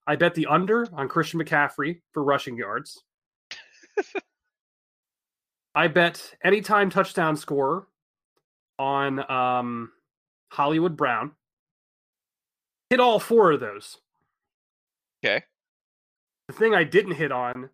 I 0.07 0.15
bet 0.15 0.33
the 0.33 0.47
under 0.47 0.87
on 0.93 1.07
Christian 1.07 1.39
McCaffrey 1.39 2.01
for 2.11 2.23
rushing 2.23 2.57
yards. 2.57 3.03
I 5.73 5.87
bet 5.87 6.33
anytime 6.43 6.89
touchdown 6.89 7.37
scorer 7.37 7.87
on 8.77 9.31
um, 9.31 9.91
Hollywood 10.49 10.97
Brown. 10.97 11.31
Hit 12.89 12.99
all 12.99 13.19
four 13.19 13.51
of 13.51 13.59
those. 13.59 13.99
Okay. 15.23 15.43
The 16.47 16.53
thing 16.53 16.75
I 16.75 16.83
didn't 16.83 17.13
hit 17.13 17.31
on 17.31 17.69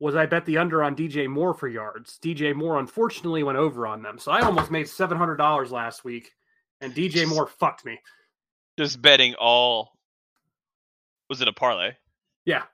was 0.00 0.16
I 0.16 0.26
bet 0.26 0.46
the 0.46 0.58
under 0.58 0.82
on 0.82 0.96
DJ 0.96 1.28
Moore 1.28 1.54
for 1.54 1.68
yards. 1.68 2.18
DJ 2.22 2.54
Moore 2.54 2.78
unfortunately 2.78 3.42
went 3.42 3.58
over 3.58 3.86
on 3.86 4.02
them. 4.02 4.18
So 4.18 4.32
I 4.32 4.40
almost 4.40 4.70
made 4.70 4.86
$700 4.86 5.70
last 5.70 6.04
week, 6.04 6.32
and 6.80 6.94
DJ 6.94 7.26
Moore 7.26 7.46
fucked 7.46 7.84
me. 7.84 8.00
Just 8.78 9.02
betting 9.02 9.34
all. 9.34 9.92
Was 11.28 11.40
it 11.40 11.48
a 11.48 11.52
parlay? 11.52 11.92
Yeah. 12.44 12.64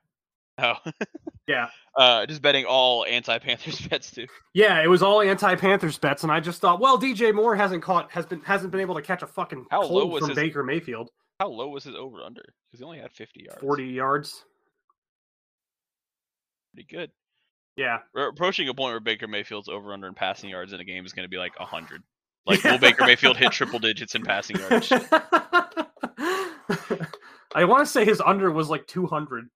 Oh. 0.58 0.74
Yeah. 1.46 1.68
Uh, 1.96 2.26
just 2.26 2.42
betting 2.42 2.64
all 2.64 3.04
anti-Panthers 3.06 3.80
bets 3.88 4.10
too. 4.12 4.26
Yeah, 4.54 4.82
it 4.82 4.86
was 4.88 5.02
all 5.02 5.20
anti-Panthers 5.20 5.98
bets, 5.98 6.22
and 6.22 6.30
I 6.30 6.38
just 6.40 6.60
thought, 6.60 6.80
well, 6.80 6.98
DJ 6.98 7.34
Moore 7.34 7.56
hasn't 7.56 7.82
caught 7.82 8.10
has 8.12 8.24
been 8.26 8.40
hasn't 8.42 8.70
been 8.70 8.80
able 8.80 8.94
to 8.94 9.02
catch 9.02 9.22
a 9.22 9.26
fucking 9.26 9.66
How 9.70 9.82
low 9.82 10.06
was 10.06 10.20
from 10.20 10.30
his- 10.30 10.36
Baker 10.36 10.62
Mayfield. 10.62 11.10
How 11.40 11.48
low 11.48 11.68
was 11.68 11.84
his 11.84 11.94
over 11.96 12.22
under? 12.22 12.42
Because 12.68 12.80
he 12.80 12.84
only 12.84 12.98
had 12.98 13.12
50 13.12 13.44
yards. 13.44 13.60
Forty 13.60 13.86
yards. 13.86 14.44
Pretty 16.74 16.86
good. 16.94 17.10
Yeah. 17.76 17.98
We're 18.14 18.28
approaching 18.28 18.68
a 18.68 18.74
point 18.74 18.92
where 18.92 19.00
Baker 19.00 19.26
Mayfield's 19.26 19.68
over 19.68 19.92
under 19.94 20.06
in 20.06 20.14
passing 20.14 20.50
yards 20.50 20.72
in 20.74 20.80
a 20.80 20.84
game 20.84 21.04
is 21.06 21.12
going 21.14 21.24
to 21.24 21.30
be 21.30 21.38
like 21.38 21.58
100. 21.58 22.02
Like, 22.46 22.64
will 22.64 22.78
Baker 22.78 23.04
Mayfield 23.04 23.36
hit 23.36 23.52
triple 23.52 23.78
digits 23.78 24.14
in 24.14 24.22
passing 24.22 24.56
yards? 24.56 24.90
I 27.54 27.64
want 27.66 27.84
to 27.84 27.86
say 27.86 28.04
his 28.06 28.20
under 28.24 28.50
was 28.50 28.70
like 28.70 28.86
200. 28.86 29.48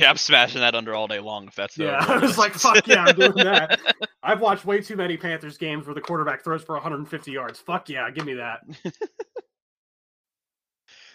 Yeah, 0.00 0.10
I'm 0.10 0.16
smashing 0.16 0.60
that 0.60 0.74
under 0.74 0.94
all 0.94 1.06
day 1.06 1.20
long 1.20 1.46
if 1.46 1.54
that's 1.54 1.74
the 1.74 1.84
Yeah, 1.84 1.98
I 2.08 2.16
was 2.18 2.38
like, 2.38 2.54
fuck 2.54 2.86
yeah, 2.86 3.04
I'm 3.04 3.14
doing 3.16 3.34
that. 3.36 3.78
I've 4.22 4.40
watched 4.40 4.64
way 4.64 4.80
too 4.80 4.96
many 4.96 5.16
Panthers 5.16 5.58
games 5.58 5.86
where 5.86 5.94
the 5.94 6.00
quarterback 6.00 6.42
throws 6.42 6.62
for 6.62 6.74
150 6.74 7.30
yards. 7.30 7.58
Fuck 7.58 7.88
yeah, 7.88 8.10
give 8.10 8.24
me 8.24 8.34
that. 8.34 8.60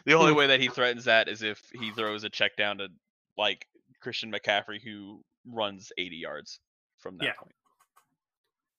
The 0.05 0.13
only 0.13 0.33
way 0.33 0.45
that 0.45 0.61
he 0.61 0.67
threatens 0.67 1.05
that 1.05 1.27
is 1.27 1.41
if 1.41 1.59
he 1.73 1.89
throws 1.89 2.23
a 2.23 2.29
check 2.29 2.55
down 2.55 2.77
to 2.77 2.89
like 3.39 3.65
Christian 4.01 4.31
McCaffrey 4.31 4.79
who 4.79 5.23
runs 5.51 5.91
80 5.97 6.15
yards 6.17 6.59
from 6.99 7.17
that 7.17 7.25
Yeah. 7.25 7.31
point. 7.39 7.55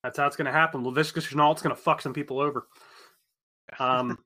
That's 0.05 0.19
how 0.19 0.29
it's 0.29 0.37
going 0.37 0.47
to 0.47 0.53
happen. 0.53 0.85
Laviska 0.85 1.21
Shenault's 1.21 1.63
going 1.63 1.75
to 1.75 1.83
fuck 1.83 2.01
some 2.01 2.13
people 2.13 2.39
over. 2.39 2.69
Um, 3.81 4.19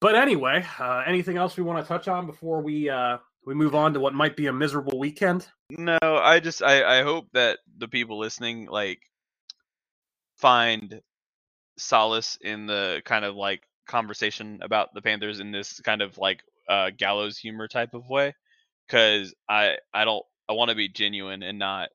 but 0.00 0.14
anyway, 0.14 0.64
uh, 0.80 1.02
anything 1.06 1.36
else 1.36 1.54
we 1.58 1.64
want 1.64 1.84
to 1.84 1.86
touch 1.86 2.08
on 2.08 2.24
before 2.26 2.62
we 2.62 2.88
uh, 2.88 3.18
we 3.46 3.54
move 3.54 3.74
on 3.74 3.94
to 3.94 4.00
what 4.00 4.14
might 4.14 4.36
be 4.36 4.46
a 4.46 4.52
miserable 4.52 4.98
weekend? 4.98 5.46
No, 5.70 5.98
I 6.02 6.40
just 6.40 6.62
I 6.62 7.00
I 7.00 7.02
hope 7.02 7.26
that 7.32 7.58
the 7.78 7.88
people 7.88 8.18
listening 8.18 8.66
like 8.66 9.00
find 10.36 11.00
solace 11.78 12.38
in 12.40 12.66
the 12.66 13.02
kind 13.04 13.24
of 13.24 13.34
like 13.36 13.62
conversation 13.86 14.60
about 14.62 14.94
the 14.94 15.02
Panthers 15.02 15.40
in 15.40 15.52
this 15.52 15.80
kind 15.80 16.02
of 16.02 16.18
like 16.18 16.42
uh 16.68 16.90
gallows 16.96 17.38
humor 17.38 17.68
type 17.68 17.94
of 17.94 18.08
way 18.08 18.34
cuz 18.88 19.34
I 19.48 19.76
I 19.92 20.04
don't 20.04 20.24
I 20.48 20.52
want 20.52 20.70
to 20.70 20.74
be 20.76 20.88
genuine 20.88 21.42
and 21.42 21.58
not 21.58 21.90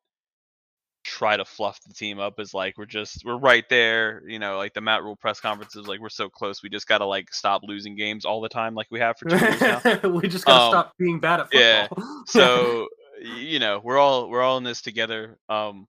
try 1.03 1.37
to 1.37 1.45
fluff 1.45 1.79
the 1.87 1.93
team 1.93 2.19
up 2.19 2.35
as 2.39 2.53
like 2.53 2.77
we're 2.77 2.85
just 2.85 3.23
we're 3.25 3.37
right 3.37 3.63
there, 3.69 4.21
you 4.27 4.37
know, 4.39 4.57
like 4.57 4.73
the 4.73 4.81
Matt 4.81 5.03
Rhule 5.03 5.15
press 5.15 5.39
conferences 5.39 5.87
like 5.87 5.99
we're 5.99 6.09
so 6.09 6.29
close. 6.29 6.61
We 6.61 6.69
just 6.69 6.87
got 6.87 6.99
to 6.99 7.05
like 7.05 7.33
stop 7.33 7.61
losing 7.63 7.95
games 7.95 8.25
all 8.25 8.41
the 8.41 8.49
time 8.49 8.75
like 8.75 8.87
we 8.91 8.99
have 8.99 9.17
for 9.17 9.29
2 9.29 9.35
years 9.37 9.61
now. 9.61 9.81
we 10.09 10.27
just 10.27 10.45
got 10.45 10.57
to 10.57 10.63
Um, 10.65 10.71
stop 10.71 10.93
being 10.97 11.19
bad 11.19 11.39
at 11.39 11.51
football. 11.51 11.61
yeah, 11.61 11.87
so 12.27 12.87
you 13.21 13.59
know 13.59 13.81
we're 13.83 13.97
all 13.97 14.29
we're 14.29 14.41
all 14.41 14.57
in 14.57 14.63
this 14.63 14.81
together 14.81 15.37
um 15.49 15.87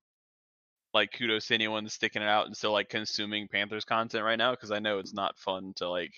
like 0.93 1.13
kudos 1.13 1.47
to 1.47 1.55
anyone 1.55 1.89
sticking 1.89 2.23
it 2.23 2.29
out 2.29 2.47
and 2.47 2.57
still 2.57 2.73
like 2.73 2.89
consuming 2.89 3.47
panthers 3.47 3.85
content 3.85 4.25
right 4.25 4.35
now 4.39 4.51
because 4.51 4.73
i 4.73 4.81
know 4.81 4.99
it's 4.99 5.15
not 5.15 5.39
fun 5.39 5.73
to 5.77 5.89
like 5.89 6.11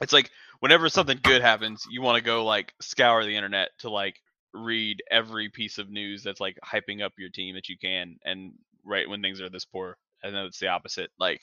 it's 0.00 0.14
like 0.14 0.30
whenever 0.60 0.88
something 0.88 1.18
good 1.22 1.42
happens 1.42 1.84
you 1.90 2.00
want 2.00 2.16
to 2.16 2.24
go 2.24 2.42
like 2.42 2.72
scour 2.80 3.22
the 3.22 3.36
internet 3.36 3.68
to 3.80 3.90
like 3.90 4.16
read 4.54 5.02
every 5.10 5.48
piece 5.50 5.78
of 5.78 5.90
news 5.90 6.22
that's 6.22 6.40
like 6.40 6.58
hyping 6.64 7.02
up 7.02 7.12
your 7.18 7.30
team 7.30 7.54
that 7.54 7.68
you 7.68 7.76
can 7.78 8.16
and 8.24 8.52
right 8.84 9.08
when 9.08 9.22
things 9.22 9.40
are 9.40 9.50
this 9.50 9.64
poor 9.64 9.96
i 10.24 10.30
know 10.30 10.46
it's 10.46 10.58
the 10.58 10.68
opposite 10.68 11.10
like 11.18 11.40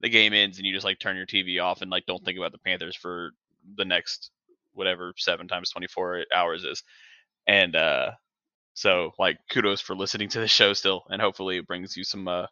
the 0.00 0.08
game 0.08 0.32
ends 0.32 0.58
and 0.58 0.66
you 0.66 0.74
just 0.74 0.84
like 0.84 0.98
turn 0.98 1.16
your 1.16 1.26
tv 1.26 1.62
off 1.62 1.82
and 1.82 1.90
like 1.90 2.06
don't 2.06 2.24
think 2.24 2.38
about 2.38 2.52
the 2.52 2.58
panthers 2.58 2.96
for 2.96 3.30
the 3.76 3.84
next 3.84 4.30
whatever 4.74 5.12
seven 5.16 5.48
times 5.48 5.70
24 5.70 6.26
hours 6.34 6.64
is 6.64 6.82
and 7.46 7.76
uh 7.76 8.10
so 8.74 9.12
like 9.18 9.38
kudos 9.50 9.80
for 9.80 9.96
listening 9.96 10.28
to 10.28 10.40
the 10.40 10.48
show 10.48 10.72
still 10.72 11.04
and 11.10 11.22
hopefully 11.22 11.58
it 11.58 11.66
brings 11.66 11.96
you 11.96 12.04
some 12.04 12.28
uh 12.28 12.46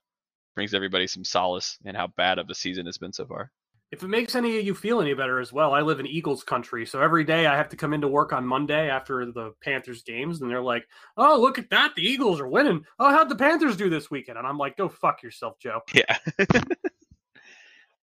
brings 0.55 0.75
everybody 0.75 1.07
some 1.07 1.25
solace 1.25 1.79
in 1.85 1.95
how 1.95 2.09
bad 2.17 2.39
of 2.39 2.51
a 2.51 2.55
season 2.55 2.87
it's 2.87 2.99
been 2.99 3.13
so 3.13 3.27
far 3.27 3.51
If 3.91 4.03
it 4.03 4.09
makes 4.09 4.35
any 4.35 4.59
of 4.59 4.67
you 4.67 4.75
feel 4.75 5.01
any 5.01 5.15
better 5.15 5.41
as 5.41 5.51
well, 5.51 5.73
I 5.73 5.81
live 5.81 5.99
in 5.99 6.07
Eagles 6.07 6.45
country, 6.45 6.85
so 6.85 7.01
every 7.01 7.25
day 7.25 7.47
I 7.47 7.57
have 7.57 7.71
to 7.71 7.77
come 7.77 7.95
into 7.95 8.07
work 8.07 8.35
on 8.35 8.47
Monday 8.47 8.91
after 8.91 9.25
the 9.25 9.53
Panthers 9.63 10.03
games, 10.03 10.43
and 10.43 10.51
they're 10.51 10.61
like, 10.61 10.87
"Oh, 11.17 11.41
look 11.41 11.59
at 11.59 11.71
that! 11.71 11.95
The 11.95 12.03
Eagles 12.03 12.39
are 12.39 12.49
winning. 12.49 12.85
Oh, 12.99 13.11
how'd 13.11 13.31
the 13.31 13.37
Panthers 13.37 13.79
do 13.79 13.89
this 13.89 14.11
weekend?" 14.11 14.37
And 14.37 14.47
I'm 14.47 14.59
like, 14.59 14.77
"Go 14.77 14.91
fuck 14.91 15.23
yourself, 15.23 15.59
Joe. 15.59 15.81
yeah 15.95 16.19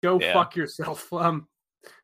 Go 0.03 0.19
Yeah. 0.19 0.34
fuck 0.34 0.55
yourself." 0.55 1.11
Um, 1.11 1.47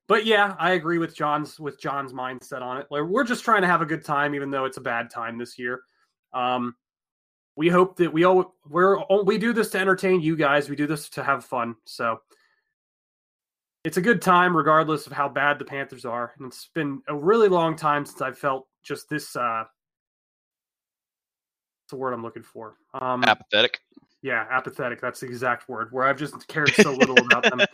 but 0.07 0.25
yeah, 0.25 0.55
I 0.57 0.71
agree 0.71 0.97
with 0.97 1.15
John's 1.15 1.59
with 1.59 1.79
John's 1.79 2.13
mindset 2.13 2.63
on 2.63 2.77
it. 2.77 2.87
Like, 2.89 3.03
we're 3.03 3.23
just 3.23 3.43
trying 3.43 3.61
to 3.61 3.67
have 3.67 3.81
a 3.83 3.85
good 3.85 4.03
time, 4.03 4.33
even 4.33 4.49
though 4.49 4.65
it's 4.65 4.77
a 4.77 4.81
bad 4.81 5.11
time 5.11 5.37
this 5.37 5.59
year. 5.59 5.81
Um, 6.33 6.75
we 7.55 7.69
hope 7.69 7.97
that 7.97 8.11
we 8.11 8.23
all 8.23 8.55
we're 8.67 9.03
we 9.23 9.37
do 9.37 9.53
this 9.53 9.69
to 9.71 9.79
entertain 9.79 10.21
you 10.21 10.35
guys. 10.35 10.67
We 10.67 10.75
do 10.75 10.87
this 10.87 11.09
to 11.09 11.23
have 11.23 11.45
fun. 11.45 11.75
So 11.85 12.21
it's 13.87 13.95
a 13.95 14.01
good 14.01 14.21
time, 14.21 14.55
regardless 14.55 15.07
of 15.07 15.13
how 15.13 15.29
bad 15.29 15.59
the 15.59 15.63
Panthers 15.63 16.03
are. 16.03 16.33
And 16.37 16.47
it's 16.47 16.69
been 16.75 17.01
a 17.07 17.15
really 17.15 17.47
long 17.47 17.77
time 17.77 18.05
since 18.05 18.21
I've 18.21 18.37
felt 18.37 18.67
just 18.83 19.09
this. 19.09 19.33
uh 19.35 19.63
What's 21.83 21.91
the 21.91 21.95
word 21.95 22.11
I'm 22.11 22.21
looking 22.21 22.43
for? 22.43 22.75
Um, 22.99 23.23
apathetic 23.23 23.79
yeah, 24.21 24.45
apathetic. 24.51 24.99
That's 24.99 25.21
the 25.21 25.27
exact 25.27 25.69
word. 25.69 25.87
Where 25.91 26.05
I've 26.05 26.17
just 26.17 26.47
cared 26.49 26.73
so 26.75 26.91
little 26.91 27.17
about 27.17 27.43
them. 27.43 27.61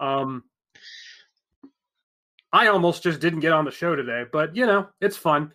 Um, 0.00 0.42
I 2.52 2.66
almost 2.66 3.04
just 3.04 3.20
didn't 3.20 3.38
get 3.38 3.52
on 3.52 3.64
the 3.64 3.70
show 3.70 3.94
today, 3.94 4.24
but 4.32 4.56
you 4.56 4.66
know, 4.66 4.88
it's 5.00 5.16
fun. 5.16 5.52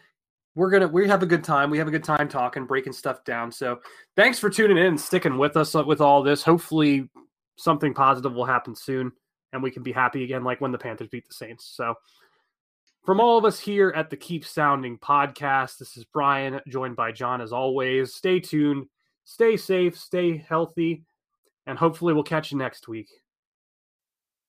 We're 0.56 0.70
gonna 0.70 0.88
we 0.88 1.06
have 1.10 1.22
a 1.22 1.26
good 1.26 1.44
time. 1.44 1.70
We 1.70 1.78
have 1.80 1.90
a 1.90 1.92
good 1.92 2.06
time 2.06 2.30
talking, 2.30 2.66
breaking 2.66 2.94
stuff 2.94 3.26
down. 3.26 3.52
So 3.52 3.82
thanks 4.16 4.40
for 4.40 4.50
tuning 4.50 4.78
in 4.78 4.86
and 4.86 5.02
sticking 5.02 5.38
with 5.38 5.58
us 5.58 5.74
with 5.74 6.00
all 6.00 6.24
this. 6.24 6.44
Hopefully, 6.44 7.10
something 7.58 7.94
positive 7.94 8.34
will 8.34 8.46
happen 8.46 8.74
soon. 8.74 9.12
And 9.54 9.64
we 9.64 9.72
can 9.72 9.84
be 9.84 9.92
happy 9.92 10.24
again, 10.24 10.44
like 10.44 10.62
when 10.62 10.72
the 10.72 10.78
Panthers 10.78 11.08
beat 11.08 11.28
the 11.28 11.34
Saints. 11.34 11.66
So, 11.66 11.96
from 13.06 13.20
all 13.22 13.38
of 13.38 13.46
us 13.46 13.60
here 13.60 13.94
at 13.96 14.10
the 14.10 14.18
Keep 14.18 14.46
Sounding 14.46 14.98
podcast, 14.98 15.78
this 15.78 15.96
is 15.96 16.04
Brian, 16.04 16.60
joined 16.68 16.96
by 16.96 17.12
John 17.12 17.40
as 17.40 17.54
always. 17.54 18.14
Stay 18.14 18.40
tuned, 18.40 18.88
stay 19.24 19.56
safe, 19.56 19.98
stay 19.98 20.38
healthy, 20.38 21.04
and 21.66 21.78
hopefully 21.78 22.14
we'll 22.14 22.24
catch 22.24 22.52
you 22.52 22.58
next 22.58 22.88
week. 22.88 23.10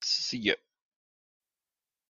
See 0.03 0.38
you. 0.38 0.55